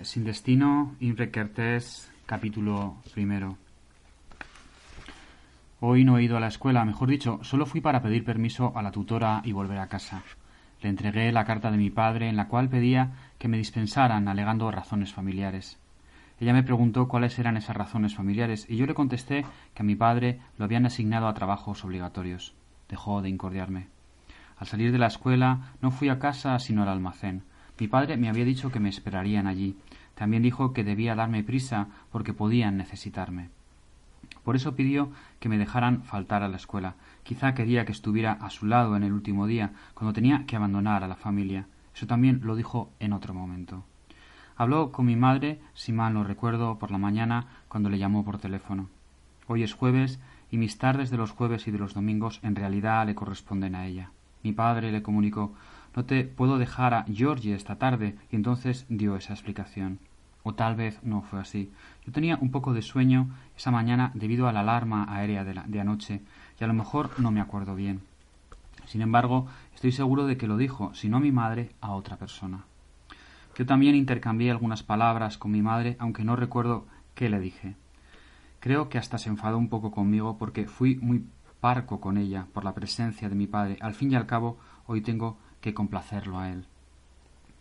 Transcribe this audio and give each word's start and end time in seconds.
Sin 0.00 0.24
destino, 0.24 0.96
Imre 1.00 1.30
capítulo 2.26 2.96
primero. 3.12 3.56
Hoy 5.80 6.04
no 6.04 6.18
he 6.18 6.24
ido 6.24 6.36
a 6.36 6.40
la 6.40 6.48
escuela, 6.48 6.84
mejor 6.84 7.08
dicho, 7.08 7.38
solo 7.42 7.66
fui 7.66 7.80
para 7.80 8.02
pedir 8.02 8.24
permiso 8.24 8.72
a 8.76 8.82
la 8.82 8.90
tutora 8.90 9.42
y 9.44 9.52
volver 9.52 9.78
a 9.78 9.88
casa. 9.88 10.22
Le 10.80 10.88
entregué 10.88 11.30
la 11.30 11.44
carta 11.44 11.70
de 11.70 11.76
mi 11.76 11.90
padre 11.90 12.28
en 12.28 12.36
la 12.36 12.48
cual 12.48 12.68
pedía 12.68 13.12
que 13.38 13.48
me 13.48 13.58
dispensaran 13.58 14.26
alegando 14.28 14.70
razones 14.70 15.12
familiares. 15.12 15.78
Ella 16.40 16.52
me 16.52 16.64
preguntó 16.64 17.06
cuáles 17.06 17.38
eran 17.38 17.56
esas 17.56 17.76
razones 17.76 18.16
familiares 18.16 18.66
y 18.68 18.76
yo 18.76 18.86
le 18.86 18.94
contesté 18.94 19.44
que 19.74 19.82
a 19.82 19.86
mi 19.86 19.94
padre 19.94 20.40
lo 20.58 20.64
habían 20.64 20.86
asignado 20.86 21.28
a 21.28 21.34
trabajos 21.34 21.84
obligatorios. 21.84 22.54
Dejó 22.88 23.22
de 23.22 23.28
incordiarme. 23.28 23.88
Al 24.56 24.66
salir 24.66 24.90
de 24.90 24.98
la 24.98 25.06
escuela 25.06 25.72
no 25.80 25.90
fui 25.90 26.08
a 26.08 26.18
casa 26.18 26.58
sino 26.58 26.82
al 26.82 26.88
almacén. 26.88 27.44
Mi 27.82 27.88
padre 27.88 28.16
me 28.16 28.28
había 28.28 28.44
dicho 28.44 28.70
que 28.70 28.78
me 28.78 28.90
esperarían 28.90 29.48
allí. 29.48 29.74
También 30.14 30.44
dijo 30.44 30.72
que 30.72 30.84
debía 30.84 31.16
darme 31.16 31.42
prisa 31.42 31.88
porque 32.12 32.32
podían 32.32 32.76
necesitarme. 32.76 33.48
Por 34.44 34.54
eso 34.54 34.76
pidió 34.76 35.10
que 35.40 35.48
me 35.48 35.58
dejaran 35.58 36.04
faltar 36.04 36.44
a 36.44 36.48
la 36.48 36.58
escuela. 36.58 36.94
Quizá 37.24 37.54
quería 37.54 37.84
que 37.84 37.90
estuviera 37.90 38.34
a 38.34 38.50
su 38.50 38.66
lado 38.66 38.94
en 38.94 39.02
el 39.02 39.12
último 39.12 39.48
día, 39.48 39.72
cuando 39.94 40.12
tenía 40.12 40.46
que 40.46 40.54
abandonar 40.54 41.02
a 41.02 41.08
la 41.08 41.16
familia. 41.16 41.66
Eso 41.92 42.06
también 42.06 42.42
lo 42.44 42.54
dijo 42.54 42.92
en 43.00 43.12
otro 43.12 43.34
momento. 43.34 43.82
Habló 44.56 44.92
con 44.92 45.06
mi 45.06 45.16
madre, 45.16 45.58
si 45.74 45.90
mal 45.90 46.14
no 46.14 46.22
recuerdo, 46.22 46.78
por 46.78 46.92
la 46.92 46.98
mañana, 46.98 47.48
cuando 47.66 47.90
le 47.90 47.98
llamó 47.98 48.24
por 48.24 48.38
teléfono. 48.38 48.90
Hoy 49.48 49.64
es 49.64 49.74
jueves 49.74 50.20
y 50.52 50.56
mis 50.56 50.78
tardes 50.78 51.10
de 51.10 51.16
los 51.16 51.32
jueves 51.32 51.66
y 51.66 51.72
de 51.72 51.78
los 51.78 51.94
domingos 51.94 52.38
en 52.44 52.54
realidad 52.54 53.06
le 53.06 53.16
corresponden 53.16 53.74
a 53.74 53.86
ella. 53.86 54.12
Mi 54.44 54.52
padre 54.52 54.92
le 54.92 55.02
comunicó 55.02 55.52
no 55.94 56.04
te 56.04 56.24
puedo 56.24 56.58
dejar 56.58 56.94
a 56.94 57.04
Georgie 57.04 57.54
esta 57.54 57.76
tarde 57.76 58.16
y 58.30 58.36
entonces 58.36 58.86
dio 58.88 59.16
esa 59.16 59.32
explicación. 59.32 59.98
O 60.42 60.54
tal 60.54 60.74
vez 60.74 60.98
no 61.02 61.22
fue 61.22 61.40
así. 61.40 61.70
Yo 62.04 62.12
tenía 62.12 62.36
un 62.40 62.50
poco 62.50 62.72
de 62.72 62.82
sueño 62.82 63.30
esa 63.56 63.70
mañana 63.70 64.10
debido 64.14 64.48
a 64.48 64.52
la 64.52 64.60
alarma 64.60 65.06
aérea 65.08 65.44
de, 65.44 65.80
anoche 65.80 66.20
y 66.58 66.64
a 66.64 66.66
lo 66.66 66.74
mejor 66.74 67.10
no 67.18 67.30
me 67.30 67.40
acuerdo 67.40 67.74
bien. 67.74 68.00
Sin 68.86 69.02
embargo, 69.02 69.46
estoy 69.74 69.92
seguro 69.92 70.26
de 70.26 70.36
que 70.36 70.48
lo 70.48 70.56
dijo, 70.56 70.92
si 70.94 71.08
no 71.08 71.18
a 71.18 71.20
mi 71.20 71.30
madre, 71.30 71.70
a 71.80 71.92
otra 71.92 72.16
persona. 72.16 72.64
Yo 73.56 73.66
también 73.66 73.94
intercambié 73.94 74.50
algunas 74.50 74.82
palabras 74.82 75.38
con 75.38 75.52
mi 75.52 75.62
madre, 75.62 75.96
aunque 76.00 76.24
no 76.24 76.34
recuerdo 76.36 76.86
qué 77.14 77.28
le 77.28 77.38
dije. 77.38 77.76
Creo 78.58 78.88
que 78.88 78.98
hasta 78.98 79.18
se 79.18 79.28
enfadó 79.28 79.58
un 79.58 79.68
poco 79.68 79.90
conmigo 79.90 80.38
porque 80.38 80.66
fui 80.66 80.96
muy 80.96 81.24
parco 81.60 82.00
con 82.00 82.16
ella 82.16 82.46
por 82.52 82.64
la 82.64 82.74
presencia 82.74 83.28
de 83.28 83.34
mi 83.36 83.46
padre. 83.46 83.76
Al 83.80 83.94
fin 83.94 84.10
y 84.10 84.16
al 84.16 84.26
cabo, 84.26 84.58
hoy 84.86 85.02
tengo 85.02 85.38
que 85.62 85.72
complacerlo 85.72 86.38
a 86.38 86.50
él. 86.50 86.66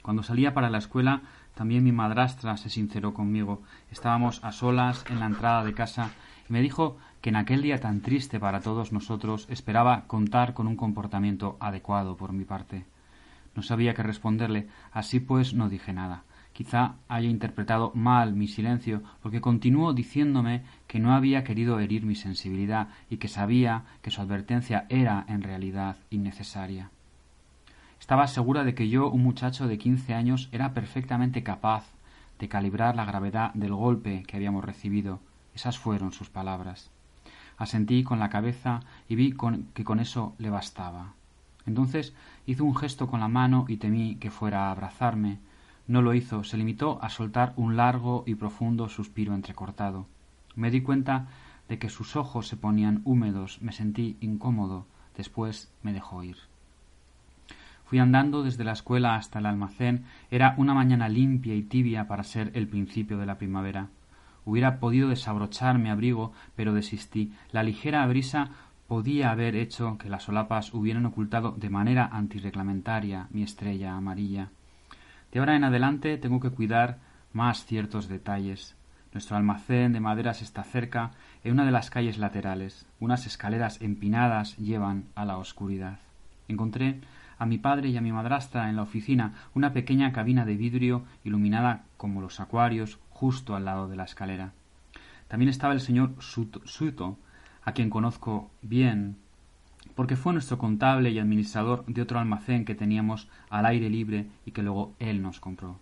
Cuando 0.01 0.23
salía 0.23 0.53
para 0.53 0.69
la 0.69 0.79
escuela, 0.79 1.21
también 1.55 1.83
mi 1.83 1.91
madrastra 1.91 2.57
se 2.57 2.69
sinceró 2.69 3.13
conmigo. 3.13 3.61
Estábamos 3.91 4.43
a 4.43 4.51
solas 4.51 5.05
en 5.09 5.19
la 5.19 5.27
entrada 5.27 5.63
de 5.63 5.73
casa 5.73 6.09
y 6.49 6.53
me 6.53 6.61
dijo 6.61 6.97
que 7.21 7.29
en 7.29 7.35
aquel 7.35 7.61
día 7.61 7.79
tan 7.79 8.01
triste 8.01 8.39
para 8.39 8.61
todos 8.61 8.91
nosotros 8.91 9.45
esperaba 9.49 10.07
contar 10.07 10.53
con 10.53 10.67
un 10.67 10.75
comportamiento 10.75 11.55
adecuado 11.59 12.17
por 12.17 12.33
mi 12.33 12.45
parte. 12.45 12.85
No 13.55 13.61
sabía 13.61 13.93
qué 13.93 14.01
responderle, 14.01 14.67
así 14.91 15.19
pues 15.19 15.53
no 15.53 15.69
dije 15.69 15.93
nada. 15.93 16.23
Quizá 16.53 16.95
haya 17.07 17.29
interpretado 17.29 17.91
mal 17.95 18.33
mi 18.33 18.47
silencio, 18.47 19.03
porque 19.21 19.39
continuó 19.39 19.93
diciéndome 19.93 20.63
que 20.87 20.99
no 20.99 21.13
había 21.13 21.43
querido 21.43 21.79
herir 21.79 22.05
mi 22.05 22.15
sensibilidad 22.15 22.89
y 23.09 23.17
que 23.17 23.27
sabía 23.27 23.83
que 24.01 24.11
su 24.11 24.21
advertencia 24.21 24.85
era 24.89 25.25
en 25.27 25.43
realidad 25.43 25.97
innecesaria. 26.09 26.89
Estaba 28.01 28.27
segura 28.27 28.63
de 28.63 28.73
que 28.73 28.89
yo, 28.89 29.11
un 29.11 29.21
muchacho 29.21 29.67
de 29.67 29.77
quince 29.77 30.15
años, 30.15 30.49
era 30.51 30.73
perfectamente 30.73 31.43
capaz 31.43 31.85
de 32.39 32.49
calibrar 32.49 32.95
la 32.95 33.05
gravedad 33.05 33.53
del 33.53 33.75
golpe 33.75 34.23
que 34.23 34.35
habíamos 34.35 34.65
recibido. 34.65 35.19
Esas 35.53 35.77
fueron 35.77 36.11
sus 36.11 36.27
palabras. 36.27 36.89
Asentí 37.57 38.03
con 38.03 38.17
la 38.17 38.31
cabeza 38.31 38.79
y 39.07 39.15
vi 39.15 39.33
con, 39.33 39.67
que 39.75 39.83
con 39.83 39.99
eso 39.99 40.33
le 40.39 40.49
bastaba. 40.49 41.13
Entonces 41.67 42.13
hizo 42.47 42.65
un 42.65 42.75
gesto 42.75 43.07
con 43.07 43.19
la 43.19 43.27
mano 43.27 43.65
y 43.67 43.77
temí 43.77 44.15
que 44.15 44.31
fuera 44.31 44.65
a 44.65 44.71
abrazarme. 44.71 45.37
No 45.87 46.01
lo 46.01 46.15
hizo, 46.15 46.43
se 46.43 46.57
limitó 46.57 46.97
a 47.03 47.09
soltar 47.09 47.53
un 47.55 47.77
largo 47.77 48.23
y 48.25 48.33
profundo 48.33 48.89
suspiro 48.89 49.35
entrecortado. 49.35 50.07
Me 50.55 50.71
di 50.71 50.81
cuenta 50.81 51.27
de 51.69 51.77
que 51.77 51.89
sus 51.89 52.15
ojos 52.15 52.47
se 52.47 52.57
ponían 52.57 53.01
húmedos, 53.05 53.61
me 53.61 53.71
sentí 53.71 54.17
incómodo, 54.21 54.87
después 55.15 55.71
me 55.83 55.93
dejó 55.93 56.23
ir. 56.23 56.50
Fui 57.91 57.99
andando 57.99 58.41
desde 58.41 58.63
la 58.63 58.71
escuela 58.71 59.15
hasta 59.15 59.39
el 59.39 59.45
almacén. 59.45 60.05
Era 60.29 60.55
una 60.55 60.73
mañana 60.73 61.09
limpia 61.09 61.55
y 61.55 61.61
tibia 61.61 62.07
para 62.07 62.23
ser 62.23 62.49
el 62.53 62.69
principio 62.69 63.17
de 63.17 63.25
la 63.25 63.37
primavera. 63.37 63.89
Hubiera 64.45 64.79
podido 64.79 65.09
desabrochar 65.09 65.77
mi 65.77 65.89
abrigo, 65.89 66.31
pero 66.55 66.71
desistí. 66.71 67.33
La 67.51 67.63
ligera 67.63 68.07
brisa 68.07 68.51
podía 68.87 69.29
haber 69.29 69.57
hecho 69.57 69.97
que 69.97 70.07
las 70.07 70.23
solapas 70.23 70.73
hubieran 70.73 71.05
ocultado 71.05 71.51
de 71.51 71.69
manera 71.69 72.05
antirreglamentaria 72.13 73.27
mi 73.31 73.43
estrella 73.43 73.93
amarilla. 73.93 74.51
De 75.33 75.39
ahora 75.39 75.57
en 75.57 75.65
adelante 75.65 76.17
tengo 76.17 76.39
que 76.39 76.51
cuidar 76.51 76.99
más 77.33 77.65
ciertos 77.65 78.07
detalles. 78.07 78.73
Nuestro 79.11 79.35
almacén 79.35 79.91
de 79.91 79.99
maderas 79.99 80.41
está 80.41 80.63
cerca, 80.63 81.11
en 81.43 81.51
una 81.51 81.65
de 81.65 81.71
las 81.71 81.89
calles 81.89 82.17
laterales. 82.17 82.85
Unas 83.01 83.25
escaleras 83.25 83.81
empinadas 83.81 84.55
llevan 84.55 85.07
a 85.13 85.25
la 85.25 85.37
oscuridad. 85.37 85.99
Encontré 86.47 87.01
a 87.41 87.47
mi 87.47 87.57
padre 87.57 87.89
y 87.89 87.97
a 87.97 88.01
mi 88.01 88.11
madrastra 88.11 88.69
en 88.69 88.75
la 88.75 88.83
oficina 88.83 89.33
una 89.55 89.73
pequeña 89.73 90.11
cabina 90.11 90.45
de 90.45 90.55
vidrio 90.55 91.05
iluminada 91.23 91.85
como 91.97 92.21
los 92.21 92.39
acuarios 92.39 92.99
justo 93.09 93.55
al 93.55 93.65
lado 93.65 93.87
de 93.87 93.95
la 93.95 94.03
escalera. 94.03 94.53
También 95.27 95.49
estaba 95.49 95.73
el 95.73 95.81
señor 95.81 96.13
Suto, 96.19 97.17
a 97.63 97.71
quien 97.71 97.89
conozco 97.89 98.51
bien, 98.61 99.17
porque 99.95 100.17
fue 100.17 100.33
nuestro 100.33 100.59
contable 100.59 101.09
y 101.09 101.17
administrador 101.17 101.83
de 101.87 102.03
otro 102.03 102.19
almacén 102.19 102.63
que 102.63 102.75
teníamos 102.75 103.27
al 103.49 103.65
aire 103.65 103.89
libre 103.89 104.27
y 104.45 104.51
que 104.51 104.61
luego 104.61 104.93
él 104.99 105.23
nos 105.23 105.39
compró. 105.39 105.79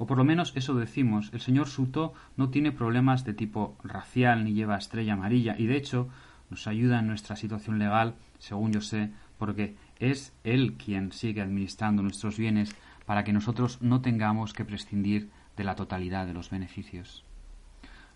O 0.00 0.08
por 0.08 0.18
lo 0.18 0.24
menos 0.24 0.52
eso 0.56 0.74
decimos, 0.74 1.30
el 1.32 1.40
señor 1.40 1.68
Suto 1.68 2.14
no 2.36 2.48
tiene 2.48 2.72
problemas 2.72 3.24
de 3.24 3.32
tipo 3.32 3.76
racial 3.84 4.42
ni 4.42 4.54
lleva 4.54 4.76
estrella 4.76 5.12
amarilla 5.12 5.54
y 5.56 5.66
de 5.66 5.76
hecho 5.76 6.08
nos 6.50 6.66
ayuda 6.66 6.98
en 6.98 7.06
nuestra 7.06 7.36
situación 7.36 7.78
legal, 7.78 8.16
según 8.40 8.72
yo 8.72 8.80
sé, 8.80 9.12
porque 9.38 9.76
es 9.98 10.32
Él 10.44 10.74
quien 10.74 11.12
sigue 11.12 11.42
administrando 11.42 12.02
nuestros 12.02 12.38
bienes 12.38 12.74
para 13.06 13.24
que 13.24 13.32
nosotros 13.32 13.80
no 13.80 14.00
tengamos 14.00 14.52
que 14.52 14.64
prescindir 14.64 15.30
de 15.56 15.64
la 15.64 15.74
totalidad 15.74 16.26
de 16.26 16.34
los 16.34 16.50
beneficios. 16.50 17.24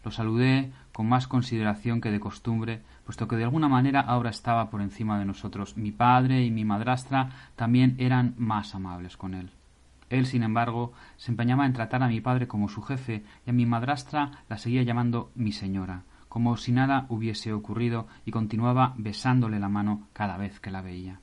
Lo 0.04 0.10
saludé 0.10 0.72
con 0.92 1.08
más 1.08 1.26
consideración 1.26 2.00
que 2.00 2.10
de 2.10 2.20
costumbre, 2.20 2.82
puesto 3.04 3.26
que 3.26 3.36
de 3.36 3.44
alguna 3.44 3.68
manera 3.68 4.00
ahora 4.00 4.30
estaba 4.30 4.70
por 4.70 4.80
encima 4.80 5.18
de 5.18 5.24
nosotros. 5.24 5.76
Mi 5.76 5.92
padre 5.92 6.44
y 6.44 6.50
mi 6.50 6.64
madrastra 6.64 7.30
también 7.56 7.96
eran 7.98 8.34
más 8.38 8.74
amables 8.74 9.16
con 9.16 9.34
él. 9.34 9.50
Él, 10.08 10.26
sin 10.26 10.42
embargo, 10.42 10.92
se 11.16 11.30
empeñaba 11.30 11.66
en 11.66 11.74
tratar 11.74 12.02
a 12.02 12.08
mi 12.08 12.20
padre 12.20 12.48
como 12.48 12.68
su 12.68 12.80
jefe 12.82 13.24
y 13.44 13.50
a 13.50 13.52
mi 13.52 13.66
madrastra 13.66 14.44
la 14.48 14.56
seguía 14.56 14.82
llamando 14.82 15.30
mi 15.34 15.52
señora, 15.52 16.04
como 16.28 16.56
si 16.56 16.72
nada 16.72 17.06
hubiese 17.08 17.52
ocurrido 17.52 18.06
y 18.24 18.30
continuaba 18.30 18.94
besándole 18.96 19.58
la 19.58 19.68
mano 19.68 20.06
cada 20.14 20.38
vez 20.38 20.60
que 20.60 20.70
la 20.70 20.80
veía. 20.80 21.20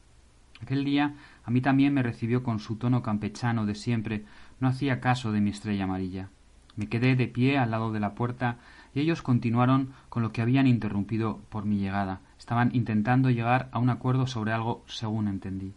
Aquel 0.66 0.84
día 0.84 1.14
a 1.44 1.52
mí 1.52 1.62
también 1.62 1.94
me 1.94 2.02
recibió 2.02 2.42
con 2.42 2.58
su 2.58 2.78
tono 2.78 3.04
campechano 3.04 3.68
de 3.68 3.76
siempre, 3.76 4.26
no 4.60 4.68
hacía 4.68 5.00
caso 5.00 5.32
de 5.32 5.40
mi 5.40 5.52
estrella 5.52 5.84
amarilla. 5.84 6.30
Me 6.76 6.90
quedé 6.90 7.16
de 7.16 7.28
pie 7.28 7.60
al 7.60 7.70
lado 7.70 7.92
de 7.92 8.00
la 8.00 8.16
puerta 8.16 8.58
y 8.92 9.00
ellos 9.00 9.22
continuaron 9.22 9.94
con 10.10 10.24
lo 10.24 10.32
que 10.32 10.42
habían 10.42 10.66
interrumpido 10.66 11.40
por 11.50 11.66
mi 11.66 11.78
llegada. 11.78 12.22
Estaban 12.40 12.72
intentando 12.74 13.30
llegar 13.30 13.70
a 13.74 13.78
un 13.78 13.92
acuerdo 13.92 14.26
sobre 14.26 14.54
algo 14.54 14.84
según 14.88 15.28
entendí. 15.28 15.76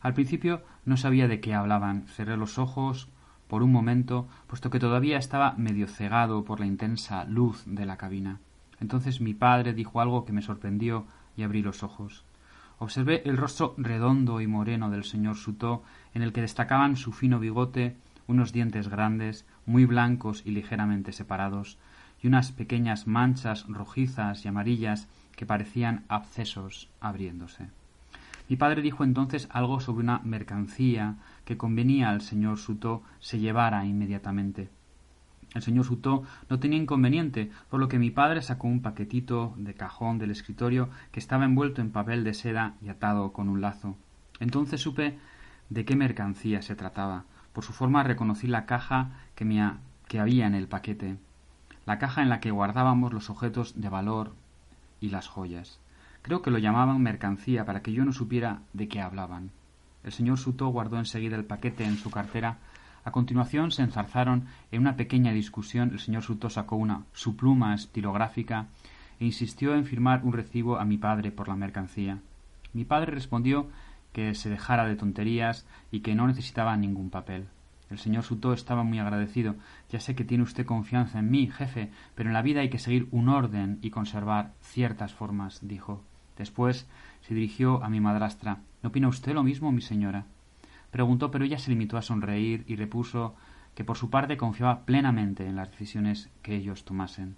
Al 0.00 0.14
principio 0.14 0.62
no 0.84 0.96
sabía 0.96 1.28
de 1.28 1.38
qué 1.38 1.54
hablaban. 1.54 2.08
Cerré 2.08 2.36
los 2.36 2.58
ojos 2.58 3.06
por 3.46 3.62
un 3.62 3.70
momento, 3.70 4.26
puesto 4.48 4.68
que 4.68 4.80
todavía 4.80 5.18
estaba 5.18 5.54
medio 5.58 5.86
cegado 5.86 6.44
por 6.44 6.58
la 6.58 6.66
intensa 6.66 7.22
luz 7.22 7.62
de 7.66 7.86
la 7.86 7.96
cabina. 7.96 8.40
Entonces 8.80 9.20
mi 9.20 9.32
padre 9.32 9.74
dijo 9.74 10.00
algo 10.00 10.24
que 10.24 10.32
me 10.32 10.42
sorprendió 10.42 11.06
y 11.36 11.44
abrí 11.44 11.62
los 11.62 11.84
ojos. 11.84 12.24
Observé 12.78 13.22
el 13.24 13.36
rostro 13.36 13.74
redondo 13.76 14.40
y 14.40 14.46
moreno 14.46 14.88
del 14.90 15.04
señor 15.04 15.36
Sutó, 15.36 15.82
en 16.14 16.22
el 16.22 16.32
que 16.32 16.42
destacaban 16.42 16.96
su 16.96 17.12
fino 17.12 17.40
bigote, 17.40 17.96
unos 18.28 18.52
dientes 18.52 18.88
grandes, 18.88 19.46
muy 19.66 19.84
blancos 19.84 20.42
y 20.44 20.50
ligeramente 20.52 21.12
separados, 21.12 21.78
y 22.22 22.28
unas 22.28 22.52
pequeñas 22.52 23.06
manchas 23.06 23.66
rojizas 23.68 24.44
y 24.44 24.48
amarillas 24.48 25.08
que 25.34 25.46
parecían 25.46 26.04
abscesos 26.08 26.88
abriéndose. 27.00 27.68
Mi 28.48 28.56
padre 28.56 28.80
dijo 28.80 29.04
entonces 29.04 29.48
algo 29.50 29.80
sobre 29.80 30.04
una 30.04 30.20
mercancía 30.24 31.16
que 31.44 31.56
convenía 31.56 32.10
al 32.10 32.22
señor 32.22 32.58
Sutó 32.58 33.02
se 33.18 33.38
llevara 33.38 33.84
inmediatamente. 33.84 34.70
El 35.54 35.62
señor 35.62 35.86
Sutó 35.86 36.24
no 36.50 36.58
tenía 36.58 36.78
inconveniente, 36.78 37.50
por 37.70 37.80
lo 37.80 37.88
que 37.88 37.98
mi 37.98 38.10
padre 38.10 38.42
sacó 38.42 38.68
un 38.68 38.82
paquetito 38.82 39.54
de 39.56 39.74
cajón 39.74 40.18
del 40.18 40.30
escritorio 40.30 40.90
que 41.10 41.20
estaba 41.20 41.46
envuelto 41.46 41.80
en 41.80 41.90
papel 41.90 42.22
de 42.22 42.34
seda 42.34 42.74
y 42.82 42.90
atado 42.90 43.32
con 43.32 43.48
un 43.48 43.60
lazo. 43.60 43.96
Entonces 44.40 44.80
supe 44.80 45.18
de 45.70 45.84
qué 45.84 45.96
mercancía 45.96 46.62
se 46.62 46.76
trataba. 46.76 47.24
Por 47.52 47.64
su 47.64 47.72
forma 47.72 48.02
reconocí 48.02 48.46
la 48.46 48.66
caja 48.66 49.10
que, 49.34 49.44
me 49.44 49.62
había 50.18 50.46
en 50.46 50.54
el 50.54 50.68
paquete, 50.68 51.16
la 51.86 51.98
caja 51.98 52.22
en 52.22 52.28
la 52.28 52.40
que 52.40 52.50
guardábamos 52.50 53.12
los 53.12 53.30
objetos 53.30 53.80
de 53.80 53.88
valor 53.88 54.34
y 55.00 55.08
las 55.08 55.28
joyas. 55.28 55.80
Creo 56.22 56.42
que 56.42 56.50
lo 56.50 56.58
llamaban 56.58 57.02
mercancía 57.02 57.64
para 57.64 57.80
que 57.80 57.92
yo 57.92 58.04
no 58.04 58.12
supiera 58.12 58.60
de 58.74 58.88
qué 58.88 59.00
hablaban. 59.00 59.50
El 60.04 60.12
señor 60.12 60.38
Sutó 60.38 60.68
guardó 60.68 60.98
enseguida 60.98 61.36
el 61.36 61.44
paquete 61.44 61.84
en 61.84 61.96
su 61.96 62.10
cartera 62.10 62.58
a 63.08 63.12
continuación 63.12 63.70
se 63.70 63.82
enzarzaron 63.82 64.44
en 64.70 64.82
una 64.82 64.96
pequeña 64.96 65.32
discusión. 65.32 65.90
El 65.92 65.98
señor 65.98 66.22
Sutó 66.22 66.50
sacó 66.50 66.76
una 66.76 67.04
su 67.14 67.36
pluma 67.36 67.74
estilográfica 67.74 68.66
e 69.18 69.24
insistió 69.24 69.74
en 69.74 69.86
firmar 69.86 70.20
un 70.24 70.34
recibo 70.34 70.78
a 70.78 70.84
mi 70.84 70.98
padre 70.98 71.32
por 71.32 71.48
la 71.48 71.56
mercancía. 71.56 72.18
Mi 72.74 72.84
padre 72.84 73.12
respondió 73.12 73.66
que 74.12 74.34
se 74.34 74.50
dejara 74.50 74.86
de 74.86 74.96
tonterías 74.96 75.66
y 75.90 76.00
que 76.00 76.14
no 76.14 76.26
necesitaba 76.26 76.76
ningún 76.76 77.08
papel. 77.08 77.46
El 77.88 77.98
señor 77.98 78.24
Sutó 78.24 78.52
estaba 78.52 78.82
muy 78.82 78.98
agradecido. 78.98 79.54
Ya 79.90 80.00
sé 80.00 80.14
que 80.14 80.24
tiene 80.24 80.44
usted 80.44 80.66
confianza 80.66 81.18
en 81.18 81.30
mí, 81.30 81.50
jefe, 81.50 81.90
pero 82.14 82.28
en 82.28 82.34
la 82.34 82.42
vida 82.42 82.60
hay 82.60 82.68
que 82.68 82.78
seguir 82.78 83.08
un 83.10 83.30
orden 83.30 83.78
y 83.80 83.88
conservar 83.88 84.52
ciertas 84.60 85.14
formas, 85.14 85.60
dijo. 85.62 86.02
Después 86.36 86.86
se 87.22 87.34
dirigió 87.34 87.82
a 87.82 87.88
mi 87.88 88.00
madrastra. 88.00 88.58
¿No 88.82 88.90
opina 88.90 89.08
usted 89.08 89.32
lo 89.32 89.42
mismo, 89.42 89.72
mi 89.72 89.80
señora? 89.80 90.26
Preguntó, 90.90 91.30
pero 91.30 91.44
ella 91.44 91.58
se 91.58 91.70
limitó 91.70 91.96
a 91.96 92.02
sonreír 92.02 92.64
y 92.66 92.76
repuso 92.76 93.34
que 93.74 93.84
por 93.84 93.96
su 93.96 94.10
parte 94.10 94.36
confiaba 94.36 94.84
plenamente 94.84 95.46
en 95.46 95.56
las 95.56 95.70
decisiones 95.70 96.30
que 96.42 96.56
ellos 96.56 96.84
tomasen. 96.84 97.36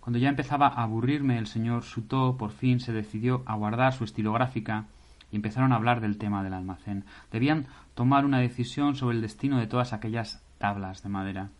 Cuando 0.00 0.18
ya 0.18 0.28
empezaba 0.28 0.68
a 0.68 0.82
aburrirme, 0.82 1.38
el 1.38 1.46
señor 1.46 1.82
Sutó 1.82 2.36
por 2.36 2.52
fin 2.52 2.78
se 2.78 2.92
decidió 2.92 3.42
a 3.46 3.56
guardar 3.56 3.92
su 3.92 4.04
estilográfica 4.04 4.84
y 5.32 5.36
empezaron 5.36 5.72
a 5.72 5.76
hablar 5.76 6.00
del 6.00 6.18
tema 6.18 6.44
del 6.44 6.54
almacén. 6.54 7.04
Debían 7.32 7.66
tomar 7.94 8.24
una 8.24 8.38
decisión 8.38 8.94
sobre 8.94 9.16
el 9.16 9.22
destino 9.22 9.58
de 9.58 9.66
todas 9.66 9.92
aquellas 9.92 10.44
tablas 10.58 11.02
de 11.02 11.08
madera. 11.08 11.50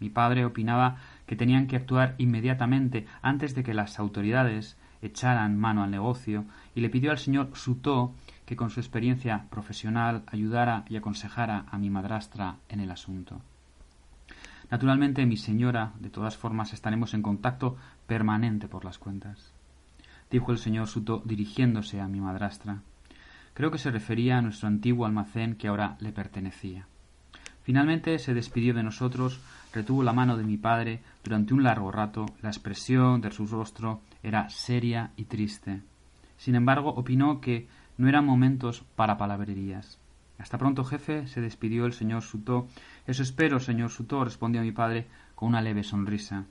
Mi 0.00 0.10
padre 0.10 0.44
opinaba 0.44 0.96
que 1.26 1.36
tenían 1.36 1.66
que 1.66 1.76
actuar 1.76 2.14
inmediatamente 2.18 3.06
antes 3.22 3.54
de 3.54 3.62
que 3.62 3.72
las 3.72 3.98
autoridades 3.98 4.76
echaran 5.00 5.58
mano 5.58 5.82
al 5.82 5.90
negocio 5.90 6.44
y 6.74 6.80
le 6.80 6.90
pidió 6.90 7.10
al 7.10 7.18
señor 7.18 7.50
Sutó 7.54 8.12
que 8.46 8.56
con 8.56 8.70
su 8.70 8.80
experiencia 8.80 9.46
profesional 9.50 10.22
ayudara 10.26 10.84
y 10.88 10.96
aconsejara 10.96 11.66
a 11.70 11.78
mi 11.78 11.90
madrastra 11.90 12.56
en 12.68 12.80
el 12.80 12.90
asunto. 12.90 13.40
Naturalmente, 14.70 15.26
mi 15.26 15.36
señora, 15.36 15.92
de 16.00 16.10
todas 16.10 16.36
formas, 16.36 16.72
estaremos 16.72 17.14
en 17.14 17.22
contacto 17.22 17.76
permanente 18.06 18.68
por 18.68 18.84
las 18.84 18.98
cuentas, 18.98 19.52
dijo 20.30 20.52
el 20.52 20.58
señor 20.58 20.88
Suto 20.88 21.22
dirigiéndose 21.24 22.00
a 22.00 22.08
mi 22.08 22.20
madrastra. 22.20 22.80
Creo 23.54 23.70
que 23.70 23.78
se 23.78 23.90
refería 23.90 24.38
a 24.38 24.42
nuestro 24.42 24.68
antiguo 24.68 25.06
almacén 25.06 25.54
que 25.54 25.68
ahora 25.68 25.96
le 26.00 26.12
pertenecía. 26.12 26.86
Finalmente 27.62 28.18
se 28.18 28.34
despidió 28.34 28.74
de 28.74 28.82
nosotros, 28.82 29.40
retuvo 29.72 30.02
la 30.02 30.12
mano 30.12 30.36
de 30.36 30.44
mi 30.44 30.58
padre 30.58 31.00
durante 31.22 31.54
un 31.54 31.62
largo 31.62 31.90
rato, 31.90 32.26
la 32.42 32.50
expresión 32.50 33.20
de 33.20 33.30
su 33.30 33.46
rostro 33.46 34.02
era 34.22 34.48
seria 34.50 35.12
y 35.16 35.24
triste. 35.24 35.80
Sin 36.36 36.56
embargo, 36.56 36.90
opinó 36.90 37.40
que 37.40 37.68
no 37.96 38.08
eran 38.08 38.24
momentos 38.24 38.84
para 38.96 39.18
palabrerías. 39.18 39.98
Hasta 40.38 40.58
pronto, 40.58 40.84
jefe, 40.84 41.26
se 41.26 41.40
despidió 41.40 41.86
el 41.86 41.92
señor 41.92 42.22
Sutó. 42.22 42.66
Eso 43.06 43.22
espero, 43.22 43.60
señor 43.60 43.90
Sutó, 43.90 44.24
respondió 44.24 44.62
mi 44.62 44.72
padre 44.72 45.06
con 45.34 45.48
una 45.48 45.62
leve 45.62 45.84
sonrisa. 45.84 46.44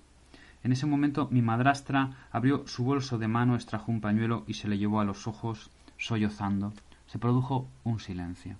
En 0.64 0.72
ese 0.72 0.86
momento 0.86 1.28
mi 1.30 1.42
madrastra 1.42 2.28
abrió 2.32 2.66
su 2.68 2.86
bolso 2.86 3.18
de 3.18 3.28
mano, 3.28 3.56
extrajo 3.56 3.92
un 3.92 4.00
pañuelo 4.00 4.46
y 4.48 4.54
se 4.54 4.70
le 4.70 4.78
llevó 4.78 5.02
a 5.02 5.06
los 5.06 5.28
ojos, 5.28 5.72
sollozando. 5.98 6.74
Se 7.06 7.20
produjo 7.20 7.68
un 7.84 8.00
silencio. 8.00 8.56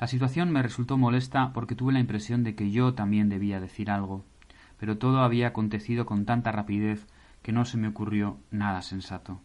La 0.00 0.08
situación 0.08 0.50
me 0.50 0.62
resultó 0.62 0.96
molesta 0.96 1.52
porque 1.52 1.76
tuve 1.76 1.92
la 1.92 2.00
impresión 2.00 2.42
de 2.42 2.54
que 2.54 2.70
yo 2.70 2.94
también 2.94 3.28
debía 3.28 3.60
decir 3.60 3.90
algo, 3.90 4.24
pero 4.78 4.98
todo 4.98 5.20
había 5.20 5.48
acontecido 5.48 6.06
con 6.06 6.24
tanta 6.24 6.50
rapidez 6.50 7.06
que 7.42 7.52
no 7.52 7.64
se 7.64 7.76
me 7.76 7.88
ocurrió 7.88 8.38
nada 8.50 8.82
sensato. 8.82 9.40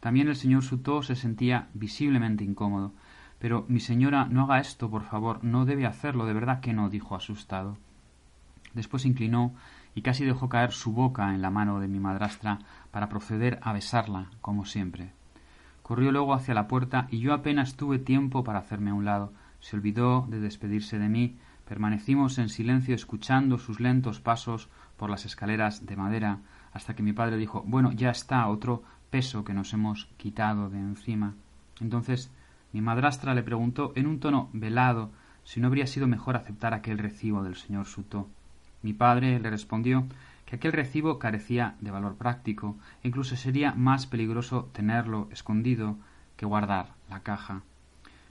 También 0.00 0.28
el 0.28 0.36
señor 0.36 0.62
Sutó 0.62 1.02
se 1.02 1.14
sentía 1.14 1.68
visiblemente 1.74 2.42
incómodo. 2.44 2.92
Pero 3.38 3.64
mi 3.68 3.80
señora, 3.80 4.26
no 4.26 4.42
haga 4.42 4.58
esto, 4.58 4.90
por 4.90 5.02
favor, 5.02 5.44
no 5.44 5.64
debe 5.64 5.86
hacerlo, 5.86 6.26
de 6.26 6.34
verdad 6.34 6.60
que 6.60 6.72
no, 6.72 6.90
dijo 6.90 7.14
asustado. 7.14 7.78
Después 8.74 9.04
inclinó 9.04 9.54
y 9.94 10.02
casi 10.02 10.24
dejó 10.24 10.48
caer 10.48 10.72
su 10.72 10.92
boca 10.92 11.34
en 11.34 11.42
la 11.42 11.50
mano 11.50 11.80
de 11.80 11.88
mi 11.88 12.00
madrastra 12.00 12.58
para 12.90 13.08
proceder 13.08 13.58
a 13.62 13.72
besarla, 13.72 14.30
como 14.40 14.64
siempre. 14.64 15.12
Corrió 15.82 16.12
luego 16.12 16.34
hacia 16.34 16.54
la 16.54 16.68
puerta 16.68 17.08
y 17.10 17.18
yo 17.18 17.34
apenas 17.34 17.76
tuve 17.76 17.98
tiempo 17.98 18.44
para 18.44 18.60
hacerme 18.60 18.90
a 18.90 18.94
un 18.94 19.04
lado. 19.04 19.32
Se 19.58 19.76
olvidó 19.76 20.26
de 20.28 20.38
despedirse 20.38 20.98
de 20.98 21.08
mí. 21.08 21.38
Permanecimos 21.66 22.38
en 22.38 22.48
silencio 22.48 22.94
escuchando 22.94 23.58
sus 23.58 23.80
lentos 23.80 24.20
pasos 24.20 24.68
por 24.96 25.10
las 25.10 25.24
escaleras 25.24 25.86
de 25.86 25.96
madera 25.96 26.40
hasta 26.72 26.94
que 26.94 27.02
mi 27.02 27.12
padre 27.12 27.36
dijo 27.36 27.64
Bueno, 27.66 27.90
ya 27.92 28.10
está, 28.10 28.46
otro 28.46 28.82
peso 29.10 29.44
que 29.44 29.54
nos 29.54 29.72
hemos 29.72 30.06
quitado 30.16 30.70
de 30.70 30.78
encima. 30.78 31.34
Entonces 31.80 32.30
mi 32.72 32.80
madrastra 32.80 33.34
le 33.34 33.42
preguntó 33.42 33.92
en 33.96 34.06
un 34.06 34.20
tono 34.20 34.48
velado 34.52 35.10
si 35.44 35.60
no 35.60 35.66
habría 35.66 35.86
sido 35.86 36.06
mejor 36.06 36.36
aceptar 36.36 36.74
aquel 36.74 36.98
recibo 36.98 37.42
del 37.42 37.56
señor 37.56 37.86
Sutó. 37.86 38.28
Mi 38.82 38.92
padre 38.92 39.40
le 39.40 39.50
respondió 39.50 40.06
que 40.46 40.56
aquel 40.56 40.72
recibo 40.72 41.18
carecía 41.18 41.74
de 41.80 41.90
valor 41.90 42.16
práctico 42.16 42.76
e 43.02 43.08
incluso 43.08 43.36
sería 43.36 43.72
más 43.72 44.06
peligroso 44.06 44.70
tenerlo 44.72 45.28
escondido 45.32 45.96
que 46.36 46.46
guardar 46.46 46.94
la 47.08 47.20
caja. 47.20 47.62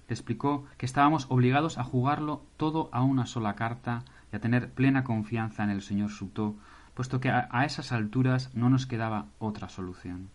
Le 0.08 0.14
explicó 0.14 0.66
que 0.78 0.86
estábamos 0.86 1.28
obligados 1.30 1.78
a 1.78 1.84
jugarlo 1.84 2.42
todo 2.58 2.90
a 2.92 3.04
una 3.04 3.26
sola 3.26 3.56
carta 3.56 4.04
y 4.32 4.36
a 4.36 4.40
tener 4.40 4.72
plena 4.72 5.04
confianza 5.04 5.64
en 5.64 5.70
el 5.70 5.82
señor 5.82 6.10
Sutó, 6.10 6.56
puesto 6.94 7.20
que 7.20 7.30
a 7.30 7.66
esas 7.66 7.92
alturas 7.92 8.54
no 8.56 8.70
nos 8.70 8.86
quedaba 8.86 9.28
otra 9.38 9.70
solución. 9.70 10.30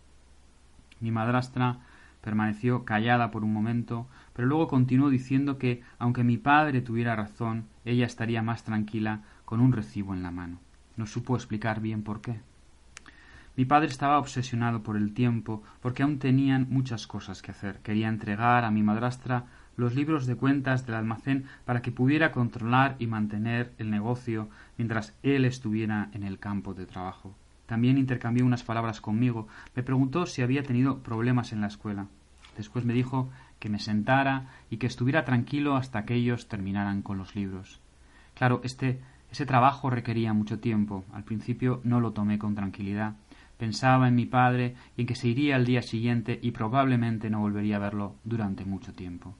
Mi 0.99 1.11
madrastra 1.11 1.79
permaneció 2.21 2.85
callada 2.85 3.29
por 3.31 3.43
un 3.43 3.53
momento, 3.53 4.07
pero 4.33 4.47
luego 4.47 4.67
continuó 4.67 5.09
diciendo 5.09 5.57
que, 5.57 5.83
aunque 5.99 6.23
mi 6.23 6.37
padre 6.37 6.81
tuviera 6.81 7.15
razón, 7.15 7.65
ella 7.85 8.05
estaría 8.05 8.41
más 8.41 8.63
tranquila 8.63 9.21
con 9.45 9.61
un 9.61 9.71
recibo 9.71 10.13
en 10.13 10.23
la 10.23 10.31
mano. 10.31 10.59
No 10.97 11.05
supo 11.05 11.35
explicar 11.35 11.81
bien 11.81 12.03
por 12.03 12.21
qué. 12.21 12.39
Mi 13.55 13.63
padre 13.63 13.87
estaba 13.87 14.19
obsesionado 14.19 14.83
por 14.83 14.97
el 14.97 15.13
tiempo, 15.13 15.63
porque 15.81 16.03
aún 16.03 16.19
tenían 16.19 16.67
muchas 16.69 17.07
cosas 17.07 17.41
que 17.41 17.51
hacer. 17.51 17.79
Quería 17.79 18.09
entregar 18.09 18.65
a 18.65 18.71
mi 18.71 18.83
madrastra 18.83 19.45
los 19.77 19.95
libros 19.95 20.25
de 20.25 20.35
cuentas 20.35 20.85
del 20.85 20.95
almacén 20.95 21.45
para 21.63 21.81
que 21.81 21.91
pudiera 21.91 22.31
controlar 22.31 22.95
y 22.99 23.07
mantener 23.07 23.73
el 23.77 23.91
negocio 23.91 24.49
mientras 24.77 25.13
él 25.23 25.45
estuviera 25.45 26.09
en 26.13 26.23
el 26.23 26.39
campo 26.39 26.73
de 26.73 26.85
trabajo. 26.85 27.35
También 27.65 27.97
intercambió 27.97 28.45
unas 28.45 28.63
palabras 28.63 29.01
conmigo. 29.01 29.47
Me 29.75 29.83
preguntó 29.83 30.25
si 30.25 30.41
había 30.41 30.63
tenido 30.63 30.99
problemas 30.99 31.51
en 31.51 31.61
la 31.61 31.67
escuela. 31.67 32.07
Después 32.57 32.85
me 32.85 32.93
dijo 32.93 33.29
que 33.59 33.69
me 33.69 33.79
sentara 33.79 34.47
y 34.69 34.77
que 34.77 34.87
estuviera 34.87 35.25
tranquilo 35.25 35.75
hasta 35.75 36.05
que 36.05 36.15
ellos 36.15 36.47
terminaran 36.47 37.01
con 37.01 37.17
los 37.17 37.35
libros. 37.35 37.81
Claro, 38.33 38.61
este 38.63 38.99
ese 39.31 39.45
trabajo 39.45 39.89
requería 39.89 40.31
mucho 40.31 40.59
tiempo. 40.59 41.03
Al 41.11 41.25
principio 41.25 41.81
no 41.83 41.99
lo 41.99 42.13
tomé 42.13 42.39
con 42.39 42.55
tranquilidad. 42.55 43.15
Pensaba 43.57 44.07
en 44.07 44.15
mi 44.15 44.25
padre 44.25 44.75
y 44.95 45.01
en 45.01 45.07
que 45.07 45.15
se 45.15 45.27
iría 45.27 45.57
al 45.57 45.65
día 45.65 45.81
siguiente 45.81 46.39
y 46.41 46.51
probablemente 46.51 47.29
no 47.29 47.39
volvería 47.39 47.77
a 47.77 47.79
verlo 47.79 48.15
durante 48.23 48.63
mucho 48.63 48.93
tiempo. 48.93 49.35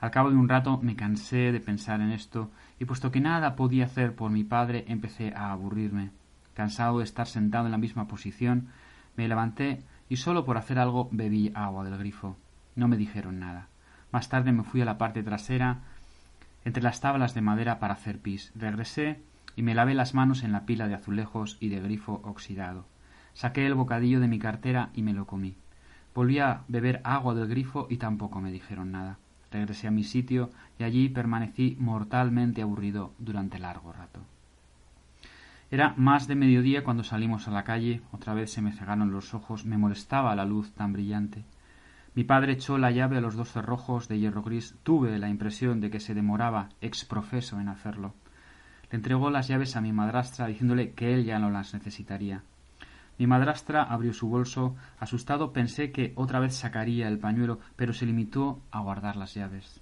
Al 0.00 0.10
cabo 0.10 0.30
de 0.30 0.36
un 0.36 0.48
rato 0.48 0.80
me 0.82 0.96
cansé 0.96 1.52
de 1.52 1.60
pensar 1.60 2.00
en 2.00 2.10
esto 2.10 2.50
y 2.78 2.84
puesto 2.84 3.10
que 3.10 3.20
nada 3.20 3.56
podía 3.56 3.86
hacer 3.86 4.14
por 4.14 4.30
mi 4.30 4.44
padre 4.44 4.84
empecé 4.88 5.32
a 5.34 5.52
aburrirme. 5.52 6.10
Cansado 6.54 6.98
de 6.98 7.04
estar 7.04 7.26
sentado 7.26 7.66
en 7.66 7.72
la 7.72 7.78
misma 7.78 8.08
posición, 8.08 8.68
me 9.16 9.28
levanté 9.28 9.82
y 10.08 10.16
solo 10.16 10.44
por 10.44 10.58
hacer 10.58 10.78
algo 10.78 11.08
bebí 11.12 11.52
agua 11.54 11.84
del 11.84 11.98
grifo. 11.98 12.36
No 12.76 12.88
me 12.88 12.96
dijeron 12.96 13.38
nada. 13.38 13.68
Más 14.10 14.28
tarde 14.28 14.52
me 14.52 14.62
fui 14.62 14.80
a 14.80 14.84
la 14.84 14.98
parte 14.98 15.22
trasera, 15.22 15.80
entre 16.64 16.82
las 16.82 17.00
tablas 17.00 17.34
de 17.34 17.40
madera 17.40 17.78
para 17.78 17.94
hacer 17.94 18.18
pis. 18.20 18.52
Regresé 18.54 19.22
y 19.56 19.62
me 19.62 19.74
lavé 19.74 19.94
las 19.94 20.14
manos 20.14 20.42
en 20.42 20.52
la 20.52 20.66
pila 20.66 20.88
de 20.88 20.94
azulejos 20.94 21.56
y 21.60 21.68
de 21.68 21.80
grifo 21.80 22.20
oxidado. 22.24 22.86
Saqué 23.34 23.66
el 23.66 23.74
bocadillo 23.74 24.20
de 24.20 24.28
mi 24.28 24.38
cartera 24.38 24.90
y 24.94 25.02
me 25.02 25.14
lo 25.14 25.26
comí. 25.26 25.56
Volví 26.14 26.38
a 26.38 26.64
beber 26.68 27.00
agua 27.04 27.34
del 27.34 27.48
grifo 27.48 27.86
y 27.88 27.96
tampoco 27.96 28.40
me 28.40 28.52
dijeron 28.52 28.92
nada. 28.92 29.18
Regresé 29.50 29.88
a 29.88 29.90
mi 29.90 30.04
sitio 30.04 30.50
y 30.78 30.84
allí 30.84 31.08
permanecí 31.08 31.76
mortalmente 31.80 32.62
aburrido 32.62 33.14
durante 33.18 33.58
largo 33.58 33.92
rato. 33.92 34.20
Era 35.72 35.94
más 35.96 36.28
de 36.28 36.34
mediodía 36.34 36.84
cuando 36.84 37.02
salimos 37.02 37.48
a 37.48 37.50
la 37.50 37.64
calle, 37.64 38.02
otra 38.12 38.34
vez 38.34 38.52
se 38.52 38.60
me 38.60 38.72
cegaron 38.72 39.10
los 39.10 39.32
ojos, 39.32 39.64
me 39.64 39.78
molestaba 39.78 40.36
la 40.36 40.44
luz 40.44 40.70
tan 40.74 40.92
brillante. 40.92 41.46
Mi 42.14 42.24
padre 42.24 42.52
echó 42.52 42.76
la 42.76 42.90
llave 42.90 43.16
a 43.16 43.20
los 43.22 43.36
dos 43.36 43.50
cerrojos 43.50 44.06
de 44.06 44.18
hierro 44.18 44.42
gris. 44.42 44.76
Tuve 44.82 45.18
la 45.18 45.30
impresión 45.30 45.80
de 45.80 45.90
que 45.90 45.98
se 45.98 46.12
demoraba 46.12 46.68
exprofeso 46.82 47.58
en 47.58 47.68
hacerlo. 47.68 48.12
Le 48.90 48.96
entregó 48.96 49.30
las 49.30 49.48
llaves 49.48 49.74
a 49.74 49.80
mi 49.80 49.92
madrastra 49.92 50.46
diciéndole 50.46 50.92
que 50.92 51.14
él 51.14 51.24
ya 51.24 51.38
no 51.38 51.48
las 51.48 51.72
necesitaría. 51.72 52.42
Mi 53.18 53.26
madrastra 53.26 53.82
abrió 53.82 54.12
su 54.12 54.28
bolso. 54.28 54.76
Asustado 54.98 55.54
pensé 55.54 55.90
que 55.90 56.12
otra 56.16 56.38
vez 56.38 56.54
sacaría 56.54 57.08
el 57.08 57.18
pañuelo, 57.18 57.60
pero 57.76 57.94
se 57.94 58.04
limitó 58.04 58.60
a 58.72 58.80
guardar 58.80 59.16
las 59.16 59.32
llaves. 59.32 59.80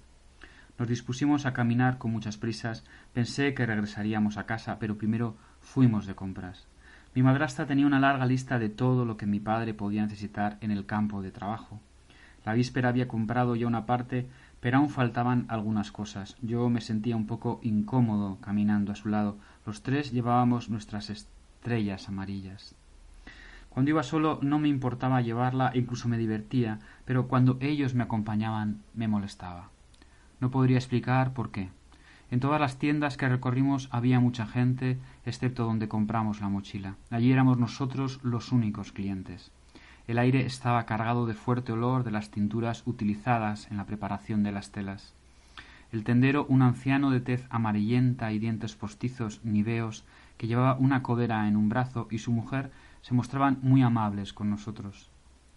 Nos 0.79 0.87
dispusimos 0.87 1.45
a 1.45 1.51
caminar 1.51 1.97
con 1.97 2.11
muchas 2.11 2.37
prisas. 2.37 2.85
Pensé 3.11 3.53
que 3.53 3.65
regresaríamos 3.65 4.37
a 4.37 4.45
casa, 4.45 4.79
pero 4.79 4.97
primero 4.97 5.35
fuimos 5.61 6.05
de 6.05 6.15
compras. 6.15 6.67
Mi 7.13 7.23
madrastra 7.23 7.65
tenía 7.65 7.87
una 7.87 7.99
larga 7.99 8.25
lista 8.25 8.59
de 8.59 8.69
todo 8.69 9.05
lo 9.05 9.17
que 9.17 9.25
mi 9.25 9.39
padre 9.39 9.73
podía 9.73 10.01
necesitar 10.01 10.57
en 10.61 10.71
el 10.71 10.85
campo 10.85 11.21
de 11.21 11.31
trabajo. 11.31 11.79
La 12.45 12.53
víspera 12.53 12.89
había 12.89 13.07
comprado 13.07 13.55
ya 13.55 13.67
una 13.67 13.85
parte, 13.85 14.27
pero 14.61 14.77
aún 14.77 14.89
faltaban 14.89 15.45
algunas 15.49 15.91
cosas. 15.91 16.37
Yo 16.41 16.69
me 16.69 16.81
sentía 16.81 17.15
un 17.15 17.27
poco 17.27 17.59
incómodo 17.63 18.37
caminando 18.41 18.91
a 18.91 18.95
su 18.95 19.09
lado. 19.09 19.37
Los 19.65 19.83
tres 19.83 20.11
llevábamos 20.11 20.69
nuestras 20.69 21.09
estrellas 21.09 22.07
amarillas. 22.07 22.75
Cuando 23.69 23.91
iba 23.91 24.03
solo 24.03 24.39
no 24.41 24.59
me 24.59 24.67
importaba 24.67 25.21
llevarla 25.21 25.71
e 25.73 25.79
incluso 25.79 26.07
me 26.07 26.17
divertía, 26.17 26.79
pero 27.05 27.27
cuando 27.27 27.57
ellos 27.61 27.93
me 27.93 28.03
acompañaban 28.03 28.81
me 28.93 29.07
molestaba. 29.07 29.69
No 30.39 30.49
podría 30.49 30.77
explicar 30.77 31.33
por 31.33 31.51
qué. 31.51 31.69
En 32.31 32.39
todas 32.39 32.61
las 32.61 32.79
tiendas 32.79 33.17
que 33.17 33.27
recorrimos 33.27 33.89
había 33.91 34.21
mucha 34.21 34.47
gente, 34.47 34.97
excepto 35.25 35.65
donde 35.65 35.89
compramos 35.89 36.39
la 36.39 36.47
mochila. 36.47 36.95
Allí 37.09 37.31
éramos 37.31 37.57
nosotros 37.57 38.21
los 38.23 38.53
únicos 38.53 38.93
clientes. 38.93 39.51
El 40.07 40.17
aire 40.17 40.45
estaba 40.45 40.85
cargado 40.85 41.25
de 41.25 41.33
fuerte 41.33 41.73
olor 41.73 42.05
de 42.05 42.11
las 42.11 42.31
tinturas 42.31 42.83
utilizadas 42.85 43.69
en 43.69 43.75
la 43.75 43.85
preparación 43.85 44.43
de 44.43 44.53
las 44.53 44.71
telas. 44.71 45.13
El 45.91 46.05
tendero, 46.05 46.45
un 46.47 46.61
anciano 46.61 47.11
de 47.11 47.19
tez 47.19 47.45
amarillenta 47.49 48.31
y 48.31 48.39
dientes 48.39 48.75
postizos 48.75 49.43
niveos, 49.43 50.05
que 50.37 50.47
llevaba 50.47 50.77
una 50.77 51.03
codera 51.03 51.49
en 51.49 51.57
un 51.57 51.67
brazo, 51.67 52.07
y 52.09 52.19
su 52.19 52.31
mujer 52.31 52.71
se 53.01 53.13
mostraban 53.13 53.59
muy 53.61 53.81
amables 53.81 54.31
con 54.31 54.49
nosotros. 54.49 55.09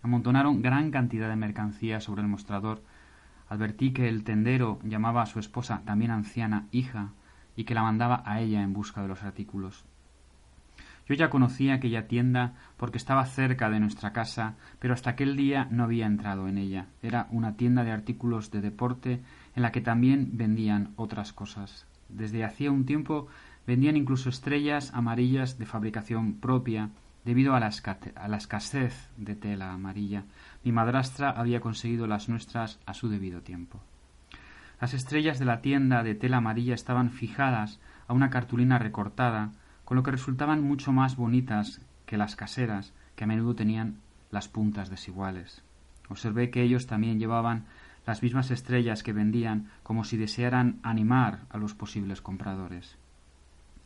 Amontonaron 0.02 0.60
gran 0.60 0.90
cantidad 0.90 1.28
de 1.28 1.36
mercancía 1.36 2.00
sobre 2.00 2.22
el 2.22 2.28
mostrador. 2.28 2.82
Advertí 3.48 3.92
que 3.92 4.08
el 4.08 4.24
tendero 4.24 4.78
llamaba 4.82 5.22
a 5.22 5.26
su 5.26 5.38
esposa, 5.38 5.82
también 5.84 6.10
anciana, 6.10 6.66
hija, 6.72 7.12
y 7.56 7.64
que 7.64 7.74
la 7.74 7.82
mandaba 7.82 8.22
a 8.24 8.40
ella 8.40 8.62
en 8.62 8.72
busca 8.72 9.02
de 9.02 9.08
los 9.08 9.22
artículos. 9.22 9.84
Yo 11.06 11.14
ya 11.14 11.28
conocía 11.28 11.74
aquella 11.74 12.08
tienda 12.08 12.54
porque 12.78 12.96
estaba 12.96 13.26
cerca 13.26 13.68
de 13.68 13.78
nuestra 13.78 14.12
casa, 14.12 14.54
pero 14.78 14.94
hasta 14.94 15.10
aquel 15.10 15.36
día 15.36 15.68
no 15.70 15.84
había 15.84 16.06
entrado 16.06 16.48
en 16.48 16.56
ella. 16.56 16.86
Era 17.02 17.28
una 17.30 17.56
tienda 17.56 17.84
de 17.84 17.92
artículos 17.92 18.50
de 18.50 18.62
deporte 18.62 19.20
en 19.54 19.62
la 19.62 19.70
que 19.70 19.82
también 19.82 20.30
vendían 20.32 20.92
otras 20.96 21.32
cosas. 21.32 21.86
Desde 22.08 22.44
hacía 22.44 22.70
un 22.70 22.86
tiempo 22.86 23.28
vendían 23.66 23.96
incluso 23.96 24.30
estrellas 24.30 24.92
amarillas 24.94 25.58
de 25.58 25.66
fabricación 25.66 26.34
propia 26.34 26.90
Debido 27.24 27.54
a 27.54 27.60
la, 27.60 27.68
escasez 28.36 29.08
de 29.16 29.34
tela 29.34 29.72
amarilla, 29.72 30.24
mi 30.62 30.72
madrastra 30.72 31.30
había 31.30 31.60
conseguido 31.60 32.06
las 32.06 32.28
nuestras 32.28 32.78
a 32.84 32.92
su 32.92 33.08
debido 33.08 33.40
tiempo. 33.40 33.80
Las 34.80 34.92
estrellas 34.92 35.38
de 35.38 35.46
la 35.46 35.62
tienda 35.62 36.02
de 36.02 36.14
tela 36.14 36.38
amarilla 36.38 36.74
estaban 36.74 37.10
fijadas 37.10 37.80
a 38.08 38.12
una 38.12 38.28
cartulina 38.28 38.78
recortada, 38.78 39.52
con 39.86 39.96
lo 39.96 40.02
que 40.02 40.10
resultaban 40.10 40.62
mucho 40.62 40.92
más 40.92 41.16
bonitas 41.16 41.80
que 42.04 42.18
las 42.18 42.36
caseras, 42.36 42.92
que 43.16 43.24
a 43.24 43.26
menudo 43.26 43.54
tenían 43.54 44.00
las 44.30 44.48
puntas 44.48 44.90
desiguales. 44.90 45.62
Observé 46.10 46.50
que 46.50 46.62
ellos 46.62 46.86
también 46.86 47.18
llevaban 47.18 47.64
las 48.06 48.22
mismas 48.22 48.50
estrellas 48.50 49.02
que 49.02 49.14
vendían, 49.14 49.70
como 49.82 50.04
si 50.04 50.18
desearan 50.18 50.78
animar 50.82 51.40
a 51.48 51.56
los 51.56 51.74
posibles 51.74 52.20
compradores. 52.20 52.98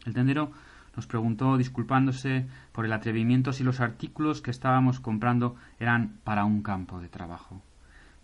El 0.04 0.14
tendero 0.14 0.50
nos 0.98 1.06
preguntó, 1.06 1.56
disculpándose 1.56 2.48
por 2.72 2.84
el 2.84 2.92
atrevimiento, 2.92 3.52
si 3.52 3.62
los 3.62 3.78
artículos 3.78 4.42
que 4.42 4.50
estábamos 4.50 4.98
comprando 4.98 5.54
eran 5.78 6.18
para 6.24 6.44
un 6.44 6.60
campo 6.60 6.98
de 6.98 7.08
trabajo. 7.08 7.62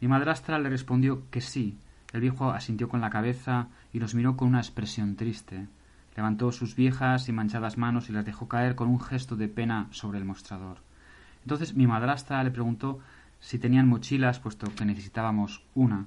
Mi 0.01 0.09
madrastra 0.09 0.59
le 0.59 0.69
respondió 0.71 1.23
que 1.31 1.41
sí. 1.41 1.79
El 2.13 2.23
viejo 2.23 2.51
asintió 2.51 2.89
con 2.89 3.01
la 3.01 3.11
cabeza 3.11 3.69
y 3.93 4.01
nos 4.01 4.17
miró 4.17 4.37
con 4.37 4.49
una 4.49 4.59
expresión 4.59 5.15
triste. 5.15 5.69
Levantó 6.17 6.51
sus 6.51 6.75
viejas 6.75 7.29
y 7.29 7.33
manchadas 7.33 7.79
manos 7.79 8.09
y 8.09 8.13
las 8.13 8.25
dejó 8.25 8.49
caer 8.49 8.75
con 8.75 8.89
un 8.89 9.01
gesto 9.01 9.37
de 9.37 9.47
pena 9.47 9.87
sobre 9.93 10.19
el 10.19 10.25
mostrador. 10.25 10.79
Entonces 11.43 11.75
mi 11.75 11.87
madrastra 11.87 12.43
le 12.43 12.51
preguntó 12.51 12.99
si 13.39 13.61
tenían 13.61 13.89
mochilas, 13.89 14.41
puesto 14.41 14.67
que 14.75 14.85
necesitábamos 14.85 15.63
una. 15.77 16.07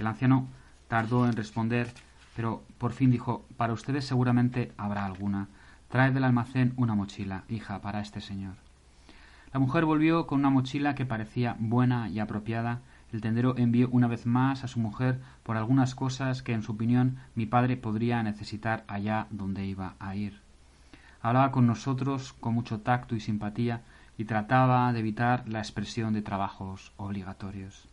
El 0.00 0.08
anciano 0.08 0.48
tardó 0.88 1.24
en 1.26 1.36
responder, 1.36 1.92
pero 2.34 2.64
por 2.78 2.94
fin 2.94 3.12
dijo 3.12 3.44
Para 3.56 3.74
ustedes 3.74 4.04
seguramente 4.04 4.72
habrá 4.76 5.06
alguna. 5.06 5.46
Trae 5.90 6.12
del 6.12 6.22
almacén 6.22 6.72
una 6.76 6.94
mochila, 6.94 7.42
hija, 7.48 7.80
para 7.80 8.00
este 8.00 8.20
señor. 8.20 8.54
La 9.52 9.58
mujer 9.58 9.84
volvió 9.84 10.28
con 10.28 10.38
una 10.38 10.48
mochila 10.48 10.94
que 10.94 11.04
parecía 11.04 11.56
buena 11.58 12.08
y 12.08 12.20
apropiada. 12.20 12.78
El 13.12 13.20
tendero 13.20 13.56
envió 13.58 13.88
una 13.90 14.06
vez 14.06 14.24
más 14.24 14.62
a 14.62 14.68
su 14.68 14.78
mujer 14.78 15.20
por 15.42 15.56
algunas 15.56 15.96
cosas 15.96 16.44
que, 16.44 16.52
en 16.52 16.62
su 16.62 16.72
opinión, 16.72 17.18
mi 17.34 17.44
padre 17.44 17.76
podría 17.76 18.22
necesitar 18.22 18.84
allá 18.86 19.26
donde 19.30 19.66
iba 19.66 19.96
a 19.98 20.14
ir. 20.14 20.38
Hablaba 21.22 21.50
con 21.50 21.66
nosotros 21.66 22.34
con 22.34 22.54
mucho 22.54 22.82
tacto 22.82 23.16
y 23.16 23.20
simpatía 23.20 23.82
y 24.16 24.26
trataba 24.26 24.92
de 24.92 25.00
evitar 25.00 25.48
la 25.48 25.58
expresión 25.58 26.12
de 26.12 26.22
trabajos 26.22 26.92
obligatorios. 26.98 27.88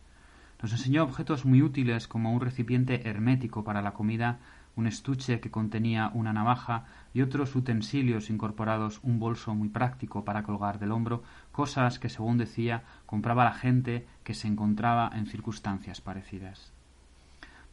Nos 0.62 0.70
enseñó 0.70 1.02
objetos 1.02 1.44
muy 1.44 1.62
útiles 1.62 2.06
como 2.06 2.32
un 2.32 2.40
recipiente 2.40 3.08
hermético 3.08 3.64
para 3.64 3.82
la 3.82 3.92
comida 3.92 4.38
un 4.78 4.86
estuche 4.86 5.40
que 5.40 5.50
contenía 5.50 6.12
una 6.14 6.32
navaja 6.32 6.84
y 7.12 7.22
otros 7.22 7.56
utensilios 7.56 8.30
incorporados, 8.30 9.00
un 9.02 9.18
bolso 9.18 9.52
muy 9.52 9.68
práctico 9.68 10.24
para 10.24 10.44
colgar 10.44 10.78
del 10.78 10.92
hombro, 10.92 11.24
cosas 11.50 11.98
que, 11.98 12.08
según 12.08 12.38
decía, 12.38 12.84
compraba 13.04 13.42
la 13.42 13.54
gente 13.54 14.06
que 14.22 14.34
se 14.34 14.46
encontraba 14.46 15.10
en 15.12 15.26
circunstancias 15.26 16.00
parecidas. 16.00 16.72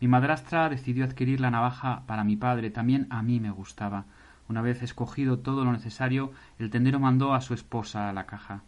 Mi 0.01 0.07
madrastra 0.07 0.67
decidió 0.67 1.05
adquirir 1.05 1.41
la 1.41 1.51
navaja 1.51 2.01
para 2.07 2.23
mi 2.23 2.37
padre, 2.37 2.71
también 2.71 3.05
a 3.11 3.21
mí 3.21 3.39
me 3.39 3.51
gustaba. 3.51 4.05
Una 4.49 4.63
vez 4.63 4.81
escogido 4.81 5.37
todo 5.37 5.63
lo 5.63 5.71
necesario, 5.71 6.31
el 6.57 6.71
tendero 6.71 6.99
mandó 6.99 7.35
a 7.35 7.41
su 7.41 7.53
esposa 7.53 8.09
a 8.09 8.13
la 8.13 8.25
caja. 8.25 8.63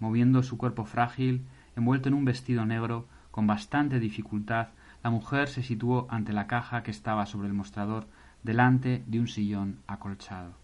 Moviendo 0.00 0.42
su 0.42 0.58
cuerpo 0.58 0.86
frágil, 0.86 1.46
envuelto 1.76 2.08
en 2.08 2.14
un 2.14 2.24
vestido 2.24 2.66
negro, 2.66 3.06
con 3.30 3.46
bastante 3.46 4.00
dificultad, 4.00 4.70
la 5.06 5.10
mujer 5.10 5.46
se 5.46 5.62
situó 5.62 6.08
ante 6.10 6.32
la 6.32 6.48
caja 6.48 6.82
que 6.82 6.90
estaba 6.90 7.26
sobre 7.26 7.46
el 7.46 7.54
mostrador, 7.54 8.08
delante 8.42 9.04
de 9.06 9.20
un 9.20 9.28
sillón 9.28 9.78
acolchado. 9.86 10.54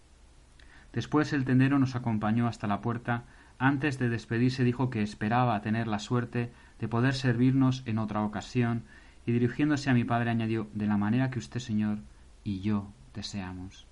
Después 0.91 1.31
el 1.31 1.45
tendero 1.45 1.79
nos 1.79 1.95
acompañó 1.95 2.49
hasta 2.49 2.67
la 2.67 2.81
puerta. 2.81 3.23
Antes 3.57 3.99
de 3.99 4.09
despedirse 4.09 4.65
dijo 4.65 4.89
que 4.89 5.01
esperaba 5.01 5.61
tener 5.61 5.87
la 5.87 5.97
suerte 5.97 6.51
de 6.77 6.89
poder 6.89 7.13
servirnos 7.13 7.83
en 7.85 7.97
otra 7.99 8.21
ocasión, 8.21 8.83
y 9.25 9.31
dirigiéndose 9.31 9.89
a 9.89 9.93
mi 9.93 10.03
padre 10.03 10.31
añadió 10.31 10.67
de 10.73 10.87
la 10.87 10.97
manera 10.97 11.29
que 11.29 11.39
usted, 11.39 11.61
señor, 11.61 11.99
y 12.43 12.59
yo 12.59 12.91
deseamos. 13.13 13.87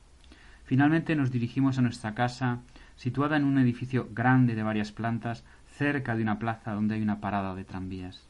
Finalmente 0.66 1.16
nos 1.16 1.32
dirigimos 1.32 1.78
a 1.78 1.82
nuestra 1.82 2.14
casa, 2.14 2.60
situada 2.98 3.38
en 3.38 3.46
un 3.46 3.58
edificio 3.58 4.10
grande 4.12 4.54
de 4.54 4.64
varias 4.64 4.92
plantas, 4.92 5.46
cerca 5.78 6.18
de 6.18 6.24
una 6.24 6.40
plaza 6.40 6.74
donde 6.74 6.96
hay 6.96 7.02
una 7.02 7.22
parada 7.22 7.56
de 7.56 7.64
tranvías. 7.64 8.28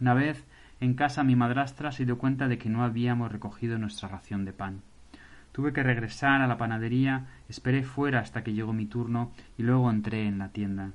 Una 0.00 0.14
vez 0.14 0.46
en 0.80 0.94
casa 0.94 1.22
mi 1.24 1.36
madrastra 1.36 1.92
se 1.92 2.06
dio 2.06 2.18
cuenta 2.18 2.48
de 2.48 2.58
que 2.58 2.70
no 2.70 2.82
habíamos 2.82 3.30
recogido 3.30 3.78
nuestra 3.78 4.08
ración 4.08 4.44
de 4.44 4.52
pan. 4.52 4.80
Tuve 5.52 5.72
que 5.72 5.82
regresar 5.82 6.40
a 6.40 6.46
la 6.46 6.56
panadería, 6.56 7.26
esperé 7.48 7.82
fuera 7.82 8.20
hasta 8.20 8.42
que 8.42 8.54
llegó 8.54 8.72
mi 8.72 8.86
turno 8.86 9.32
y 9.58 9.62
luego 9.62 9.90
entré 9.90 10.26
en 10.26 10.38
la 10.38 10.48
tienda. 10.48 10.92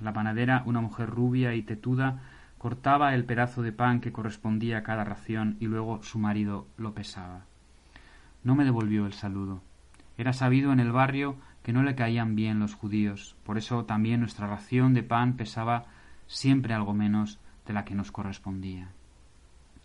La 0.00 0.12
panadera, 0.12 0.62
una 0.66 0.80
mujer 0.80 1.08
rubia 1.08 1.54
y 1.54 1.62
tetuda, 1.62 2.20
cortaba 2.58 3.14
el 3.14 3.24
pedazo 3.24 3.62
de 3.62 3.72
pan 3.72 4.00
que 4.00 4.12
correspondía 4.12 4.78
a 4.78 4.82
cada 4.82 5.04
ración 5.04 5.56
y 5.60 5.66
luego 5.66 6.02
su 6.02 6.18
marido 6.18 6.66
lo 6.76 6.94
pesaba. 6.94 7.42
No 8.42 8.54
me 8.54 8.64
devolvió 8.64 9.06
el 9.06 9.12
saludo. 9.12 9.62
Era 10.16 10.32
sabido 10.32 10.72
en 10.72 10.80
el 10.80 10.90
barrio 10.90 11.36
que 11.62 11.72
no 11.72 11.82
le 11.82 11.94
caían 11.94 12.34
bien 12.34 12.58
los 12.58 12.74
judíos, 12.74 13.36
por 13.44 13.58
eso 13.58 13.84
también 13.84 14.20
nuestra 14.20 14.46
ración 14.46 14.94
de 14.94 15.02
pan 15.02 15.36
pesaba 15.36 15.86
siempre 16.26 16.74
algo 16.74 16.94
menos 16.94 17.38
de 17.66 17.74
la 17.74 17.84
que 17.84 17.94
nos 17.94 18.10
correspondía. 18.10 18.88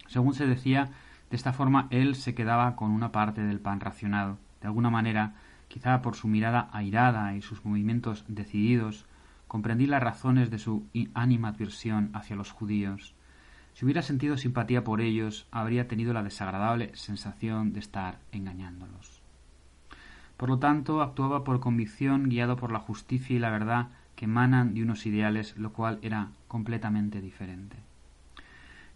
Según 0.08 0.34
se 0.34 0.48
decía, 0.48 0.90
de 1.30 1.36
esta 1.36 1.54
forma 1.54 1.88
él 1.90 2.16
se 2.16 2.36
quedaba 2.36 2.76
con 2.76 2.92
una 2.92 3.12
parte 3.12 3.42
del 3.42 3.60
pan 3.60 3.80
racionado. 3.80 4.38
De 4.62 4.68
alguna 4.68 4.90
manera, 4.90 5.34
quizá 5.68 6.02
por 6.02 6.16
su 6.16 6.28
mirada 6.28 6.70
airada 6.72 7.36
y 7.36 7.42
sus 7.42 7.66
movimientos 7.66 8.26
decididos, 8.28 9.06
comprendí 9.48 9.86
las 9.86 10.04
razones 10.04 10.52
de 10.52 10.60
su 10.60 10.88
animadversión 11.14 12.12
hacia 12.14 12.36
los 12.36 12.52
judíos. 12.52 13.16
Si 13.74 13.86
hubiera 13.86 14.04
sentido 14.04 14.38
simpatía 14.38 14.84
por 14.84 15.02
ellos, 15.02 15.48
habría 15.52 15.88
tenido 15.88 16.14
la 16.14 16.24
desagradable 16.24 16.96
sensación 16.96 17.74
de 17.74 17.80
estar 17.80 18.20
engañándolos. 18.32 19.22
Por 20.38 20.50
lo 20.50 20.60
tanto, 20.60 21.02
actuaba 21.02 21.44
por 21.44 21.60
convicción, 21.60 22.30
guiado 22.30 22.56
por 22.58 22.72
la 22.72 22.80
justicia 22.80 23.36
y 23.36 23.40
la 23.40 23.50
verdad 23.50 23.90
que 24.16 24.26
emanan 24.26 24.74
de 24.74 24.84
unos 24.84 25.06
ideales, 25.06 25.58
lo 25.58 25.74
cual 25.74 26.00
era 26.02 26.30
completamente 26.48 27.22
diferente. 27.22 27.78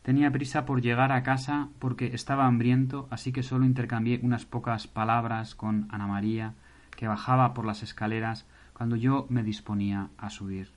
Tenía 0.08 0.32
prisa 0.32 0.66
por 0.66 0.82
llegar 0.82 1.12
a 1.12 1.22
casa 1.22 1.68
porque 1.80 2.16
estaba 2.16 2.46
hambriento, 2.46 3.10
así 3.12 3.34
que 3.34 3.44
solo 3.44 3.66
intercambié 3.66 4.22
unas 4.24 4.46
pocas 4.46 4.88
palabras 4.88 5.54
con 5.54 5.86
Ana 5.92 6.08
María, 6.08 6.54
que 6.96 7.10
bajaba 7.10 7.54
por 7.54 7.66
las 7.66 7.84
escaleras 7.84 8.46
cuando 8.72 8.96
yo 8.96 9.28
me 9.28 9.44
disponía 9.44 10.08
a 10.18 10.30
subir. 10.30 10.72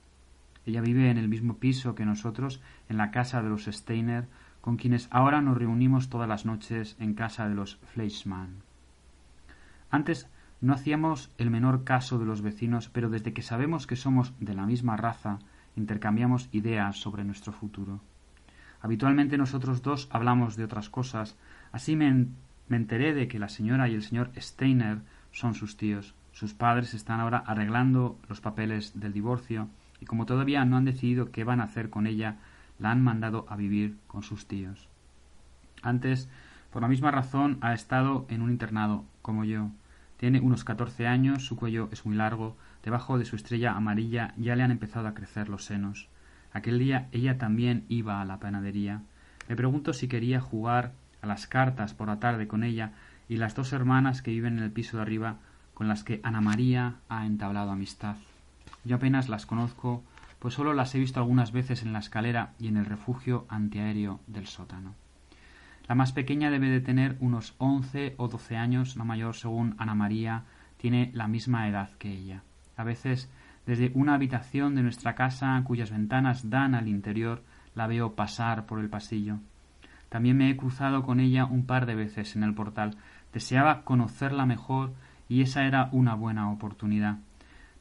Ella 0.65 0.81
vive 0.81 1.09
en 1.09 1.17
el 1.17 1.29
mismo 1.29 1.55
piso 1.55 1.95
que 1.95 2.03
nosotros, 2.03 2.61
en 2.89 2.97
la 2.97 3.11
casa 3.11 3.41
de 3.41 3.47
los 3.47 3.67
Steiner, 3.67 4.27
con 4.59 4.75
quienes 4.75 5.07
ahora 5.11 5.41
nos 5.41 5.57
reunimos 5.57 6.09
todas 6.09 6.27
las 6.27 6.45
noches 6.45 6.97
en 6.99 7.13
casa 7.13 7.47
de 7.47 7.55
los 7.55 7.77
Fleischmann. 7.93 8.63
Antes 9.89 10.27
no 10.59 10.73
hacíamos 10.73 11.31
el 11.37 11.51
menor 11.51 11.85
caso 11.85 12.19
de 12.19 12.25
los 12.25 12.41
vecinos, 12.41 12.89
pero 12.89 13.09
desde 13.09 13.31
que 13.31 13.43
sabemos 13.43 13.87
que 13.87 13.95
somos 13.95 14.33
de 14.41 14.55
la 14.55 14.65
misma 14.65 14.97
raza, 14.97 15.39
intercambiamos 15.77 16.49
ideas 16.51 16.97
sobre 16.97 17.23
nuestro 17.23 17.53
futuro. 17.53 18.01
Habitualmente 18.81 19.37
nosotros 19.37 19.81
dos 19.81 20.07
hablamos 20.11 20.55
de 20.55 20.63
otras 20.63 20.89
cosas. 20.89 21.37
Así 21.71 21.95
me, 21.95 22.27
me 22.67 22.77
enteré 22.77 23.13
de 23.13 23.27
que 23.27 23.39
la 23.39 23.49
señora 23.49 23.87
y 23.87 23.93
el 23.93 24.03
señor 24.03 24.31
Steiner 24.37 24.99
son 25.31 25.53
sus 25.53 25.77
tíos. 25.77 26.15
Sus 26.31 26.53
padres 26.53 26.93
están 26.93 27.19
ahora 27.19 27.43
arreglando 27.45 28.17
los 28.27 28.41
papeles 28.41 28.99
del 28.99 29.13
divorcio 29.13 29.67
y 29.99 30.05
como 30.05 30.25
todavía 30.25 30.65
no 30.65 30.77
han 30.77 30.85
decidido 30.85 31.31
qué 31.31 31.43
van 31.43 31.61
a 31.61 31.65
hacer 31.65 31.89
con 31.89 32.07
ella, 32.07 32.37
la 32.79 32.91
han 32.91 33.03
mandado 33.03 33.45
a 33.49 33.55
vivir 33.55 33.97
con 34.07 34.23
sus 34.23 34.47
tíos. 34.47 34.89
Antes, 35.83 36.29
por 36.71 36.81
la 36.81 36.87
misma 36.87 37.11
razón, 37.11 37.57
ha 37.61 37.73
estado 37.73 38.25
en 38.29 38.41
un 38.41 38.49
internado, 38.49 39.05
como 39.21 39.43
yo. 39.43 39.69
Tiene 40.17 40.39
unos 40.39 40.63
catorce 40.63 41.07
años, 41.07 41.45
su 41.45 41.55
cuello 41.55 41.89
es 41.91 42.05
muy 42.05 42.15
largo, 42.15 42.55
debajo 42.83 43.17
de 43.17 43.25
su 43.25 43.35
estrella 43.35 43.73
amarilla 43.73 44.33
ya 44.37 44.55
le 44.55 44.63
han 44.63 44.71
empezado 44.71 45.07
a 45.07 45.13
crecer 45.13 45.49
los 45.49 45.65
senos. 45.65 46.09
Aquel 46.53 46.79
día 46.79 47.07
ella 47.11 47.37
también 47.37 47.85
iba 47.87 48.21
a 48.21 48.25
la 48.25 48.39
panadería. 48.39 49.01
Me 49.47 49.55
pregunto 49.55 49.93
si 49.93 50.07
quería 50.07 50.39
jugar 50.39 50.93
a 51.21 51.27
las 51.27 51.47
cartas 51.47 51.93
por 51.93 52.07
la 52.07 52.19
tarde 52.19 52.47
con 52.47 52.63
ella 52.63 52.91
y 53.29 53.37
las 53.37 53.55
dos 53.55 53.73
hermanas 53.73 54.21
que 54.21 54.31
viven 54.31 54.57
en 54.57 54.63
el 54.63 54.71
piso 54.71 54.97
de 54.97 55.03
arriba 55.03 55.37
con 55.73 55.87
las 55.87 56.03
que 56.03 56.19
Ana 56.23 56.41
María 56.41 56.95
ha 57.09 57.25
entablado 57.25 57.71
amistad. 57.71 58.17
Yo 58.83 58.97
apenas 58.97 59.29
las 59.29 59.45
conozco, 59.45 60.03
pues 60.39 60.53
solo 60.53 60.73
las 60.73 60.93
he 60.95 60.99
visto 60.99 61.19
algunas 61.19 61.51
veces 61.51 61.83
en 61.83 61.93
la 61.93 61.99
escalera 61.99 62.53
y 62.59 62.67
en 62.67 62.77
el 62.77 62.85
refugio 62.85 63.45
antiaéreo 63.49 64.19
del 64.27 64.47
sótano. 64.47 64.95
La 65.87 65.95
más 65.95 66.13
pequeña 66.13 66.51
debe 66.51 66.69
de 66.69 66.81
tener 66.81 67.17
unos 67.19 67.53
once 67.57 68.15
o 68.17 68.27
doce 68.27 68.57
años, 68.57 68.95
la 68.95 69.03
mayor, 69.03 69.35
según 69.35 69.75
Ana 69.77 69.95
María, 69.95 70.43
tiene 70.77 71.11
la 71.13 71.27
misma 71.27 71.67
edad 71.67 71.91
que 71.97 72.11
ella. 72.11 72.43
A 72.77 72.83
veces, 72.83 73.29
desde 73.65 73.91
una 73.93 74.15
habitación 74.15 74.75
de 74.75 74.83
nuestra 74.83 75.15
casa 75.15 75.61
cuyas 75.63 75.91
ventanas 75.91 76.49
dan 76.49 76.75
al 76.75 76.87
interior, 76.87 77.43
la 77.75 77.87
veo 77.87 78.15
pasar 78.15 78.65
por 78.65 78.79
el 78.79 78.89
pasillo. 78.89 79.37
También 80.09 80.37
me 80.37 80.49
he 80.49 80.57
cruzado 80.57 81.03
con 81.03 81.19
ella 81.19 81.45
un 81.45 81.65
par 81.65 81.85
de 81.85 81.95
veces 81.95 82.35
en 82.35 82.43
el 82.43 82.53
portal. 82.53 82.97
Deseaba 83.33 83.83
conocerla 83.83 84.45
mejor 84.45 84.93
y 85.29 85.41
esa 85.41 85.65
era 85.65 85.89
una 85.93 86.15
buena 86.15 86.51
oportunidad. 86.51 87.19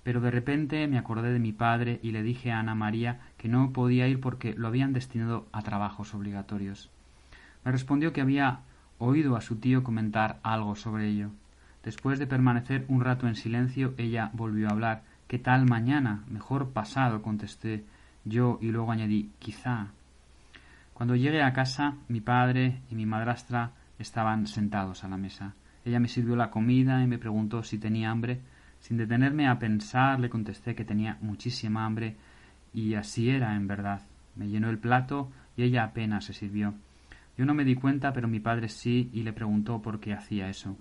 Pero 0.05 0.21
de 0.21 0.31
repente 0.31 0.87
me 0.87 0.99
acordé 0.99 1.33
de 1.33 1.41
mi 1.41 1.53
padre 1.53 1.99
y 2.03 2.13
le 2.13 2.23
dije 2.23 2.53
a 2.53 2.61
Ana 2.61 2.75
María 2.75 3.21
que 3.37 3.49
no 3.49 3.73
podía 3.73 4.07
ir 4.07 4.21
porque 4.21 4.55
lo 4.55 4.69
habían 4.69 4.93
destinado 4.93 5.49
a 5.53 5.63
trabajos 5.63 6.15
obligatorios. 6.15 6.91
Me 7.65 7.73
respondió 7.73 8.13
que 8.13 8.21
había 8.21 8.61
oído 8.99 9.37
a 9.37 9.41
su 9.41 9.57
tío 9.57 9.83
comentar 9.83 10.39
algo 10.43 10.77
sobre 10.77 11.09
ello. 11.09 11.31
Después 11.83 12.19
de 12.19 12.27
permanecer 12.27 12.85
un 12.89 13.01
rato 13.01 13.27
en 13.27 13.35
silencio, 13.35 13.95
ella 13.99 14.31
volvió 14.35 14.69
a 14.69 14.73
hablar. 14.73 15.03
¿Qué 15.31 15.39
tal 15.39 15.65
mañana? 15.65 16.25
Mejor 16.29 16.71
pasado, 16.71 17.23
contesté 17.23 17.85
yo 18.25 18.59
y 18.61 18.73
luego 18.73 18.91
añadí 18.91 19.31
quizá. 19.39 19.87
Cuando 20.93 21.15
llegué 21.15 21.41
a 21.45 21.53
casa, 21.53 21.95
mi 22.09 22.21
padre 22.21 22.81
y 22.91 22.97
mi 22.97 23.07
madrastra 23.07 23.71
estaban 24.01 24.49
sentados 24.49 25.05
a 25.05 25.09
la 25.09 25.17
mesa. 25.17 25.55
Ella 25.85 26.01
me 26.01 26.09
sirvió 26.09 26.35
la 26.35 26.51
comida 26.51 27.01
y 27.01 27.07
me 27.07 27.19
preguntó 27.19 27.63
si 27.63 27.79
tenía 27.79 28.11
hambre. 28.11 28.41
Sin 28.81 28.97
detenerme 28.97 29.47
a 29.47 29.61
pensar, 29.61 30.19
le 30.19 30.31
contesté 30.31 30.75
que 30.75 30.85
tenía 30.85 31.17
muchísima 31.21 31.87
hambre 31.87 32.17
y 32.75 32.95
así 32.95 33.31
era 33.31 33.55
en 33.55 33.69
verdad. 33.69 34.03
Me 34.35 34.49
llenó 34.49 34.69
el 34.69 34.79
plato 34.79 35.31
y 35.57 35.63
ella 35.63 35.85
apenas 35.85 36.25
se 36.25 36.33
sirvió. 36.33 36.75
Yo 37.39 37.45
no 37.45 37.55
me 37.55 37.65
di 37.65 37.77
cuenta, 37.77 38.13
pero 38.13 38.27
mi 38.27 38.41
padre 38.41 38.69
sí, 38.69 39.11
y 39.13 39.23
le 39.23 39.33
preguntó 39.33 39.81
por 39.81 40.01
qué 40.01 40.13
hacía 40.13 40.49
eso. 40.49 40.77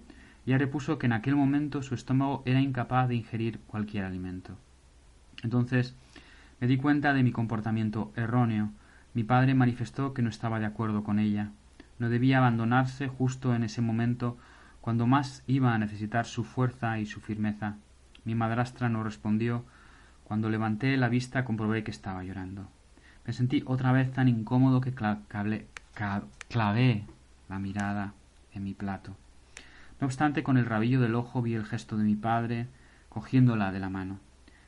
Ella 0.45 0.57
repuso 0.57 0.97
que 0.97 1.05
en 1.05 1.13
aquel 1.13 1.35
momento 1.35 1.81
su 1.81 1.95
estómago 1.95 2.43
era 2.45 2.61
incapaz 2.61 3.07
de 3.07 3.15
ingerir 3.15 3.59
cualquier 3.67 4.05
alimento. 4.05 4.57
Entonces 5.43 5.95
me 6.59 6.67
di 6.67 6.77
cuenta 6.77 7.13
de 7.13 7.23
mi 7.23 7.31
comportamiento 7.31 8.11
erróneo. 8.15 8.71
Mi 9.13 9.23
padre 9.23 9.53
manifestó 9.53 10.13
que 10.13 10.21
no 10.21 10.29
estaba 10.29 10.59
de 10.59 10.65
acuerdo 10.65 11.03
con 11.03 11.19
ella. 11.19 11.51
No 11.99 12.09
debía 12.09 12.37
abandonarse 12.39 13.07
justo 13.07 13.55
en 13.55 13.63
ese 13.63 13.81
momento 13.81 14.37
cuando 14.81 15.07
más 15.07 15.43
iba 15.47 15.73
a 15.73 15.77
necesitar 15.77 16.25
su 16.25 16.43
fuerza 16.43 16.99
y 16.99 17.05
su 17.05 17.19
firmeza. 17.19 17.75
Mi 18.25 18.35
madrastra 18.35 18.89
no 18.89 19.03
respondió. 19.03 19.65
Cuando 20.23 20.49
levanté 20.49 20.95
la 20.97 21.09
vista 21.09 21.43
comprobé 21.43 21.83
que 21.83 21.91
estaba 21.91 22.23
llorando. 22.23 22.67
Me 23.25 23.33
sentí 23.33 23.63
otra 23.65 23.91
vez 23.91 24.11
tan 24.11 24.27
incómodo 24.27 24.81
que 24.81 24.93
clavé 24.93 25.67
la 27.49 27.59
mirada 27.59 28.13
en 28.53 28.63
mi 28.63 28.73
plato. 28.73 29.15
No 29.99 30.07
obstante, 30.07 30.43
con 30.43 30.57
el 30.57 30.65
rabillo 30.65 31.01
del 31.01 31.15
ojo 31.15 31.41
vi 31.41 31.53
el 31.55 31.65
gesto 31.65 31.97
de 31.97 32.03
mi 32.03 32.15
padre, 32.15 32.67
cogiéndola 33.09 33.71
de 33.71 33.79
la 33.79 33.89
mano. 33.89 34.19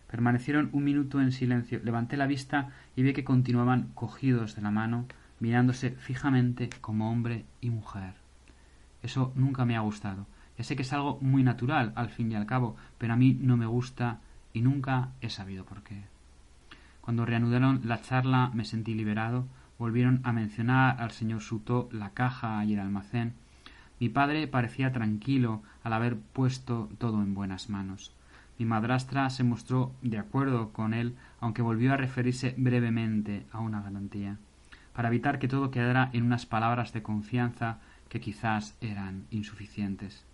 Permanecieron 0.09 0.69
un 0.73 0.83
minuto 0.83 1.21
en 1.21 1.31
silencio. 1.31 1.79
Levanté 1.83 2.17
la 2.17 2.27
vista 2.27 2.71
y 2.95 3.03
vi 3.03 3.13
que 3.13 3.23
continuaban 3.23 3.91
cogidos 3.93 4.55
de 4.55 4.61
la 4.61 4.71
mano, 4.71 5.05
mirándose 5.39 5.91
fijamente 5.91 6.69
como 6.81 7.09
hombre 7.09 7.45
y 7.61 7.69
mujer. 7.69 8.13
Eso 9.01 9.31
nunca 9.35 9.65
me 9.65 9.77
ha 9.77 9.81
gustado. 9.81 10.27
Ya 10.57 10.65
sé 10.65 10.75
que 10.75 10.81
es 10.81 10.93
algo 10.93 11.17
muy 11.21 11.43
natural, 11.43 11.93
al 11.95 12.09
fin 12.09 12.31
y 12.31 12.35
al 12.35 12.45
cabo, 12.45 12.75
pero 12.97 13.13
a 13.13 13.15
mí 13.15 13.37
no 13.39 13.57
me 13.57 13.65
gusta 13.65 14.19
y 14.53 14.61
nunca 14.61 15.11
he 15.21 15.29
sabido 15.29 15.65
por 15.65 15.81
qué. 15.81 16.03
Cuando 16.99 17.25
reanudaron 17.25 17.81
la 17.85 18.01
charla 18.01 18.51
me 18.53 18.65
sentí 18.65 18.93
liberado, 18.93 19.47
volvieron 19.79 20.21
a 20.23 20.33
mencionar 20.33 21.01
al 21.01 21.11
señor 21.11 21.41
Sutó 21.41 21.89
la 21.91 22.11
caja 22.11 22.63
y 22.65 22.73
el 22.73 22.79
almacén. 22.79 23.33
Mi 24.01 24.09
padre 24.09 24.47
parecía 24.47 24.91
tranquilo 24.91 25.61
al 25.83 25.93
haber 25.93 26.17
puesto 26.17 26.89
todo 26.97 27.21
en 27.21 27.35
buenas 27.35 27.69
manos. 27.69 28.11
Mi 28.57 28.65
madrastra 28.65 29.29
se 29.29 29.43
mostró 29.43 29.93
de 30.01 30.17
acuerdo 30.17 30.73
con 30.73 30.95
él, 30.95 31.15
aunque 31.39 31.61
volvió 31.61 31.93
a 31.93 31.97
referirse 31.97 32.55
brevemente 32.57 33.45
a 33.51 33.59
una 33.59 33.79
garantía, 33.79 34.37
para 34.93 35.09
evitar 35.09 35.37
que 35.37 35.47
todo 35.47 35.69
quedara 35.69 36.09
en 36.13 36.23
unas 36.23 36.47
palabras 36.47 36.93
de 36.93 37.03
confianza 37.03 37.77
que 38.09 38.19
quizás 38.19 38.75
eran 38.81 39.27
insuficientes. 39.29 40.25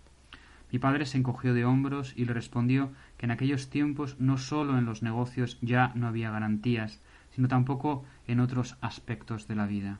Mi 0.72 0.78
padre 0.78 1.04
se 1.04 1.18
encogió 1.18 1.52
de 1.52 1.66
hombros 1.66 2.14
y 2.16 2.24
le 2.24 2.32
respondió 2.32 2.90
que 3.18 3.26
en 3.26 3.32
aquellos 3.32 3.68
tiempos 3.68 4.18
no 4.18 4.38
sólo 4.38 4.78
en 4.78 4.86
los 4.86 5.02
negocios 5.02 5.58
ya 5.60 5.92
no 5.94 6.06
había 6.06 6.30
garantías, 6.30 7.02
sino 7.32 7.48
tampoco 7.48 8.06
en 8.28 8.40
otros 8.40 8.78
aspectos 8.80 9.46
de 9.46 9.56
la 9.56 9.66
vida. 9.66 9.98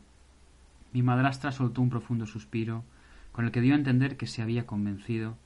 Mi 0.94 1.02
madrastra 1.02 1.52
soltó 1.52 1.83
un 1.83 1.90
profundo 1.90 2.24
suspiro, 2.24 2.83
con 3.38 3.44
el 3.44 3.53
que 3.53 3.61
dio 3.61 3.74
a 3.74 3.77
entender 3.77 4.16
que 4.16 4.27
se 4.27 4.42
había 4.42 4.66
convencido, 4.66 5.37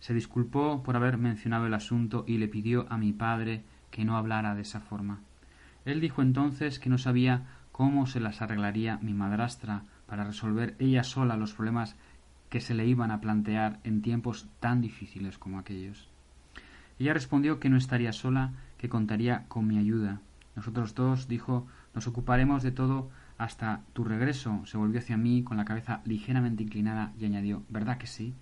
se 0.00 0.12
disculpó 0.12 0.82
por 0.82 0.96
haber 0.96 1.16
mencionado 1.16 1.66
el 1.66 1.72
asunto 1.72 2.24
y 2.26 2.36
le 2.36 2.46
pidió 2.46 2.84
a 2.90 2.98
mi 2.98 3.14
padre 3.14 3.64
que 3.90 4.04
no 4.04 4.18
hablara 4.18 4.54
de 4.54 4.60
esa 4.60 4.80
forma. 4.80 5.20
Él 5.86 6.02
dijo 6.02 6.20
entonces 6.20 6.78
que 6.78 6.90
no 6.90 6.98
sabía 6.98 7.46
cómo 7.72 8.06
se 8.06 8.20
las 8.20 8.42
arreglaría 8.42 8.98
mi 9.00 9.14
madrastra 9.14 9.84
para 10.06 10.24
resolver 10.24 10.76
ella 10.78 11.02
sola 11.04 11.38
los 11.38 11.54
problemas 11.54 11.96
que 12.50 12.60
se 12.60 12.74
le 12.74 12.86
iban 12.86 13.10
a 13.10 13.22
plantear 13.22 13.80
en 13.82 14.02
tiempos 14.02 14.46
tan 14.60 14.82
difíciles 14.82 15.38
como 15.38 15.58
aquellos. 15.58 16.06
Ella 16.98 17.14
respondió 17.14 17.60
que 17.60 17.70
no 17.70 17.78
estaría 17.78 18.12
sola, 18.12 18.52
que 18.76 18.90
contaría 18.90 19.46
con 19.48 19.66
mi 19.66 19.78
ayuda, 19.78 20.20
nosotros 20.58 20.94
dos, 20.94 21.28
dijo, 21.28 21.66
nos 21.94 22.08
ocuparemos 22.08 22.64
de 22.64 22.72
todo 22.72 23.10
hasta 23.38 23.82
tu 23.92 24.04
regreso. 24.04 24.62
Se 24.66 24.76
volvió 24.76 24.98
hacia 24.98 25.16
mí 25.16 25.42
con 25.42 25.56
la 25.56 25.64
cabeza 25.64 26.02
ligeramente 26.04 26.64
inclinada 26.64 27.12
y 27.18 27.24
añadió, 27.24 27.62
¿verdad 27.68 27.96
que 27.96 28.06
sí? 28.06 28.34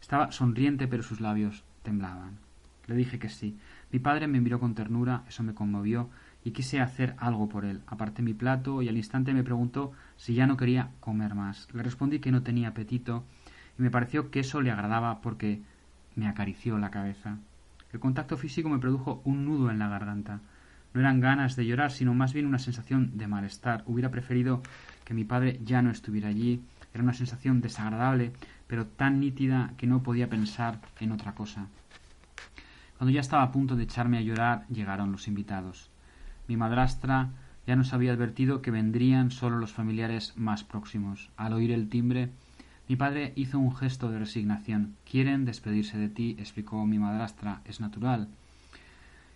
Estaba 0.00 0.32
sonriente, 0.32 0.86
pero 0.86 1.02
sus 1.02 1.20
labios 1.20 1.64
temblaban. 1.82 2.38
Le 2.86 2.94
dije 2.94 3.18
que 3.18 3.28
sí. 3.28 3.58
Mi 3.90 3.98
padre 3.98 4.28
me 4.28 4.40
miró 4.40 4.60
con 4.60 4.74
ternura, 4.74 5.24
eso 5.28 5.42
me 5.42 5.54
conmovió, 5.54 6.08
y 6.44 6.52
quise 6.52 6.80
hacer 6.80 7.16
algo 7.18 7.48
por 7.48 7.64
él. 7.64 7.82
Aparté 7.88 8.22
mi 8.22 8.32
plato 8.32 8.80
y 8.82 8.88
al 8.88 8.96
instante 8.96 9.34
me 9.34 9.42
preguntó 9.42 9.92
si 10.16 10.34
ya 10.34 10.46
no 10.46 10.56
quería 10.56 10.90
comer 11.00 11.34
más. 11.34 11.68
Le 11.74 11.82
respondí 11.82 12.20
que 12.20 12.30
no 12.30 12.42
tenía 12.44 12.68
apetito, 12.68 13.24
y 13.78 13.82
me 13.82 13.90
pareció 13.90 14.30
que 14.30 14.40
eso 14.40 14.60
le 14.60 14.70
agradaba 14.70 15.20
porque 15.20 15.62
me 16.14 16.28
acarició 16.28 16.78
la 16.78 16.92
cabeza. 16.92 17.38
El 17.92 17.98
contacto 18.00 18.36
físico 18.36 18.68
me 18.68 18.78
produjo 18.78 19.22
un 19.24 19.44
nudo 19.44 19.70
en 19.70 19.78
la 19.80 19.88
garganta. 19.88 20.40
No 20.96 21.02
eran 21.02 21.20
ganas 21.20 21.56
de 21.56 21.66
llorar, 21.66 21.92
sino 21.92 22.14
más 22.14 22.32
bien 22.32 22.46
una 22.46 22.58
sensación 22.58 23.18
de 23.18 23.26
malestar. 23.26 23.82
Hubiera 23.84 24.10
preferido 24.10 24.62
que 25.04 25.12
mi 25.12 25.24
padre 25.24 25.60
ya 25.62 25.82
no 25.82 25.90
estuviera 25.90 26.30
allí. 26.30 26.62
Era 26.94 27.02
una 27.02 27.12
sensación 27.12 27.60
desagradable, 27.60 28.32
pero 28.66 28.86
tan 28.86 29.20
nítida 29.20 29.74
que 29.76 29.86
no 29.86 30.02
podía 30.02 30.30
pensar 30.30 30.80
en 30.98 31.12
otra 31.12 31.34
cosa. 31.34 31.66
Cuando 32.96 33.12
ya 33.12 33.20
estaba 33.20 33.42
a 33.42 33.52
punto 33.52 33.76
de 33.76 33.82
echarme 33.82 34.16
a 34.16 34.22
llorar, 34.22 34.64
llegaron 34.68 35.12
los 35.12 35.28
invitados. 35.28 35.90
Mi 36.48 36.56
madrastra 36.56 37.28
ya 37.66 37.76
nos 37.76 37.92
había 37.92 38.14
advertido 38.14 38.62
que 38.62 38.70
vendrían 38.70 39.30
solo 39.30 39.58
los 39.58 39.74
familiares 39.74 40.32
más 40.38 40.64
próximos. 40.64 41.28
Al 41.36 41.52
oír 41.52 41.72
el 41.72 41.90
timbre, 41.90 42.30
mi 42.88 42.96
padre 42.96 43.34
hizo 43.36 43.58
un 43.58 43.76
gesto 43.76 44.10
de 44.10 44.18
resignación. 44.18 44.96
Quieren 45.04 45.44
despedirse 45.44 45.98
de 45.98 46.08
ti, 46.08 46.36
explicó 46.38 46.86
mi 46.86 46.98
madrastra. 46.98 47.60
Es 47.66 47.80
natural. 47.80 48.28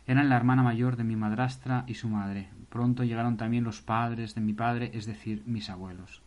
Eran 0.06 0.28
la 0.28 0.36
hermana 0.36 0.62
mayor 0.62 0.96
de 0.96 1.04
mi 1.04 1.16
madrastra 1.16 1.84
y 1.86 1.94
su 1.94 2.08
madre. 2.08 2.48
Pronto 2.68 3.04
llegaron 3.04 3.36
también 3.36 3.64
los 3.64 3.82
padres 3.82 4.34
de 4.34 4.40
mi 4.40 4.52
padre, 4.52 4.90
es 4.94 5.06
decir, 5.06 5.42
mis 5.46 5.70
abuelos. 5.70 6.22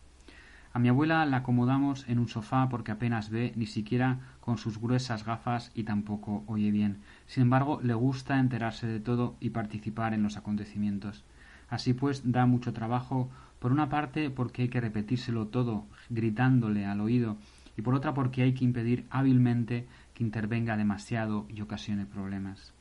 A 0.75 0.79
mi 0.79 0.89
abuela 0.89 1.23
la 1.27 1.37
acomodamos 1.37 2.07
en 2.09 2.17
un 2.17 2.27
sofá 2.27 2.67
porque 2.67 2.91
apenas 2.91 3.29
ve, 3.29 3.53
ni 3.55 3.67
siquiera 3.67 4.19
con 4.39 4.57
sus 4.57 4.79
gruesas 4.79 5.23
gafas 5.23 5.71
y 5.75 5.83
tampoco 5.83 6.43
oye 6.47 6.71
bien. 6.71 7.01
Sin 7.27 7.43
embargo, 7.43 7.79
le 7.83 7.93
gusta 7.93 8.39
enterarse 8.39 8.87
de 8.87 8.99
todo 8.99 9.35
y 9.39 9.51
participar 9.51 10.15
en 10.15 10.23
los 10.23 10.35
acontecimientos. 10.35 11.23
Así 11.69 11.93
pues, 11.93 12.31
da 12.31 12.47
mucho 12.47 12.73
trabajo, 12.73 13.29
por 13.59 13.71
una 13.71 13.89
parte 13.89 14.31
porque 14.31 14.63
hay 14.63 14.69
que 14.69 14.81
repetírselo 14.81 15.47
todo, 15.47 15.85
gritándole 16.09 16.85
al 16.85 17.01
oído, 17.01 17.37
y 17.77 17.83
por 17.83 17.93
otra 17.93 18.13
porque 18.13 18.41
hay 18.41 18.53
que 18.53 18.65
impedir 18.65 19.05
hábilmente 19.11 19.87
que 20.15 20.23
intervenga 20.23 20.75
demasiado 20.75 21.45
y 21.49 21.61
ocasione 21.61 22.05
problemas. 22.05 22.73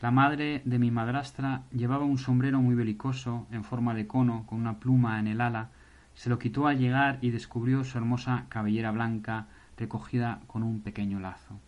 La 0.00 0.10
madre 0.10 0.62
de 0.64 0.78
mi 0.78 0.90
madrastra 0.90 1.64
llevaba 1.72 2.06
un 2.06 2.16
sombrero 2.16 2.62
muy 2.62 2.74
belicoso, 2.74 3.46
en 3.50 3.64
forma 3.64 3.92
de 3.92 4.06
cono, 4.06 4.46
con 4.46 4.58
una 4.58 4.78
pluma 4.78 5.20
en 5.20 5.26
el 5.26 5.42
ala, 5.42 5.68
se 6.14 6.30
lo 6.30 6.38
quitó 6.38 6.66
al 6.66 6.78
llegar 6.78 7.18
y 7.20 7.30
descubrió 7.30 7.84
su 7.84 7.98
hermosa 7.98 8.46
cabellera 8.48 8.92
blanca 8.92 9.46
recogida 9.76 10.40
con 10.46 10.62
un 10.62 10.80
pequeño 10.80 11.20
lazo. 11.20 11.58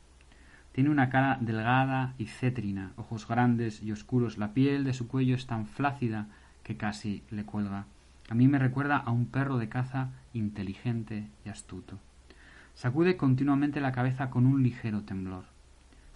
Tiene 0.73 0.89
una 0.89 1.11
cara 1.11 1.37
delgada 1.43 2.15
y 2.17 2.27
cétrina, 2.27 2.93
ojos 2.97 3.29
grandes 3.29 3.83
y 3.83 3.93
oscuros, 3.93 4.39
la 4.39 4.55
piel 4.55 4.85
de 4.85 4.95
su 4.95 5.09
cuello 5.09 5.35
es 5.35 5.47
tan 5.47 5.67
flácida 5.67 6.29
que 6.63 6.79
casi 6.79 7.23
le 7.31 7.45
cuelga. 7.45 7.85
A 8.31 8.35
mí 8.35 8.49
me 8.49 8.59
recuerda 8.59 8.97
a 8.97 9.11
un 9.11 9.27
perro 9.27 9.59
de 9.59 9.69
caza 9.69 10.09
inteligente 10.33 11.29
y 11.45 11.51
astuto. 11.51 11.99
Sacude 12.75 13.19
continuamente 13.19 13.83
la 13.83 13.93
cabeza 13.93 14.31
con 14.31 14.47
un 14.47 14.63
ligero 14.63 15.03
temblor. 15.03 15.52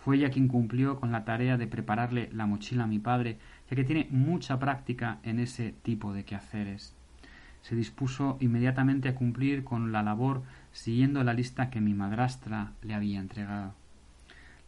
Fue 0.06 0.18
ella 0.18 0.30
quien 0.30 0.46
cumplió 0.46 1.00
con 1.00 1.10
la 1.10 1.24
tarea 1.24 1.56
de 1.56 1.66
prepararle 1.66 2.30
la 2.32 2.46
mochila 2.46 2.84
a 2.84 2.86
mi 2.86 3.00
padre, 3.00 3.38
ya 3.68 3.74
que 3.74 3.82
tiene 3.82 4.06
mucha 4.10 4.56
práctica 4.58 5.18
en 5.24 5.40
ese 5.40 5.74
tipo 5.82 6.14
de 6.14 6.24
quehaceres 6.24 6.94
se 7.66 7.74
dispuso 7.74 8.36
inmediatamente 8.38 9.08
a 9.08 9.16
cumplir 9.16 9.64
con 9.64 9.90
la 9.90 10.04
labor 10.04 10.44
siguiendo 10.70 11.24
la 11.24 11.34
lista 11.34 11.68
que 11.68 11.80
mi 11.80 11.94
madrastra 11.94 12.70
le 12.82 12.94
había 12.94 13.18
entregado. 13.18 13.74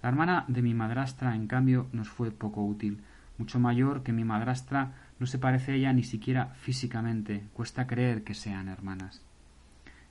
La 0.03 0.09
hermana 0.09 0.45
de 0.49 0.63
mi 0.63 0.75
madrastra, 0.75 1.37
en 1.37 1.47
cambio, 1.47 1.87
nos 1.93 2.09
fue 2.09 2.33
poco 2.33 2.65
útil. 2.65 2.99
Mucho 3.39 3.61
mayor 3.61 4.03
que 4.03 4.13
mi 4.13 4.25
madrastra, 4.25 4.95
no 5.21 5.27
se 5.27 5.39
parece 5.39 5.71
a 5.71 5.75
ella 5.77 5.93
ni 5.93 6.03
siquiera 6.03 6.47
físicamente. 6.57 7.45
Cuesta 7.53 7.87
creer 7.87 8.25
que 8.25 8.35
sean 8.35 8.67
hermanas. 8.67 9.23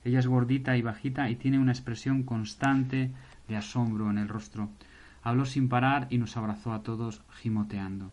Ella 0.02 0.20
es 0.20 0.26
gordita 0.26 0.78
y 0.78 0.80
bajita 0.80 1.28
y 1.28 1.36
tiene 1.36 1.58
una 1.58 1.72
expresión 1.72 2.22
constante 2.22 3.10
de 3.48 3.56
asombro 3.56 4.10
en 4.10 4.16
el 4.16 4.28
rostro. 4.28 4.70
Habló 5.28 5.44
sin 5.44 5.68
parar 5.68 6.06
y 6.08 6.16
nos 6.16 6.38
abrazó 6.38 6.72
a 6.72 6.82
todos 6.82 7.20
gimoteando. 7.28 8.12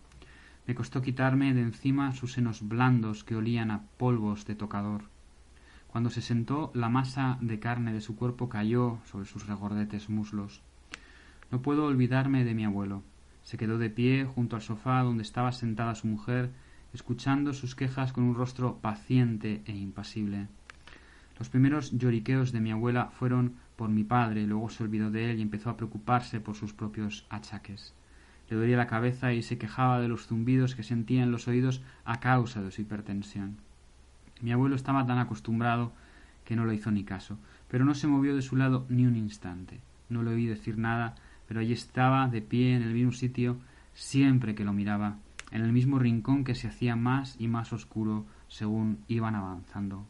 Me 0.67 0.75
costó 0.75 1.01
quitarme 1.01 1.53
de 1.53 1.61
encima 1.61 2.11
sus 2.11 2.33
senos 2.33 2.67
blandos 2.67 3.23
que 3.23 3.37
olían 3.37 3.71
a 3.71 3.83
polvos 3.95 4.45
de 4.45 4.53
tocador. 4.53 5.03
Cuando 5.87 6.09
se 6.09 6.21
sentó, 6.21 6.71
la 6.73 6.89
masa 6.89 7.37
de 7.39 7.57
carne 7.57 7.93
de 7.93 8.01
su 8.01 8.17
cuerpo 8.17 8.49
cayó 8.49 8.99
sobre 9.05 9.27
sus 9.27 9.47
regordetes 9.47 10.09
muslos. 10.09 10.61
No 11.51 11.61
puedo 11.61 11.85
olvidarme 11.85 12.43
de 12.43 12.53
mi 12.53 12.65
abuelo. 12.65 13.01
Se 13.43 13.55
quedó 13.55 13.77
de 13.77 13.89
pie 13.89 14.25
junto 14.25 14.57
al 14.57 14.61
sofá 14.61 15.01
donde 15.01 15.23
estaba 15.23 15.53
sentada 15.53 15.95
su 15.95 16.07
mujer, 16.07 16.51
escuchando 16.93 17.53
sus 17.53 17.75
quejas 17.75 18.11
con 18.11 18.25
un 18.25 18.35
rostro 18.35 18.79
paciente 18.79 19.61
e 19.63 19.71
impasible. 19.71 20.49
Los 21.39 21.47
primeros 21.47 21.97
lloriqueos 21.97 22.51
de 22.51 22.59
mi 22.59 22.71
abuela 22.71 23.09
fueron 23.17 23.55
por 23.75 23.89
mi 23.89 24.03
padre, 24.03 24.47
luego 24.47 24.69
se 24.69 24.83
olvidó 24.83 25.11
de 25.11 25.31
él 25.31 25.39
y 25.39 25.41
empezó 25.41 25.69
a 25.69 25.77
preocuparse 25.77 26.39
por 26.39 26.55
sus 26.55 26.73
propios 26.73 27.25
achaques 27.29 27.93
le 28.49 28.57
dolía 28.57 28.77
la 28.77 28.87
cabeza 28.87 29.33
y 29.33 29.41
se 29.41 29.57
quejaba 29.57 29.99
de 29.99 30.07
los 30.07 30.27
zumbidos 30.27 30.75
que 30.75 30.83
sentía 30.83 31.23
en 31.23 31.31
los 31.31 31.47
oídos 31.47 31.81
a 32.03 32.19
causa 32.19 32.61
de 32.61 32.71
su 32.71 32.81
hipertensión. 32.81 33.57
Mi 34.41 34.51
abuelo 34.51 34.75
estaba 34.75 35.05
tan 35.05 35.17
acostumbrado 35.17 35.93
que 36.43 36.55
no 36.55 36.65
le 36.65 36.75
hizo 36.75 36.91
ni 36.91 37.03
caso, 37.03 37.39
pero 37.67 37.85
no 37.85 37.95
se 37.95 38.07
movió 38.07 38.35
de 38.35 38.43
su 38.43 38.55
lado 38.55 38.85
ni 38.89 39.05
un 39.05 39.15
instante. 39.15 39.79
No 40.09 40.21
le 40.21 40.31
oí 40.31 40.45
decir 40.45 40.77
nada, 40.77 41.15
pero 41.47 41.59
allí 41.59 41.73
estaba, 41.73 42.27
de 42.27 42.41
pie, 42.41 42.75
en 42.75 42.83
el 42.83 42.93
mismo 42.93 43.13
sitio, 43.13 43.57
siempre 43.93 44.53
que 44.53 44.63
lo 44.63 44.73
miraba, 44.73 45.17
en 45.51 45.63
el 45.63 45.71
mismo 45.71 45.97
rincón 45.97 46.43
que 46.43 46.53
se 46.53 46.67
hacía 46.67 46.95
más 46.95 47.35
y 47.39 47.47
más 47.47 47.73
oscuro 47.73 48.25
según 48.47 48.99
iban 49.07 49.33
avanzando 49.33 50.05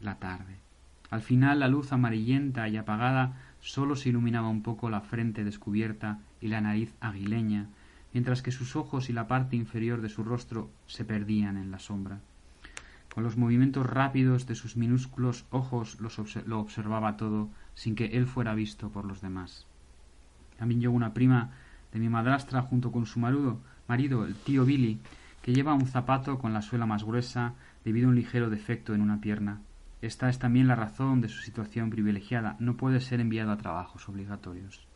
la 0.00 0.16
tarde. 0.18 0.63
Al 1.10 1.22
final 1.22 1.60
la 1.60 1.68
luz 1.68 1.92
amarillenta 1.92 2.68
y 2.68 2.76
apagada 2.76 3.36
sólo 3.60 3.96
se 3.96 4.08
iluminaba 4.08 4.48
un 4.48 4.62
poco 4.62 4.90
la 4.90 5.00
frente 5.00 5.44
descubierta 5.44 6.18
y 6.40 6.48
la 6.48 6.60
nariz 6.60 6.94
aguileña, 7.00 7.68
mientras 8.12 8.42
que 8.42 8.52
sus 8.52 8.76
ojos 8.76 9.08
y 9.10 9.12
la 9.12 9.26
parte 9.26 9.56
inferior 9.56 10.00
de 10.00 10.08
su 10.08 10.24
rostro 10.24 10.70
se 10.86 11.04
perdían 11.04 11.56
en 11.56 11.70
la 11.70 11.78
sombra. 11.78 12.20
Con 13.14 13.22
los 13.22 13.36
movimientos 13.36 13.86
rápidos 13.86 14.46
de 14.46 14.54
sus 14.54 14.76
minúsculos 14.76 15.46
ojos 15.50 15.98
lo 16.00 16.58
observaba 16.58 17.16
todo, 17.16 17.48
sin 17.74 17.94
que 17.94 18.06
él 18.06 18.26
fuera 18.26 18.54
visto 18.54 18.90
por 18.90 19.04
los 19.04 19.20
demás. 19.20 19.66
También 20.58 20.80
llegó 20.80 20.94
una 20.94 21.14
prima 21.14 21.50
de 21.92 22.00
mi 22.00 22.08
madrastra 22.08 22.62
junto 22.62 22.90
con 22.90 23.06
su 23.06 23.20
marido, 23.20 23.60
marido, 23.86 24.24
el 24.26 24.34
tío 24.34 24.64
Billy, 24.64 24.98
que 25.42 25.52
lleva 25.52 25.74
un 25.74 25.86
zapato 25.86 26.38
con 26.38 26.52
la 26.52 26.62
suela 26.62 26.86
más 26.86 27.04
gruesa 27.04 27.54
debido 27.84 28.08
a 28.08 28.10
un 28.10 28.16
ligero 28.16 28.50
defecto 28.50 28.94
en 28.94 29.00
una 29.00 29.20
pierna. 29.20 29.60
Esta 30.04 30.28
es 30.28 30.38
también 30.38 30.68
la 30.68 30.74
razón 30.74 31.22
de 31.22 31.30
su 31.30 31.40
situación 31.40 31.88
privilegiada. 31.88 32.56
No 32.58 32.76
puede 32.76 33.00
ser 33.00 33.20
enviado 33.20 33.52
a 33.52 33.56
trabajos 33.56 34.06
obligatorios. 34.06 34.86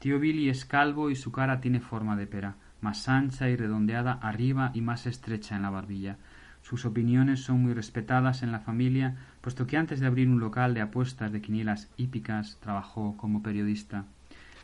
Tío 0.00 0.20
Billy 0.20 0.50
es 0.50 0.66
calvo 0.66 1.08
y 1.08 1.16
su 1.16 1.32
cara 1.32 1.62
tiene 1.62 1.80
forma 1.80 2.14
de 2.14 2.26
pera, 2.26 2.56
más 2.82 3.08
ancha 3.08 3.48
y 3.48 3.56
redondeada 3.56 4.12
arriba 4.12 4.70
y 4.74 4.82
más 4.82 5.06
estrecha 5.06 5.56
en 5.56 5.62
la 5.62 5.70
barbilla. 5.70 6.18
Sus 6.60 6.84
opiniones 6.84 7.40
son 7.40 7.62
muy 7.62 7.72
respetadas 7.72 8.42
en 8.42 8.52
la 8.52 8.60
familia, 8.60 9.16
puesto 9.40 9.66
que 9.66 9.78
antes 9.78 9.98
de 9.98 10.06
abrir 10.06 10.28
un 10.28 10.40
local 10.40 10.74
de 10.74 10.82
apuestas 10.82 11.32
de 11.32 11.40
quinielas 11.40 11.88
hípicas 11.96 12.58
trabajó 12.60 13.16
como 13.16 13.42
periodista. 13.42 14.04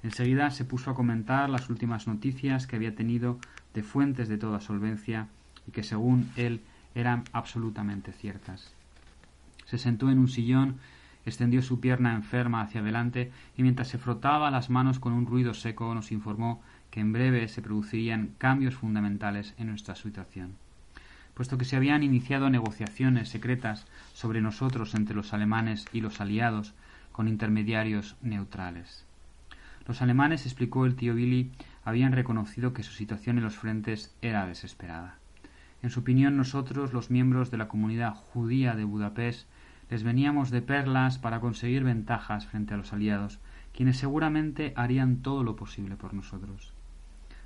Enseguida 0.03 0.51
se 0.51 0.67
puso 0.67 0.91
a 0.91 0.95
comentar 0.95 1.49
las 1.49 1.71
últimas 1.71 2.07
noticias 2.07 2.67
que 2.67 2.77
había 2.77 2.95
tenido 2.95 3.39
de 3.73 3.83
fuentes 3.83 4.29
de 4.29 4.37
toda 4.37 4.61
solvencia 4.61 5.29
y 5.67 5.71
que 5.71 5.85
según 5.85 6.31
él 6.37 6.61
eran 6.95 7.25
absolutamente 7.33 8.13
ciertas. 8.13 8.75
Se 9.73 9.79
sentó 9.79 10.11
en 10.11 10.19
un 10.19 10.29
sillón 10.29 10.81
extendió 11.25 11.63
su 11.63 11.81
pierna 11.81 12.15
enferma 12.15 12.61
hacia 12.61 12.83
adelante 12.83 13.33
y 13.57 13.63
mientras 13.63 13.89
se 13.89 13.97
frotaba 13.97 14.51
las 14.51 14.69
manos 14.69 14.99
con 14.99 15.15
un 15.15 15.25
ruido 15.25 15.55
seco 15.55 15.95
nos 15.95 16.13
informó 16.13 16.61
que 16.91 17.01
en 17.01 17.15
breve 17.15 17.49
se 17.49 17.63
producirían 17.63 18.35
cambios 18.37 18.75
fundamentales 18.75 19.55
en 19.57 19.69
nuestra 19.69 19.95
situación. 19.95 20.57
Puesto 21.33 21.57
que 21.57 21.65
se 21.65 21.77
habían 21.77 22.03
iniciado 22.03 22.51
negociaciones 22.51 23.31
secretas 23.31 23.87
sobre 24.13 24.43
nosotros 24.43 24.95
entre 24.95 25.17
los 25.17 25.33
alemanes 25.33 25.87
y 25.91 26.03
los 26.03 26.21
aliados 26.21 26.75
con 27.11 27.27
intermediarios 27.27 28.17
neutrales. 28.21 29.07
Los 29.89 30.03
alemanes, 30.03 30.45
explicó 30.45 30.85
el 30.85 30.97
tío 30.97 31.15
Billy, 31.15 31.51
habían 31.83 32.13
reconocido 32.13 32.75
que 32.75 32.83
su 32.83 32.93
situación 32.93 33.39
en 33.39 33.45
los 33.45 33.57
frentes 33.57 34.15
era 34.21 34.47
desesperada. 34.47 35.17
En 35.83 35.89
su 35.89 36.01
opinión, 36.01 36.37
nosotros, 36.37 36.93
los 36.93 37.11
miembros 37.11 37.51
de 37.51 37.57
la 37.57 37.69
comunidad 37.69 38.15
judía 38.15 38.77
de 38.77 38.85
Budapest, 38.85 39.49
les 39.91 40.03
veníamos 40.03 40.51
de 40.51 40.63
perlas 40.63 41.19
para 41.19 41.41
conseguir 41.41 41.85
ventajas 41.85 42.47
frente 42.47 42.75
a 42.75 42.77
los 42.77 42.93
aliados, 42.93 43.41
quienes 43.75 43.97
seguramente 43.97 44.73
harían 44.77 45.19
todo 45.19 45.45
lo 45.45 45.57
posible 45.57 45.97
por 45.97 46.15
nosotros. 46.15 46.73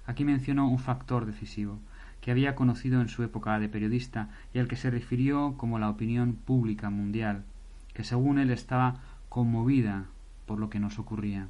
Aquí 0.07 0.25
menciono 0.25 0.68
un 0.68 0.79
factor 0.79 1.27
decisivo, 1.27 1.81
que 2.20 2.31
había 2.31 2.55
conocido 2.55 3.01
en 3.01 3.09
su 3.09 3.22
época 3.22 3.59
de 3.59 3.68
periodista 3.68 4.31
y 4.53 4.59
al 4.59 4.68
que 4.68 4.77
se 4.77 4.90
refirió 4.90 5.55
como 5.57 5.79
la 5.79 5.90
opinión 5.90 6.35
pública 6.35 6.90
mundial, 6.90 7.44
que 7.92 8.05
según 8.05 8.38
él 8.38 8.51
estaba 8.51 9.01
conmovida 9.29 10.07
por 10.46 10.59
lo 10.59 10.70
que 10.70 10.81
nos 10.81 10.99
ocurría. 10.99 11.49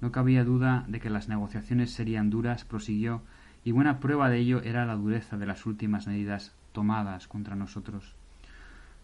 No 0.00 0.12
cabía 0.12 0.44
duda 0.44 0.84
de 0.88 1.00
que 1.00 1.10
las 1.10 1.28
negociaciones 1.28 1.90
serían 1.90 2.30
duras, 2.30 2.64
prosiguió, 2.64 3.22
y 3.64 3.72
buena 3.72 3.98
prueba 3.98 4.28
de 4.28 4.38
ello 4.38 4.62
era 4.62 4.86
la 4.86 4.94
dureza 4.94 5.36
de 5.36 5.46
las 5.46 5.66
últimas 5.66 6.06
medidas 6.06 6.54
tomadas 6.72 7.26
contra 7.26 7.56
nosotros. 7.56 8.14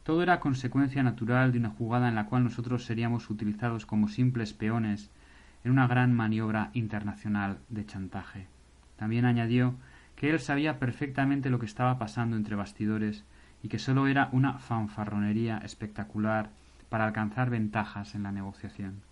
Todo 0.04 0.22
era 0.22 0.40
consecuencia 0.40 1.02
natural 1.02 1.52
de 1.52 1.58
una 1.58 1.70
jugada 1.70 2.08
en 2.08 2.16
la 2.16 2.26
cual 2.26 2.42
nosotros 2.42 2.84
seríamos 2.84 3.30
utilizados 3.30 3.86
como 3.86 4.08
simples 4.08 4.52
peones 4.52 5.10
en 5.64 5.70
una 5.70 5.86
gran 5.86 6.12
maniobra 6.12 6.70
internacional 6.74 7.58
de 7.68 7.86
chantaje. 7.86 8.46
También 8.96 9.24
añadió 9.24 9.74
que 10.16 10.30
él 10.30 10.40
sabía 10.40 10.78
perfectamente 10.78 11.50
lo 11.50 11.58
que 11.58 11.66
estaba 11.66 11.98
pasando 11.98 12.36
entre 12.36 12.56
bastidores 12.56 13.24
y 13.62 13.68
que 13.68 13.78
sólo 13.78 14.08
era 14.08 14.28
una 14.32 14.58
fanfarronería 14.58 15.58
espectacular 15.58 16.50
para 16.88 17.06
alcanzar 17.06 17.48
ventajas 17.48 18.14
en 18.14 18.24
la 18.24 18.32
negociación. 18.32 19.02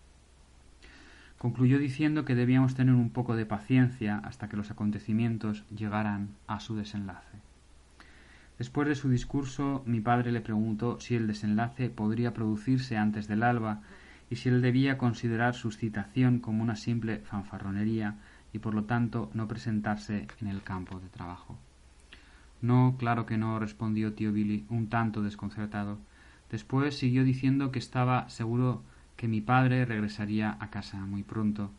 Concluyó 1.39 1.79
diciendo 1.79 2.25
que 2.25 2.35
debíamos 2.35 2.75
tener 2.75 2.95
un 2.95 3.11
poco 3.11 3.37
de 3.37 3.47
paciencia 3.47 4.19
hasta 4.19 4.49
que 4.49 4.57
los 4.57 4.71
acontecimientos 4.71 5.65
llegaran 5.75 6.31
a 6.47 6.61
su 6.61 6.77
desenlace. 6.77 7.50
Después 8.61 8.87
de 8.87 8.95
su 8.95 9.09
discurso, 9.09 9.83
mi 9.87 10.03
padre 10.03 10.33
le 10.33 10.43
preguntó 10.43 11.01
si 11.01 11.15
el 11.15 11.27
desenlace 11.27 11.89
podría 11.89 12.35
producirse 12.35 12.99
antes 12.99 13.27
del 13.27 13.43
alba 13.43 13.81
y 14.29 14.37
si 14.37 14.51
él 14.51 14.61
debía 14.61 14.99
considerar 14.99 15.55
su 15.55 15.71
citación 15.71 16.41
como 16.41 16.63
una 16.63 16.77
simple 16.77 17.21
fanfarronería 17.21 18.17
y 18.53 18.59
por 18.59 18.75
lo 18.75 18.85
tanto 18.85 19.31
no 19.33 19.49
presentarse 19.49 20.29
en 20.43 20.49
el 20.49 20.63
campo 20.63 21.01
de 21.01 21.09
trabajo. 21.09 21.59
No, 22.61 22.97
claro 22.99 23.25
que 23.25 23.39
no, 23.39 23.59
respondió 23.59 24.13
tío 24.13 24.31
Billy, 24.31 24.67
un 24.69 24.91
tanto 24.91 25.23
desconcertado. 25.23 25.99
Después 26.51 26.99
siguió 26.99 27.25
diciendo 27.25 27.73
que 27.73 27.79
estaba 27.79 28.29
seguro 28.29 28.83
que 29.17 29.27
mi 29.27 29.41
padre 29.41 29.87
regresaría 29.87 30.59
a 30.61 30.69
casa 30.69 30.99
muy 30.99 31.23
pronto. 31.23 31.71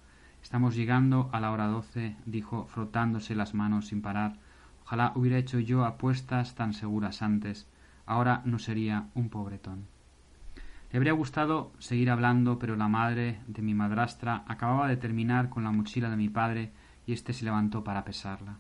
Estamos 0.42 0.76
llegando 0.76 1.30
a 1.32 1.42
la 1.42 1.52
hora 1.52 1.68
doce, 1.68 2.16
dijo, 2.26 2.66
frotándose 2.74 3.36
las 3.36 3.54
manos 3.54 3.86
sin 3.90 4.02
parar. 4.02 4.40
Ojalá 4.84 5.14
hubiera 5.16 5.38
hecho 5.38 5.60
yo 5.60 5.86
apuestas 5.86 6.56
tan 6.56 6.74
seguras 6.74 7.22
antes. 7.22 7.68
Ahora 8.06 8.42
no 8.46 8.60
sería 8.60 9.08
un 9.14 9.30
pobretón. 9.30 9.88
Le 10.92 10.98
habría 10.98 11.14
gustado 11.14 11.72
seguir 11.80 12.10
hablando, 12.10 12.60
pero 12.60 12.76
la 12.76 12.90
madre 12.90 13.40
de 13.48 13.62
mi 13.62 13.74
madrastra 13.74 14.44
acababa 14.48 14.90
de 14.90 14.98
terminar 14.98 15.50
con 15.50 15.64
la 15.64 15.72
mochila 15.72 16.10
de 16.10 16.18
mi 16.18 16.28
padre 16.28 16.72
y 17.06 17.14
éste 17.14 17.32
se 17.32 17.46
levantó 17.46 17.84
para 17.84 18.04
pesarla. 18.04 18.58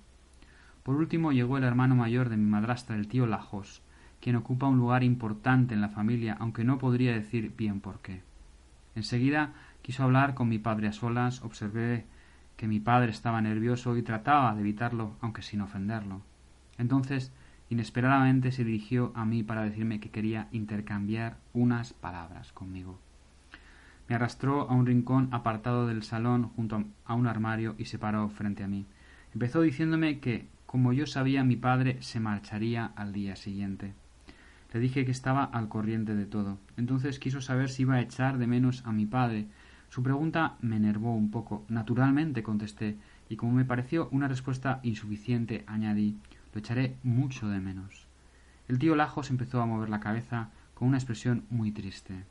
Por 0.84 0.96
último 0.96 1.32
llegó 1.32 1.58
el 1.58 1.64
hermano 1.64 1.96
mayor 1.96 2.30
de 2.30 2.38
mi 2.38 2.50
madrastra, 2.50 2.96
el 2.96 3.08
tío 3.08 3.28
Lajos, 3.28 3.82
quien 4.22 4.36
ocupa 4.36 4.68
un 4.68 4.78
lugar 4.78 5.04
importante 5.04 5.74
en 5.74 5.82
la 5.82 5.90
familia, 5.90 6.38
aunque 6.40 6.64
no 6.64 6.78
podría 6.78 7.12
decir 7.14 7.54
bien 7.58 7.82
por 7.82 8.00
qué. 8.00 8.22
Enseguida 8.96 9.54
quiso 9.82 10.04
hablar 10.04 10.34
con 10.34 10.48
mi 10.48 10.60
padre 10.60 10.88
a 10.88 10.94
solas, 10.94 11.44
observé 11.44 12.06
que 12.58 12.68
mi 12.68 12.80
padre 12.80 13.12
estaba 13.12 13.42
nervioso 13.42 13.98
y 13.98 14.04
trataba 14.04 14.54
de 14.54 14.62
evitarlo, 14.62 15.16
aunque 15.22 15.42
sin 15.42 15.62
ofenderlo. 15.62 16.22
Entonces, 16.78 17.32
inesperadamente 17.70 18.52
se 18.52 18.64
dirigió 18.64 19.12
a 19.16 19.26
mí 19.26 19.44
para 19.44 19.64
decirme 19.64 20.00
que 20.00 20.10
quería 20.10 20.48
intercambiar 20.52 21.38
unas 21.54 21.94
palabras 21.94 22.52
conmigo. 22.52 23.00
Me 24.08 24.16
arrastró 24.16 24.70
a 24.70 24.74
un 24.74 24.86
rincón 24.86 25.30
apartado 25.32 25.88
del 25.88 26.04
salón 26.04 26.50
junto 26.56 26.84
a 27.06 27.14
un 27.14 27.28
armario 27.28 27.76
y 27.78 27.86
se 27.86 27.98
paró 27.98 28.30
frente 28.30 28.64
a 28.64 28.68
mí. 28.68 28.86
Empezó 29.34 29.62
diciéndome 29.62 30.20
que 30.20 30.48
como 30.72 30.94
yo 30.94 31.06
sabía, 31.06 31.44
mi 31.44 31.58
padre 31.58 31.98
se 32.02 32.22
marcharía 32.22 32.94
al 32.96 33.12
día 33.12 33.36
siguiente. 33.36 33.94
Le 34.74 34.80
dije 34.80 35.04
que 35.04 35.12
estaba 35.12 35.44
al 35.44 35.68
corriente 35.68 36.16
de 36.16 36.26
todo. 36.26 36.60
Entonces 36.78 37.20
quiso 37.20 37.42
saber 37.42 37.70
si 37.70 37.82
iba 37.82 37.96
a 37.96 38.02
echar 38.02 38.38
de 38.38 38.48
menos 38.48 38.82
a 38.86 38.94
mi 38.94 39.06
padre. 39.06 39.48
Su 39.92 40.04
pregunta 40.04 40.56
me 40.62 40.78
enervó 40.78 41.14
un 41.14 41.32
poco. 41.32 41.66
Naturalmente 41.68 42.44
contesté, 42.44 42.96
y 43.28 43.36
como 43.36 43.52
me 43.52 43.66
pareció 43.66 44.08
una 44.14 44.30
respuesta 44.30 44.80
insuficiente, 44.84 45.66
añadí 45.68 46.16
lo 46.54 46.60
echaré 46.60 46.96
mucho 47.04 47.50
de 47.50 47.60
menos. 47.60 48.08
El 48.70 48.80
tío 48.80 48.96
Lajos 48.96 49.30
empezó 49.32 49.62
a 49.62 49.66
mover 49.66 49.90
la 49.90 50.00
cabeza 50.00 50.50
con 50.76 50.88
una 50.88 50.98
expresión 50.98 51.44
muy 51.50 51.74
triste. 51.74 52.24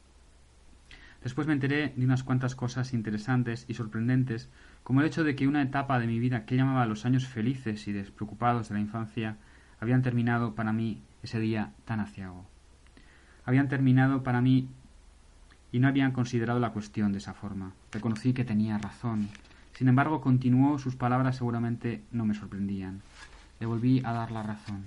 Después 1.22 1.46
me 1.46 1.52
enteré 1.52 1.92
de 1.94 2.04
unas 2.06 2.22
cuantas 2.22 2.54
cosas 2.54 2.94
interesantes 2.94 3.66
y 3.68 3.74
sorprendentes, 3.74 4.48
como 4.82 5.02
el 5.02 5.06
hecho 5.08 5.22
de 5.22 5.36
que 5.36 5.46
una 5.46 5.60
etapa 5.60 5.98
de 5.98 6.06
mi 6.06 6.18
vida 6.18 6.46
que 6.46 6.56
llamaba 6.56 6.86
los 6.86 7.04
años 7.04 7.26
felices 7.26 7.86
y 7.88 7.92
despreocupados 7.92 8.70
de 8.70 8.76
la 8.76 8.80
infancia 8.80 9.36
habían 9.80 10.00
terminado 10.00 10.54
para 10.54 10.72
mí 10.72 11.02
ese 11.22 11.38
día 11.38 11.74
tan 11.84 12.00
aciago. 12.00 12.46
Habían 13.44 13.68
terminado 13.68 14.22
para 14.22 14.40
mí 14.40 14.70
y 15.72 15.78
no 15.78 15.88
habían 15.88 16.12
considerado 16.12 16.59
la 16.59 16.70
cuestión 16.70 17.12
de 17.12 17.18
esa 17.18 17.35
forma. 17.35 17.72
Reconocí 17.92 18.33
que 18.33 18.44
tenía 18.44 18.78
razón. 18.78 19.28
Sin 19.74 19.88
embargo, 19.88 20.20
continuó, 20.20 20.78
sus 20.78 20.96
palabras 20.96 21.37
seguramente 21.37 22.02
no 22.12 22.24
me 22.24 22.35
sorprendían. 22.35 23.02
Le 23.61 23.66
volví 23.66 24.02
a 24.04 24.12
dar 24.12 24.30
la 24.30 24.42
razón. 24.42 24.85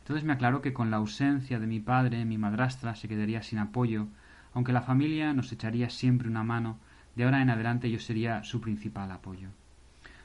Entonces 0.00 0.24
me 0.24 0.32
aclaró 0.32 0.62
que 0.62 0.72
con 0.72 0.90
la 0.90 0.98
ausencia 0.98 1.58
de 1.58 1.66
mi 1.66 1.80
padre, 1.80 2.24
mi 2.24 2.38
madrastra 2.38 2.94
se 2.94 3.08
quedaría 3.08 3.42
sin 3.42 3.58
apoyo 3.58 4.08
aunque 4.56 4.72
la 4.72 4.80
familia 4.80 5.34
nos 5.34 5.52
echaría 5.52 5.90
siempre 5.90 6.30
una 6.30 6.42
mano, 6.42 6.78
de 7.14 7.24
ahora 7.24 7.42
en 7.42 7.50
adelante 7.50 7.90
yo 7.90 7.98
sería 7.98 8.42
su 8.42 8.62
principal 8.62 9.10
apoyo. 9.12 9.50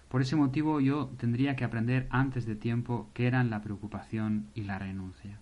Por 0.08 0.22
ese 0.22 0.38
motivo 0.38 0.80
yo 0.80 1.12
tendría 1.18 1.58
que 1.58 1.66
aprender 1.66 2.08
antes 2.12 2.46
de 2.46 2.56
tiempo 2.56 3.10
qué 3.14 3.28
eran 3.28 3.50
la 3.50 3.62
preocupación 3.62 4.48
y 4.56 4.62
la 4.62 4.80
renuncia. 4.80 5.38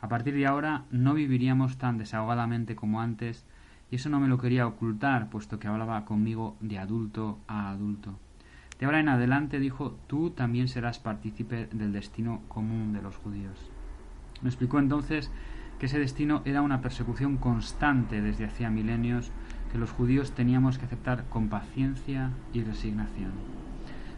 A 0.00 0.08
partir 0.08 0.32
de 0.32 0.46
ahora 0.46 0.84
no 0.90 1.12
viviríamos 1.12 1.76
tan 1.76 1.98
desahogadamente 1.98 2.74
como 2.74 3.02
antes, 3.02 3.44
y 3.90 3.96
eso 3.96 4.08
no 4.08 4.20
me 4.20 4.28
lo 4.28 4.38
quería 4.38 4.66
ocultar, 4.66 5.30
puesto 5.30 5.58
que 5.58 5.68
hablaba 5.68 6.04
conmigo 6.04 6.56
de 6.60 6.78
adulto 6.78 7.38
a 7.46 7.70
adulto. 7.70 8.18
De 8.78 8.86
ahora 8.86 9.00
en 9.00 9.08
adelante, 9.08 9.58
dijo, 9.58 9.96
tú 10.06 10.30
también 10.30 10.68
serás 10.68 10.98
partícipe 10.98 11.66
del 11.72 11.92
destino 11.92 12.42
común 12.48 12.92
de 12.92 13.02
los 13.02 13.16
judíos. 13.16 13.70
Me 14.42 14.48
explicó 14.48 14.78
entonces 14.78 15.30
que 15.78 15.86
ese 15.86 15.98
destino 15.98 16.42
era 16.44 16.62
una 16.62 16.80
persecución 16.80 17.36
constante 17.36 18.20
desde 18.20 18.44
hacía 18.44 18.70
milenios 18.70 19.30
que 19.72 19.78
los 19.78 19.90
judíos 19.90 20.32
teníamos 20.32 20.78
que 20.78 20.86
aceptar 20.86 21.24
con 21.28 21.48
paciencia 21.48 22.30
y 22.52 22.62
resignación, 22.62 23.32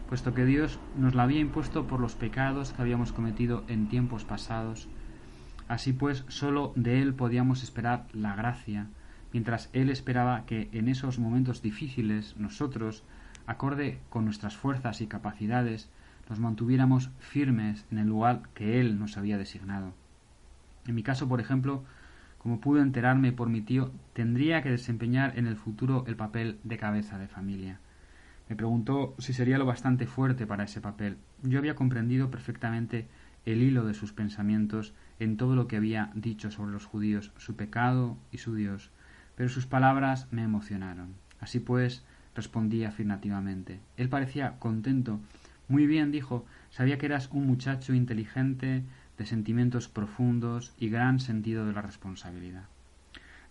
puesto 0.07 0.33
que 0.33 0.45
Dios 0.45 0.79
nos 0.97 1.15
la 1.15 1.23
había 1.23 1.39
impuesto 1.39 1.87
por 1.87 1.99
los 1.99 2.15
pecados 2.15 2.73
que 2.73 2.81
habíamos 2.81 3.13
cometido 3.13 3.63
en 3.67 3.87
tiempos 3.87 4.25
pasados. 4.25 4.87
Así 5.67 5.93
pues, 5.93 6.25
sólo 6.27 6.73
de 6.75 7.01
Él 7.01 7.13
podíamos 7.13 7.63
esperar 7.63 8.07
la 8.13 8.35
gracia, 8.35 8.87
mientras 9.33 9.69
Él 9.73 9.89
esperaba 9.89 10.45
que 10.45 10.69
en 10.71 10.87
esos 10.87 11.19
momentos 11.19 11.61
difíciles 11.61 12.35
nosotros, 12.37 13.03
acorde 13.45 13.99
con 14.09 14.25
nuestras 14.25 14.55
fuerzas 14.57 15.01
y 15.01 15.07
capacidades, 15.07 15.89
nos 16.29 16.39
mantuviéramos 16.39 17.09
firmes 17.19 17.85
en 17.91 17.97
el 17.97 18.07
lugar 18.07 18.43
que 18.53 18.79
Él 18.79 18.99
nos 18.99 19.17
había 19.17 19.37
designado. 19.37 19.93
En 20.87 20.95
mi 20.95 21.03
caso, 21.03 21.27
por 21.27 21.39
ejemplo, 21.39 21.83
como 22.37 22.61
pude 22.61 22.81
enterarme 22.81 23.31
por 23.31 23.49
mi 23.49 23.61
tío, 23.61 23.91
tendría 24.13 24.61
que 24.61 24.71
desempeñar 24.71 25.37
en 25.37 25.45
el 25.45 25.57
futuro 25.57 26.05
el 26.07 26.15
papel 26.15 26.57
de 26.63 26.77
cabeza 26.77 27.17
de 27.17 27.27
familia. 27.27 27.79
Me 28.47 28.55
preguntó 28.55 29.13
si 29.19 29.33
sería 29.33 29.57
lo 29.57 29.65
bastante 29.65 30.07
fuerte 30.07 30.47
para 30.47 30.63
ese 30.63 30.81
papel. 30.81 31.17
Yo 31.43 31.59
había 31.59 31.75
comprendido 31.75 32.31
perfectamente 32.31 33.07
el 33.45 33.61
hilo 33.61 33.85
de 33.85 33.93
sus 33.93 34.13
pensamientos 34.13 34.93
en 35.19 35.37
todo 35.37 35.55
lo 35.55 35.67
que 35.67 35.77
había 35.77 36.11
dicho 36.15 36.49
sobre 36.49 36.71
los 36.71 36.85
judíos, 36.85 37.31
su 37.37 37.55
pecado 37.55 38.17
y 38.31 38.37
su 38.39 38.55
Dios, 38.55 38.91
pero 39.39 39.47
sus 39.47 39.65
palabras 39.65 40.27
me 40.31 40.43
emocionaron. 40.43 41.15
Así 41.39 41.61
pues, 41.61 42.03
respondí 42.35 42.83
afirmativamente. 42.83 43.79
Él 43.95 44.09
parecía 44.09 44.59
contento. 44.59 45.21
Muy 45.69 45.87
bien, 45.87 46.11
dijo, 46.11 46.45
sabía 46.71 46.97
que 46.97 47.05
eras 47.05 47.29
un 47.31 47.47
muchacho 47.47 47.93
inteligente, 47.93 48.83
de 49.17 49.25
sentimientos 49.25 49.87
profundos 49.87 50.73
y 50.77 50.89
gran 50.89 51.21
sentido 51.21 51.65
de 51.65 51.71
la 51.71 51.81
responsabilidad. 51.81 52.65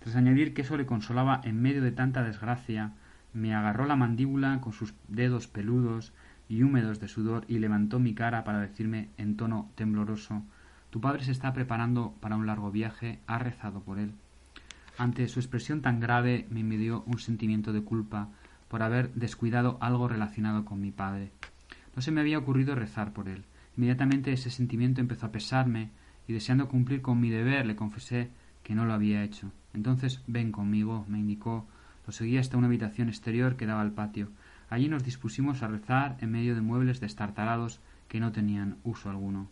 Tras 0.01 0.15
añadir 0.15 0.53
que 0.53 0.61
eso 0.61 0.77
le 0.77 0.85
consolaba 0.85 1.41
en 1.43 1.63
medio 1.63 1.81
de 1.81 1.93
tanta 1.93 2.23
desgracia, 2.23 2.93
me 3.33 3.55
agarró 3.55 3.87
la 3.87 3.97
mandíbula 3.97 4.61
con 4.61 4.75
sus 4.75 4.93
dedos 5.09 5.49
peludos 5.49 6.13
y 6.51 6.65
húmedos 6.65 7.01
de 7.01 7.09
sudor 7.09 7.47
y 7.49 7.61
levantó 7.61 7.99
mi 7.99 8.13
cara 8.13 8.45
para 8.45 8.61
decirme 8.61 9.09
en 9.17 9.39
tono 9.39 9.71
tembloroso 9.75 10.43
Tu 10.91 11.01
padre 11.01 11.25
se 11.25 11.33
está 11.33 11.55
preparando 11.55 12.15
para 12.21 12.37
un 12.37 12.47
largo 12.47 12.71
viaje, 12.71 13.21
ha 13.27 13.39
rezado 13.39 13.81
por 13.81 13.99
él. 13.99 14.13
Ante 14.99 15.29
su 15.29 15.39
expresión 15.39 15.81
tan 15.81 16.01
grave 16.01 16.49
me 16.51 16.59
invadió 16.59 17.05
un 17.07 17.21
sentimiento 17.21 17.73
de 17.73 17.83
culpa 17.83 18.31
por 18.67 18.83
haber 18.83 19.15
descuidado 19.15 19.79
algo 19.81 20.09
relacionado 20.09 20.65
con 20.65 20.81
mi 20.81 20.91
padre. 20.91 21.31
No 21.95 22.03
se 22.03 22.11
me 22.11 22.21
había 22.21 22.39
ocurrido 22.39 22.75
rezar 22.75 23.13
por 23.13 23.29
él. 23.29 23.45
Inmediatamente 23.77 24.33
ese 24.33 24.51
sentimiento 24.51 25.01
empezó 25.01 25.27
a 25.27 25.33
pesarme 25.33 25.91
y 26.27 26.33
deseando 26.33 26.69
cumplir 26.69 27.01
con 27.01 27.21
mi 27.21 27.31
deber 27.31 27.65
le 27.65 27.77
confesé 27.77 28.29
que 28.65 28.75
no 28.75 28.87
lo 28.87 28.93
había 28.93 29.23
hecho. 29.23 29.53
Entonces 29.73 30.21
ven 30.27 30.51
conmigo, 30.51 31.07
me 31.09 31.21
indicó. 31.21 31.65
Lo 32.05 32.13
seguí 32.13 32.37
hasta 32.37 32.57
una 32.57 32.67
habitación 32.67 33.09
exterior 33.09 33.55
que 33.55 33.67
daba 33.67 33.83
al 33.83 33.93
patio. 33.93 34.31
Allí 34.69 34.89
nos 34.89 35.05
dispusimos 35.05 35.63
a 35.63 35.69
rezar 35.69 36.17
en 36.21 36.33
medio 36.33 36.57
de 36.57 36.61
muebles 36.61 36.99
destartalados 36.99 37.79
que 38.09 38.19
no 38.19 38.33
tenían 38.33 38.79
uso 38.83 39.11
alguno. 39.11 39.49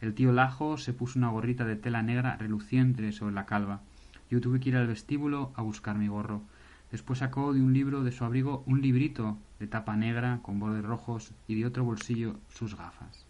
El 0.00 0.14
tío 0.14 0.32
Lajo 0.32 0.78
se 0.78 0.94
puso 0.94 1.18
una 1.18 1.28
gorrita 1.28 1.66
de 1.66 1.76
tela 1.76 2.02
negra 2.02 2.36
reluciente 2.36 3.12
sobre 3.12 3.34
la 3.34 3.44
calva. 3.44 3.82
Yo 4.30 4.40
tuve 4.40 4.60
que 4.60 4.70
ir 4.70 4.76
al 4.76 4.86
vestíbulo 4.86 5.52
a 5.54 5.62
buscar 5.62 5.96
mi 5.96 6.08
gorro. 6.08 6.42
Después 6.90 7.20
sacó 7.20 7.52
de 7.52 7.60
un 7.60 7.72
libro 7.72 8.04
de 8.04 8.12
su 8.12 8.24
abrigo 8.24 8.62
un 8.66 8.80
librito 8.80 9.36
de 9.58 9.66
tapa 9.66 9.96
negra 9.96 10.40
con 10.42 10.58
bordes 10.58 10.84
rojos 10.84 11.32
y 11.48 11.54
de 11.54 11.66
otro 11.66 11.84
bolsillo 11.84 12.36
sus 12.48 12.76
gafas. 12.76 13.26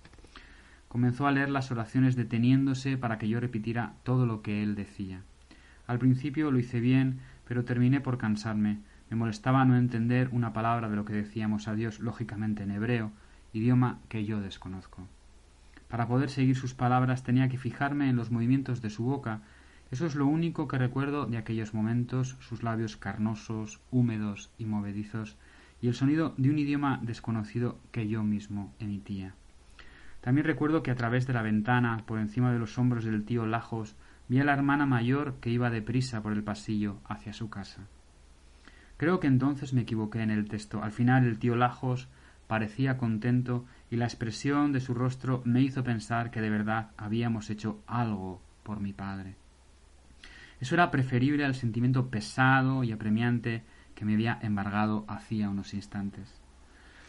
Comenzó 0.88 1.26
a 1.26 1.32
leer 1.32 1.50
las 1.50 1.70
oraciones 1.70 2.16
deteniéndose 2.16 2.96
para 2.96 3.18
que 3.18 3.28
yo 3.28 3.40
repitiera 3.40 3.94
todo 4.02 4.26
lo 4.26 4.42
que 4.42 4.62
él 4.62 4.74
decía. 4.74 5.22
Al 5.86 5.98
principio 5.98 6.50
lo 6.50 6.58
hice 6.58 6.80
bien, 6.80 7.20
pero 7.46 7.64
terminé 7.64 8.00
por 8.00 8.18
cansarme. 8.18 8.78
Me 9.10 9.16
molestaba 9.16 9.64
no 9.64 9.76
entender 9.76 10.28
una 10.32 10.52
palabra 10.52 10.88
de 10.88 10.96
lo 10.96 11.04
que 11.04 11.12
decíamos 11.12 11.68
a 11.68 11.74
Dios 11.74 12.00
lógicamente 12.00 12.62
en 12.62 12.70
hebreo, 12.70 13.12
idioma 13.52 14.00
que 14.08 14.24
yo 14.24 14.40
desconozco. 14.40 15.06
Para 15.88 16.08
poder 16.08 16.30
seguir 16.30 16.56
sus 16.56 16.74
palabras 16.74 17.22
tenía 17.22 17.48
que 17.48 17.58
fijarme 17.58 18.08
en 18.08 18.16
los 18.16 18.30
movimientos 18.30 18.82
de 18.82 18.90
su 18.90 19.04
boca. 19.04 19.42
Eso 19.90 20.06
es 20.06 20.14
lo 20.14 20.26
único 20.26 20.66
que 20.66 20.78
recuerdo 20.78 21.26
de 21.26 21.38
aquellos 21.38 21.72
momentos, 21.72 22.36
sus 22.40 22.62
labios 22.62 22.96
carnosos, 22.96 23.80
húmedos 23.90 24.50
y 24.58 24.64
movedizos, 24.64 25.36
y 25.80 25.88
el 25.88 25.94
sonido 25.94 26.34
de 26.36 26.50
un 26.50 26.58
idioma 26.58 27.00
desconocido 27.02 27.78
que 27.92 28.08
yo 28.08 28.22
mismo 28.24 28.74
emitía. 28.78 29.34
También 30.20 30.46
recuerdo 30.46 30.82
que 30.82 30.90
a 30.90 30.96
través 30.96 31.26
de 31.26 31.34
la 31.34 31.42
ventana, 31.42 32.02
por 32.04 32.18
encima 32.18 32.52
de 32.52 32.58
los 32.58 32.78
hombros 32.78 33.04
del 33.04 33.24
tío 33.24 33.46
Lajos, 33.46 33.94
vi 34.28 34.40
a 34.40 34.44
la 34.44 34.54
hermana 34.54 34.86
mayor 34.86 35.36
que 35.40 35.50
iba 35.50 35.70
deprisa 35.70 36.20
por 36.20 36.32
el 36.32 36.42
pasillo 36.42 36.98
hacia 37.04 37.32
su 37.32 37.48
casa. 37.48 37.86
Creo 38.96 39.20
que 39.20 39.28
entonces 39.28 39.72
me 39.72 39.82
equivoqué 39.82 40.22
en 40.22 40.30
el 40.30 40.48
texto. 40.48 40.82
Al 40.82 40.90
final 40.90 41.24
el 41.24 41.38
tío 41.38 41.54
Lajos 41.54 42.08
parecía 42.48 42.96
contento 42.96 43.66
y 43.90 43.96
la 43.96 44.06
expresión 44.06 44.72
de 44.72 44.80
su 44.80 44.94
rostro 44.94 45.42
me 45.44 45.62
hizo 45.62 45.84
pensar 45.84 46.30
que 46.30 46.40
de 46.40 46.50
verdad 46.50 46.90
habíamos 46.96 47.50
hecho 47.50 47.82
algo 47.86 48.40
por 48.62 48.80
mi 48.80 48.92
padre. 48.92 49.36
Eso 50.60 50.74
era 50.74 50.90
preferible 50.90 51.44
al 51.44 51.54
sentimiento 51.54 52.08
pesado 52.08 52.82
y 52.84 52.92
apremiante 52.92 53.62
que 53.94 54.04
me 54.04 54.14
había 54.14 54.38
embargado 54.42 55.04
hacía 55.08 55.50
unos 55.50 55.74
instantes. 55.74 56.40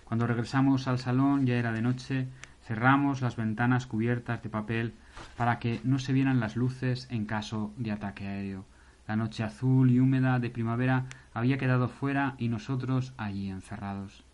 Cuando 0.05 0.25
regresamos 0.25 0.87
al 0.87 0.99
salón 0.99 1.45
ya 1.45 1.55
era 1.55 1.71
de 1.71 1.81
noche, 1.81 2.27
cerramos 2.63 3.21
las 3.21 3.35
ventanas 3.35 3.87
cubiertas 3.87 4.41
de 4.41 4.49
papel 4.49 4.93
para 5.35 5.59
que 5.59 5.81
no 5.83 5.99
se 5.99 6.13
vieran 6.13 6.39
las 6.39 6.55
luces 6.55 7.07
en 7.09 7.25
caso 7.25 7.73
de 7.77 7.91
ataque 7.91 8.27
aéreo. 8.27 8.65
La 9.07 9.15
noche 9.15 9.43
azul 9.43 9.89
y 9.89 9.99
húmeda 9.99 10.39
de 10.39 10.49
primavera 10.49 11.05
había 11.33 11.57
quedado 11.57 11.87
fuera 11.87 12.35
y 12.37 12.49
nosotros 12.49 13.13
allí 13.17 13.49
encerrados. 13.49 14.25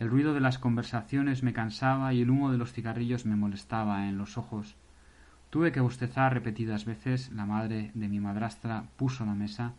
El 0.00 0.10
ruido 0.10 0.34
de 0.34 0.40
las 0.40 0.58
conversaciones 0.58 1.44
me 1.44 1.52
cansaba 1.52 2.12
y 2.12 2.22
el 2.22 2.30
humo 2.30 2.50
de 2.50 2.58
los 2.58 2.72
cigarrillos 2.72 3.26
me 3.26 3.36
molestaba 3.36 4.08
en 4.08 4.18
los 4.18 4.36
ojos. 4.36 4.76
Tuve 5.54 5.70
que 5.70 5.80
bostezar 5.80 6.34
repetidas 6.34 6.84
veces. 6.84 7.30
La 7.30 7.46
madre 7.46 7.92
de 7.94 8.08
mi 8.08 8.18
madrastra 8.18 8.86
puso 8.96 9.24
la 9.24 9.36
mesa. 9.36 9.74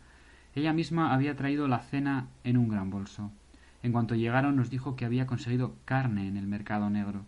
Ella 0.54 0.72
misma 0.72 1.12
había 1.12 1.36
traído 1.36 1.68
la 1.68 1.80
cena 1.80 2.28
en 2.44 2.56
un 2.56 2.70
gran 2.70 2.88
bolso. 2.88 3.30
En 3.82 3.92
cuanto 3.92 4.14
llegaron 4.14 4.56
nos 4.56 4.70
dijo 4.70 4.96
que 4.96 5.04
había 5.04 5.26
conseguido 5.26 5.74
carne 5.84 6.28
en 6.28 6.38
el 6.38 6.46
mercado 6.46 6.88
negro. 6.88 7.26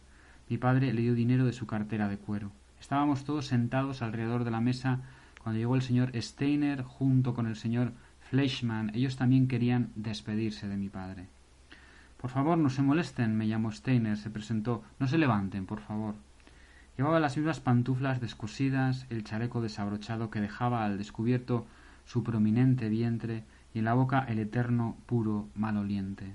Mi 0.48 0.56
padre 0.56 0.94
le 0.94 1.02
dio 1.02 1.12
dinero 1.12 1.44
de 1.44 1.52
su 1.52 1.66
cartera 1.66 2.08
de 2.08 2.16
cuero. 2.16 2.50
Estábamos 2.80 3.24
todos 3.24 3.44
sentados 3.44 4.00
alrededor 4.00 4.44
de 4.44 4.50
la 4.50 4.62
mesa 4.62 5.00
cuando 5.42 5.58
llegó 5.58 5.74
el 5.74 5.82
señor 5.82 6.10
Steiner 6.14 6.84
junto 6.84 7.34
con 7.34 7.46
el 7.46 7.56
señor 7.56 7.92
Fleischmann. 8.30 8.92
Ellos 8.94 9.16
también 9.16 9.46
querían 9.46 9.90
despedirse 9.94 10.68
de 10.68 10.78
mi 10.78 10.88
padre. 10.88 11.26
Por 12.16 12.30
favor, 12.30 12.56
no 12.56 12.70
se 12.70 12.80
molesten, 12.80 13.36
me 13.36 13.46
llamó 13.46 13.72
Steiner, 13.72 14.16
se 14.16 14.30
presentó. 14.30 14.84
No 14.98 15.06
se 15.06 15.18
levanten, 15.18 15.66
por 15.66 15.80
favor. 15.80 16.14
Llevaba 16.98 17.20
las 17.20 17.36
mismas 17.36 17.60
pantuflas 17.60 18.20
descosidas, 18.20 19.06
el 19.08 19.22
chaleco 19.22 19.62
desabrochado 19.62 20.30
que 20.30 20.40
dejaba 20.40 20.84
al 20.84 20.98
descubierto 20.98 21.64
su 22.04 22.24
prominente 22.24 22.88
vientre 22.88 23.44
y 23.72 23.78
en 23.78 23.84
la 23.84 23.94
boca 23.94 24.26
el 24.28 24.40
eterno 24.40 24.96
puro 25.06 25.48
maloliente. 25.54 26.34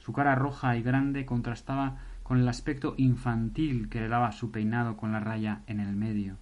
Su 0.00 0.12
cara 0.12 0.34
roja 0.34 0.76
y 0.76 0.82
grande 0.82 1.24
contrastaba 1.24 1.98
con 2.24 2.40
el 2.40 2.48
aspecto 2.48 2.94
infantil 2.96 3.88
que 3.88 4.00
le 4.00 4.08
daba 4.08 4.32
su 4.32 4.50
peinado 4.50 4.96
con 4.96 5.12
la 5.12 5.20
raya 5.20 5.60
en 5.68 5.78
el 5.78 5.94
medio. 5.94 6.38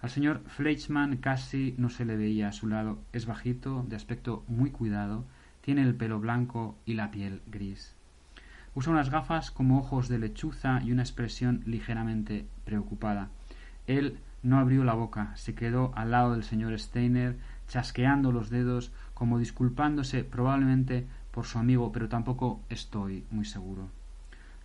Al 0.00 0.10
señor 0.10 0.42
Fleischmann 0.48 1.18
casi 1.18 1.76
no 1.78 1.88
se 1.88 2.04
le 2.04 2.16
veía 2.16 2.48
a 2.48 2.52
su 2.52 2.66
lado. 2.66 2.98
Es 3.12 3.26
bajito, 3.26 3.84
de 3.88 3.94
aspecto 3.94 4.42
muy 4.48 4.72
cuidado, 4.72 5.24
tiene 5.60 5.82
el 5.82 5.94
pelo 5.94 6.18
blanco 6.18 6.76
y 6.84 6.94
la 6.94 7.12
piel 7.12 7.42
gris. 7.46 7.94
Usa 8.74 8.92
unas 8.92 9.10
gafas 9.10 9.50
como 9.50 9.78
ojos 9.78 10.08
de 10.08 10.18
lechuza 10.18 10.80
y 10.82 10.92
una 10.92 11.02
expresión 11.02 11.62
ligeramente 11.66 12.46
preocupada. 12.64 13.28
Él 13.86 14.18
no 14.42 14.58
abrió 14.58 14.82
la 14.82 14.94
boca, 14.94 15.32
se 15.36 15.54
quedó 15.54 15.92
al 15.94 16.10
lado 16.10 16.32
del 16.32 16.42
señor 16.42 16.78
Steiner, 16.78 17.36
chasqueando 17.68 18.32
los 18.32 18.50
dedos, 18.50 18.90
como 19.14 19.38
disculpándose 19.38 20.24
probablemente 20.24 21.06
por 21.30 21.46
su 21.46 21.58
amigo, 21.58 21.92
pero 21.92 22.08
tampoco 22.08 22.60
estoy 22.68 23.24
muy 23.30 23.44
seguro. 23.44 23.88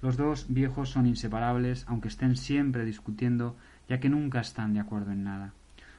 Los 0.02 0.16
dos 0.16 0.46
viejos 0.50 0.90
son 0.90 1.08
inseparables, 1.08 1.86
aunque 1.88 2.08
estén 2.08 2.38
siempre 2.38 2.86
discutiendo, 2.86 3.56
ya 3.90 4.00
que 4.00 4.10
nunca 4.10 4.40
están 4.40 4.74
de 4.74 4.80
acuerdo 4.80 5.12
en 5.12 5.24
nada. 5.24 5.54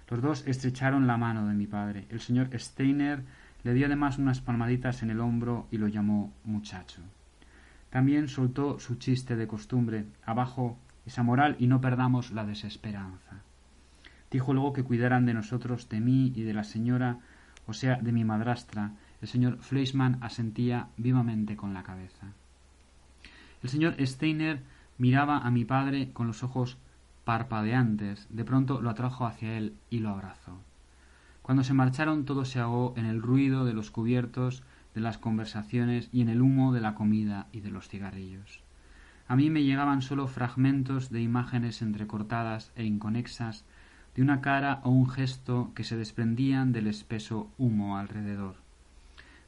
Los 0.08 0.22
dos 0.22 0.46
estrecharon 0.46 1.06
la 1.06 1.16
mano 1.16 1.46
de 1.46 1.54
mi 1.54 1.66
padre. 1.66 2.06
El 2.08 2.20
señor 2.20 2.48
Steiner 2.58 3.22
le 3.64 3.74
dio 3.74 3.86
además 3.86 4.18
unas 4.18 4.40
palmaditas 4.40 5.02
en 5.02 5.10
el 5.10 5.20
hombro 5.20 5.66
y 5.70 5.78
lo 5.78 5.88
llamó 5.88 6.32
muchacho. 6.44 7.02
También 7.90 8.29
soltó 8.29 8.79
su 8.79 8.96
chiste 8.96 9.37
de 9.37 9.46
costumbre, 9.46 10.07
abajo 10.24 10.79
esa 11.07 11.22
moral 11.22 11.57
y 11.59 11.66
no 11.66 11.81
perdamos 11.81 12.31
la 12.33 12.44
desesperanza. 12.44 13.42
Dijo 14.31 14.53
luego 14.53 14.74
que 14.74 14.85
cuidaran 14.85 15.24
de 15.24 15.35
nosotros, 15.35 15.88
de 15.88 16.01
mí 16.01 16.33
y 16.37 16.42
de 16.42 16.53
la 16.53 16.64
señora, 16.64 17.18
o 17.66 17.72
sea, 17.72 17.96
de 17.96 18.12
mi 18.12 18.24
madrastra. 18.24 18.92
El 19.22 19.29
señor 19.29 19.59
Fleischmann 19.59 20.18
asentía 20.20 20.88
vivamente 20.96 21.57
con 21.57 21.72
la 21.72 21.83
cabeza. 21.83 22.27
El 23.62 23.70
señor 23.70 23.96
Steiner 23.98 24.61
miraba 24.98 25.38
a 25.38 25.51
mi 25.51 25.64
padre 25.64 26.11
con 26.12 26.27
los 26.27 26.42
ojos 26.42 26.77
parpadeantes. 27.24 28.27
De 28.31 28.44
pronto 28.44 28.81
lo 28.81 28.90
atrajo 28.90 29.27
hacia 29.27 29.57
él 29.57 29.74
y 29.90 30.01
lo 30.01 30.11
abrazó. 30.11 30.59
Cuando 31.42 31.64
se 31.64 31.72
marcharon 31.72 32.27
todo 32.27 32.44
se 32.44 32.61
ahogó 32.61 32.92
en 32.96 33.07
el 33.07 33.22
ruido 33.22 33.64
de 33.64 33.72
los 33.72 33.90
cubiertos, 33.90 34.62
de 34.94 35.01
las 35.01 35.18
conversaciones 35.18 36.09
y 36.12 36.22
en 36.22 36.29
el 36.29 36.42
humo 36.42 36.72
de 36.72 36.81
la 36.81 36.94
comida 36.94 37.46
y 37.53 37.61
de 37.61 37.70
los 37.70 37.88
cigarrillos. 37.88 38.62
A 39.27 39.37
mí 39.37 39.51
me 39.51 39.62
llegaban 39.62 40.01
solo 40.03 40.27
fragmentos 40.27 41.11
de 41.11 41.20
imágenes 41.20 41.83
entrecortadas 41.83 42.72
e 42.77 42.85
inconexas 42.85 43.64
de 44.14 44.22
una 44.22 44.40
cara 44.40 44.81
o 44.85 44.90
un 44.90 45.09
gesto 45.09 45.70
que 45.74 45.85
se 45.85 45.96
desprendían 45.96 46.72
del 46.72 46.87
espeso 46.87 47.51
humo 47.59 47.98
alrededor. 47.98 48.57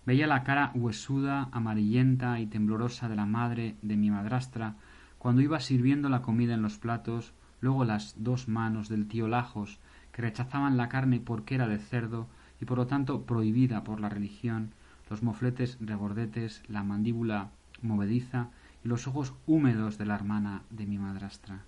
Veía 0.07 0.27
la 0.27 0.45
cara 0.45 0.71
huesuda, 0.75 1.49
amarillenta 1.53 2.41
y 2.41 2.47
temblorosa 2.47 3.09
de 3.09 3.17
la 3.17 3.27
madre 3.27 3.77
de 3.83 3.97
mi 3.97 4.11
madrastra 4.11 4.75
cuando 5.19 5.43
iba 5.43 5.61
sirviendo 5.61 6.09
la 6.09 6.23
comida 6.23 6.55
en 6.55 6.63
los 6.63 6.79
platos, 6.79 7.33
luego 7.61 7.85
las 7.85 8.15
dos 8.19 8.49
manos 8.49 8.89
del 8.89 9.07
tío 9.07 9.29
Lajos 9.29 9.79
que 10.13 10.23
rechazaban 10.23 10.77
la 10.77 10.89
carne 10.89 11.21
porque 11.21 11.55
era 11.55 11.69
de 11.69 11.79
cerdo 11.79 12.27
y 12.61 12.65
por 12.65 12.79
lo 12.79 12.87
tanto 12.87 13.23
prohibida 13.23 13.85
por 13.85 14.01
la 14.01 14.09
religión, 14.09 14.73
los 15.11 15.23
mofletes 15.23 15.77
regordetes, 15.81 16.63
la 16.69 16.85
mandíbula 16.85 17.51
movediza 17.83 18.49
y 18.85 18.89
los 18.89 19.07
ojos 19.09 19.35
húmedos 19.47 19.99
de 19.99 20.07
la 20.07 20.15
hermana 20.15 20.63
de 20.71 20.87
mi 20.87 20.99
madrastra. 20.99 21.65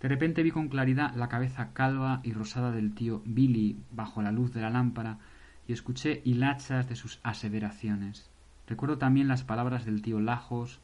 De 0.00 0.08
repente 0.08 0.42
vi 0.42 0.50
con 0.50 0.68
claridad 0.68 1.14
la 1.14 1.28
cabeza 1.28 1.72
calva 1.72 2.20
y 2.22 2.32
rosada 2.32 2.70
del 2.70 2.94
tío 2.94 3.22
Billy 3.24 3.76
bajo 3.90 4.22
la 4.22 4.32
luz 4.32 4.52
de 4.52 4.60
la 4.60 4.70
lámpara 4.70 5.18
y 5.66 5.72
escuché 5.72 6.22
hilachas 6.24 6.88
de 6.88 6.96
sus 6.96 7.18
aseveraciones. 7.22 8.30
Recuerdo 8.66 8.98
también 8.98 9.28
las 9.28 9.42
palabras 9.42 9.84
del 9.84 10.02
tío 10.02 10.20
Lajos, 10.20 10.80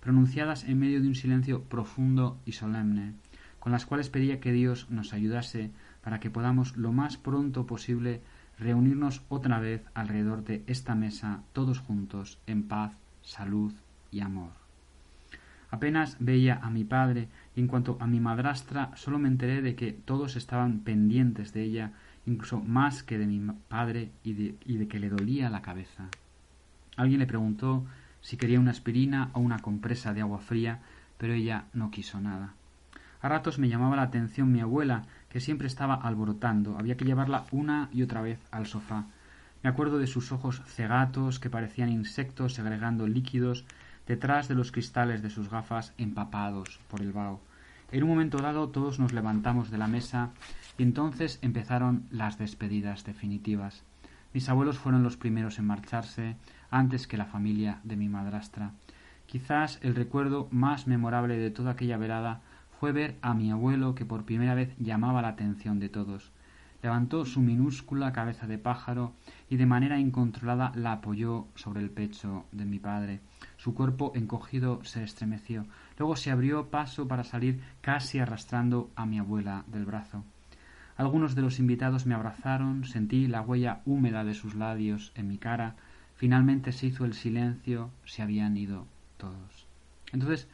pronunciadas 0.00 0.64
en 0.64 0.78
medio 0.78 1.00
de 1.00 1.08
un 1.08 1.14
silencio 1.14 1.62
profundo 1.64 2.38
y 2.44 2.52
solemne, 2.52 3.14
con 3.58 3.72
las 3.72 3.86
cuales 3.86 4.08
pedía 4.08 4.40
que 4.40 4.52
Dios 4.52 4.88
nos 4.90 5.12
ayudase 5.12 5.70
para 6.02 6.20
que 6.20 6.30
podamos 6.30 6.76
lo 6.76 6.92
más 6.92 7.16
pronto 7.16 7.66
posible 7.66 8.22
reunirnos 8.60 9.22
otra 9.28 9.58
vez 9.58 9.82
alrededor 9.94 10.44
de 10.44 10.62
esta 10.66 10.94
mesa 10.94 11.42
todos 11.52 11.80
juntos 11.80 12.38
en 12.46 12.62
paz, 12.64 12.92
salud 13.22 13.72
y 14.12 14.20
amor. 14.20 14.50
Apenas 15.70 16.16
veía 16.20 16.60
a 16.62 16.68
mi 16.68 16.84
padre 16.84 17.28
y 17.56 17.60
en 17.60 17.68
cuanto 17.68 17.96
a 18.00 18.06
mi 18.06 18.20
madrastra 18.20 18.90
solo 18.96 19.18
me 19.18 19.28
enteré 19.28 19.62
de 19.62 19.76
que 19.76 19.92
todos 19.92 20.36
estaban 20.36 20.80
pendientes 20.80 21.52
de 21.52 21.62
ella, 21.62 21.92
incluso 22.26 22.60
más 22.60 23.02
que 23.02 23.18
de 23.18 23.26
mi 23.26 23.40
padre 23.68 24.10
y 24.24 24.34
de, 24.34 24.54
y 24.66 24.76
de 24.76 24.88
que 24.88 25.00
le 25.00 25.08
dolía 25.08 25.48
la 25.48 25.62
cabeza. 25.62 26.08
Alguien 26.96 27.20
le 27.20 27.26
preguntó 27.26 27.86
si 28.20 28.36
quería 28.36 28.60
una 28.60 28.72
aspirina 28.72 29.30
o 29.32 29.40
una 29.40 29.60
compresa 29.60 30.12
de 30.12 30.20
agua 30.20 30.40
fría, 30.40 30.80
pero 31.16 31.32
ella 31.32 31.64
no 31.72 31.90
quiso 31.90 32.20
nada. 32.20 32.54
A 33.22 33.28
ratos 33.28 33.58
me 33.58 33.68
llamaba 33.68 33.96
la 33.96 34.02
atención 34.02 34.52
mi 34.52 34.60
abuela, 34.60 35.02
que 35.30 35.40
siempre 35.40 35.66
estaba 35.66 35.94
alborotando. 35.94 36.76
Había 36.78 36.96
que 36.96 37.06
llevarla 37.06 37.46
una 37.50 37.88
y 37.92 38.02
otra 38.02 38.20
vez 38.20 38.38
al 38.50 38.66
sofá. 38.66 39.06
Me 39.62 39.70
acuerdo 39.70 39.98
de 39.98 40.06
sus 40.06 40.32
ojos 40.32 40.62
cegatos 40.66 41.38
que 41.38 41.50
parecían 41.50 41.88
insectos 41.88 42.54
segregando 42.54 43.06
líquidos 43.06 43.64
detrás 44.06 44.48
de 44.48 44.54
los 44.54 44.72
cristales 44.72 45.22
de 45.22 45.30
sus 45.30 45.50
gafas 45.50 45.94
empapados 45.96 46.80
por 46.88 47.00
el 47.00 47.12
vaho. 47.12 47.40
En 47.92 48.02
un 48.02 48.08
momento 48.08 48.38
dado 48.38 48.68
todos 48.68 48.98
nos 48.98 49.12
levantamos 49.12 49.70
de 49.70 49.78
la 49.78 49.86
mesa 49.86 50.30
y 50.78 50.82
entonces 50.82 51.38
empezaron 51.42 52.04
las 52.10 52.38
despedidas 52.38 53.04
definitivas. 53.04 53.84
Mis 54.32 54.48
abuelos 54.48 54.78
fueron 54.78 55.02
los 55.02 55.16
primeros 55.16 55.58
en 55.58 55.66
marcharse 55.66 56.36
antes 56.70 57.06
que 57.06 57.16
la 57.16 57.26
familia 57.26 57.80
de 57.82 57.96
mi 57.96 58.08
madrastra. 58.08 58.72
Quizás 59.26 59.78
el 59.82 59.94
recuerdo 59.94 60.48
más 60.50 60.86
memorable 60.86 61.36
de 61.36 61.50
toda 61.50 61.72
aquella 61.72 61.96
velada 61.96 62.40
fue 62.80 62.92
ver 62.92 63.18
a 63.20 63.34
mi 63.34 63.50
abuelo 63.50 63.94
que 63.94 64.06
por 64.06 64.24
primera 64.24 64.54
vez 64.54 64.74
llamaba 64.78 65.20
la 65.20 65.28
atención 65.28 65.78
de 65.78 65.90
todos. 65.90 66.32
levantó 66.82 67.26
su 67.26 67.42
minúscula 67.42 68.10
cabeza 68.10 68.46
de 68.46 68.56
pájaro 68.56 69.12
y 69.50 69.58
de 69.58 69.66
manera 69.66 69.98
incontrolada 69.98 70.72
la 70.74 70.92
apoyó 70.92 71.46
sobre 71.54 71.82
el 71.82 71.90
pecho 71.90 72.46
de 72.52 72.64
mi 72.64 72.78
padre. 72.78 73.20
Su 73.58 73.74
cuerpo 73.74 74.12
encogido 74.14 74.82
se 74.82 75.02
estremeció. 75.02 75.66
Luego 75.98 76.16
se 76.16 76.30
abrió 76.30 76.70
paso 76.70 77.06
para 77.06 77.22
salir 77.22 77.60
casi 77.82 78.18
arrastrando 78.18 78.90
a 78.96 79.04
mi 79.04 79.18
abuela 79.18 79.64
del 79.66 79.84
brazo. 79.84 80.24
Algunos 80.96 81.34
de 81.34 81.42
los 81.42 81.58
invitados 81.58 82.06
me 82.06 82.14
abrazaron, 82.14 82.86
sentí 82.86 83.26
la 83.26 83.42
huella 83.42 83.82
húmeda 83.84 84.24
de 84.24 84.32
sus 84.32 84.54
labios 84.54 85.12
en 85.16 85.28
mi 85.28 85.36
cara. 85.36 85.76
Finalmente 86.14 86.72
se 86.72 86.86
hizo 86.86 87.04
el 87.04 87.12
silencio, 87.12 87.90
se 88.06 88.22
habían 88.22 88.56
ido 88.56 88.86
todos. 89.18 89.66
Entonces 90.12 90.48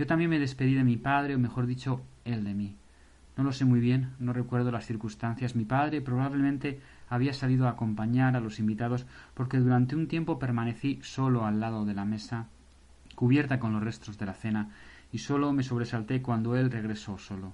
yo 0.00 0.06
también 0.06 0.30
me 0.30 0.38
despedí 0.38 0.72
de 0.72 0.82
mi 0.82 0.96
padre, 0.96 1.34
o 1.34 1.38
mejor 1.38 1.66
dicho, 1.66 2.00
él 2.24 2.42
de 2.42 2.54
mí. 2.54 2.74
No 3.36 3.44
lo 3.44 3.52
sé 3.52 3.66
muy 3.66 3.80
bien, 3.80 4.14
no 4.18 4.32
recuerdo 4.32 4.70
las 4.70 4.86
circunstancias. 4.86 5.54
Mi 5.54 5.66
padre 5.66 6.00
probablemente 6.00 6.80
había 7.10 7.34
salido 7.34 7.66
a 7.66 7.72
acompañar 7.72 8.34
a 8.34 8.40
los 8.40 8.60
invitados 8.60 9.04
porque 9.34 9.58
durante 9.58 9.94
un 9.96 10.08
tiempo 10.08 10.38
permanecí 10.38 11.00
solo 11.02 11.44
al 11.44 11.60
lado 11.60 11.84
de 11.84 11.92
la 11.92 12.06
mesa, 12.06 12.46
cubierta 13.14 13.58
con 13.58 13.74
los 13.74 13.82
restos 13.82 14.16
de 14.16 14.24
la 14.24 14.32
cena, 14.32 14.70
y 15.12 15.18
solo 15.18 15.52
me 15.52 15.64
sobresalté 15.64 16.22
cuando 16.22 16.56
él 16.56 16.70
regresó 16.70 17.18
solo. 17.18 17.52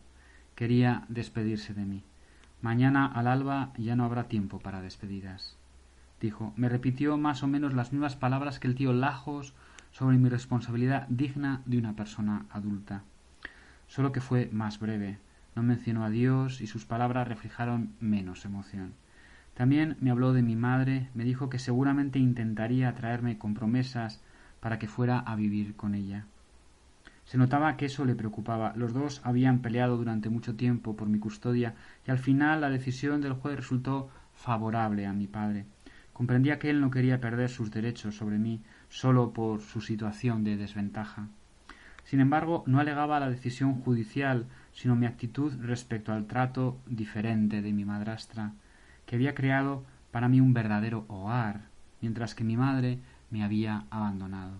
Quería 0.55 1.03
despedirse 1.09 1.75
de 1.75 1.85
mí. 1.85 2.05
Mañana 2.63 3.07
al 3.07 3.27
alba 3.27 3.73
ya 3.77 3.97
no 3.97 4.05
habrá 4.05 4.29
tiempo 4.29 4.61
para 4.61 4.83
despedidas. 4.83 5.57
Dijo. 6.21 6.53
Me 6.55 6.69
repitió 6.69 7.17
más 7.17 7.43
o 7.43 7.49
menos 7.49 7.75
las 7.75 7.93
mismas 7.93 8.15
palabras 8.15 8.61
que 8.61 8.69
el 8.69 8.77
tío 8.77 8.93
Lajos 8.93 9.53
sobre 9.97 10.19
mi 10.19 10.29
responsabilidad 10.29 11.09
digna 11.09 11.63
de 11.65 11.79
una 11.79 11.97
persona 11.97 12.45
adulta. 12.51 13.03
Solo 13.87 14.13
que 14.13 14.21
fue 14.21 14.51
más 14.53 14.79
breve. 14.79 15.17
No 15.55 15.63
mencionó 15.63 16.05
a 16.05 16.11
Dios 16.11 16.61
y 16.61 16.67
sus 16.67 16.85
palabras 16.85 17.27
reflejaron 17.27 17.95
menos 17.99 18.45
emoción. 18.45 18.93
También 19.55 19.97
me 20.01 20.11
habló 20.11 20.35
de 20.35 20.43
mi 20.43 20.55
madre, 20.55 21.09
me 21.15 21.25
dijo 21.25 21.49
que 21.49 21.59
seguramente 21.59 22.19
intentaría 22.19 22.95
traerme 22.95 23.39
con 23.39 23.55
promesas 23.55 24.21
para 24.61 24.79
que 24.79 24.87
fuera 24.87 25.19
a 25.21 25.35
vivir 25.35 25.77
con 25.77 25.95
ella. 25.95 26.27
Se 27.25 27.39
notaba 27.39 27.79
que 27.79 27.87
eso 27.87 28.05
le 28.05 28.15
preocupaba. 28.15 28.75
Los 28.77 28.93
dos 28.93 29.23
habían 29.25 29.61
peleado 29.61 29.97
durante 29.97 30.29
mucho 30.29 30.57
tiempo 30.57 30.95
por 30.95 31.09
mi 31.09 31.19
custodia 31.19 31.75
y 32.07 32.11
al 32.11 32.19
final 32.19 32.61
la 32.61 32.69
decisión 32.69 33.23
del 33.23 33.33
juez 33.33 33.57
resultó 33.57 34.11
favorable 34.35 35.07
a 35.07 35.15
mi 35.15 35.27
padre. 35.27 35.65
Comprendía 36.13 36.59
que 36.59 36.69
él 36.69 36.83
no 36.83 36.91
quería 36.91 37.19
perder 37.19 37.49
sus 37.49 37.71
derechos 37.71 38.15
sobre 38.15 38.39
mí 38.39 38.61
solo 38.97 39.35
por 39.35 39.61
su 39.61 39.83
situación 39.83 40.43
de 40.43 40.57
desventaja. 40.57 41.29
Sin 42.05 42.21
embargo, 42.21 42.65
no 42.67 42.81
alegaba 42.81 43.21
la 43.21 43.29
decisión 43.29 43.75
judicial, 43.83 44.47
sino 44.73 44.97
mi 44.97 45.05
actitud 45.05 45.53
respecto 45.61 46.15
al 46.15 46.27
trato 46.27 46.79
diferente 46.87 47.61
de 47.61 47.75
mi 47.75 47.85
madrastra 47.85 48.53
que 49.05 49.17
había 49.17 49.35
creado 49.35 49.85
para 50.13 50.29
mí 50.29 50.41
un 50.41 50.55
verdadero 50.55 51.05
hogar, 51.09 51.67
mientras 52.01 52.35
que 52.35 52.43
mi 52.43 52.57
madre 52.57 52.99
me 53.31 53.45
había 53.45 53.85
abandonado. 53.91 54.55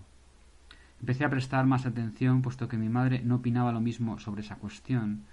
Empecé 0.99 1.25
a 1.25 1.31
prestar 1.31 1.65
más 1.65 1.87
atención, 1.87 2.43
puesto 2.43 2.67
que 2.67 2.77
mi 2.77 2.89
madre 2.89 3.23
no 3.23 3.37
opinaba 3.37 3.71
lo 3.71 3.81
mismo 3.81 4.19
sobre 4.19 4.41
esa 4.41 4.57
cuestión. 4.57 5.23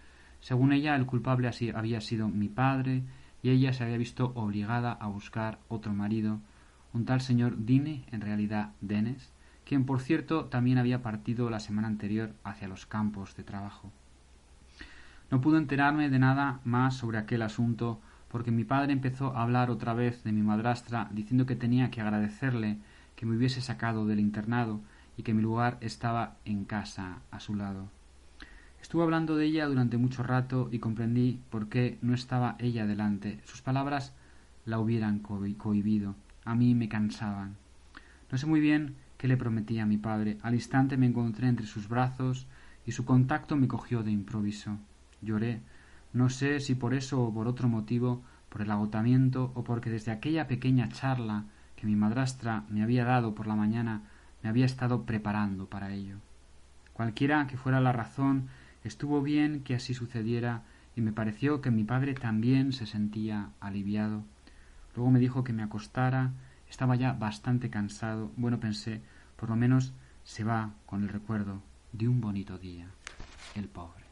Según 0.41 0.73
ella, 0.73 0.97
el 0.97 1.05
culpable 1.05 1.51
había 1.75 2.01
sido 2.01 2.29
mi 2.29 2.49
padre, 2.49 3.03
y 3.43 3.51
ella 3.51 3.75
se 3.75 3.85
había 3.85 3.99
visto 3.99 4.33
obligada 4.35 4.93
a 4.93 5.09
buscar 5.09 5.59
otro 5.69 5.93
marido, 5.93 6.41
un 6.95 7.05
tal 7.05 7.21
señor 7.21 7.67
Dine, 7.67 8.05
en 8.13 8.21
realidad 8.21 8.71
Denes, 8.81 9.33
quien 9.67 9.85
por 9.85 10.01
cierto 10.01 10.47
también 10.47 10.79
había 10.79 11.03
partido 11.03 11.51
la 11.51 11.61
semana 11.61 11.89
anterior 11.89 12.33
hacia 12.45 12.69
los 12.69 12.87
campos 12.87 13.37
de 13.37 13.43
trabajo. 13.43 13.93
No 15.31 15.41
pude 15.41 15.59
enterarme 15.59 16.09
de 16.09 16.19
nada 16.19 16.61
más 16.65 16.97
sobre 16.97 17.19
aquel 17.19 17.43
asunto 17.43 18.01
porque 18.29 18.51
mi 18.51 18.65
padre 18.65 18.93
empezó 18.93 19.37
a 19.37 19.43
hablar 19.43 19.71
otra 19.71 19.95
vez 19.95 20.23
de 20.25 20.33
mi 20.33 20.43
madrastra, 20.43 21.09
diciendo 21.13 21.47
que 21.47 21.57
tenía 21.57 21.91
que 21.91 22.01
agradecerle 22.01 22.79
que 23.17 23.27
me 23.27 23.37
hubiese 23.37 23.61
sacado 23.61 24.07
del 24.07 24.21
internado 24.21 24.81
y 25.17 25.23
que 25.23 25.35
mi 25.35 25.43
lugar 25.43 25.79
estaba 25.81 26.37
en 26.45 26.65
casa 26.65 27.21
a 27.31 27.41
su 27.41 27.55
lado. 27.55 27.89
Estuve 28.83 29.03
hablando 29.03 29.37
de 29.37 29.47
ella 29.47 29.67
durante 29.67 29.97
mucho 29.97 30.23
rato 30.23 30.69
y 30.71 30.79
comprendí 30.79 31.41
por 31.51 31.69
qué 31.69 31.99
no 32.03 32.13
estaba 32.13 32.57
ella 32.59 32.87
delante. 32.87 33.41
Sus 33.45 33.63
palabras 33.63 34.13
la 34.67 34.79
hubieran 34.79 35.21
cohibido. 35.21 36.15
A 36.45 36.55
mí 36.55 36.75
me 36.75 36.89
cansaban. 36.89 37.57
No 38.31 38.39
sé 38.39 38.47
muy 38.47 38.61
bien 38.61 38.97
qué 39.19 39.29
le 39.29 39.37
prometí 39.37 39.79
a 39.79 39.87
mi 39.87 39.99
padre. 39.99 40.39
Al 40.43 40.55
instante 40.55 40.97
me 40.97 41.07
encontré 41.07 41.49
entre 41.49 41.67
sus 41.67 41.89
brazos 41.89 42.47
y 42.87 42.93
su 42.93 43.05
contacto 43.05 43.57
me 43.57 43.69
cogió 43.69 44.03
de 44.03 44.11
improviso. 44.11 44.79
Lloré 45.23 45.61
no 46.15 46.31
sé 46.31 46.61
si 46.61 46.77
por 46.77 46.95
eso 46.95 47.21
o 47.25 47.35
por 47.35 47.49
otro 47.49 47.69
motivo, 47.69 48.23
por 48.49 48.63
el 48.63 48.71
agotamiento 48.71 49.51
o 49.55 49.65
porque 49.65 49.91
desde 49.91 50.13
aquella 50.13 50.47
pequeña 50.47 50.89
charla 50.89 51.45
que 51.75 51.89
mi 51.89 51.97
madrastra 51.97 52.63
me 52.71 52.85
había 52.85 53.05
dado 53.05 53.35
por 53.35 53.49
la 53.49 53.57
mañana 53.57 54.03
me 54.41 54.49
había 54.49 54.65
estado 54.65 55.07
preparando 55.07 55.67
para 55.67 55.93
ello. 55.93 56.19
Cualquiera 56.93 57.49
que 57.49 57.57
fuera 57.57 57.81
la 57.81 57.91
razón, 57.91 58.47
estuvo 58.85 59.23
bien 59.23 59.65
que 59.65 59.75
así 59.75 59.93
sucediera 59.93 60.63
y 60.95 61.01
me 61.01 61.13
pareció 61.13 61.61
que 61.61 61.73
mi 61.73 61.83
padre 61.83 62.15
también 62.15 62.73
se 62.73 62.87
sentía 62.87 63.51
aliviado. 63.59 64.23
Luego 64.95 65.11
me 65.11 65.19
dijo 65.19 65.45
que 65.45 65.53
me 65.53 65.63
acostara, 65.63 66.33
estaba 66.69 66.97
ya 66.97 67.13
bastante 67.13 67.71
cansado. 67.71 68.31
Bueno, 68.37 68.61
pensé, 68.61 69.03
por 69.37 69.51
lo 69.51 69.57
menos 69.57 69.93
se 70.23 70.45
va 70.45 70.75
con 70.87 71.03
el 71.03 71.09
recuerdo 71.09 71.63
de 71.93 72.09
un 72.09 72.21
bonito 72.21 72.59
día. 72.59 72.89
El 73.55 73.69
pobre. 73.69 74.04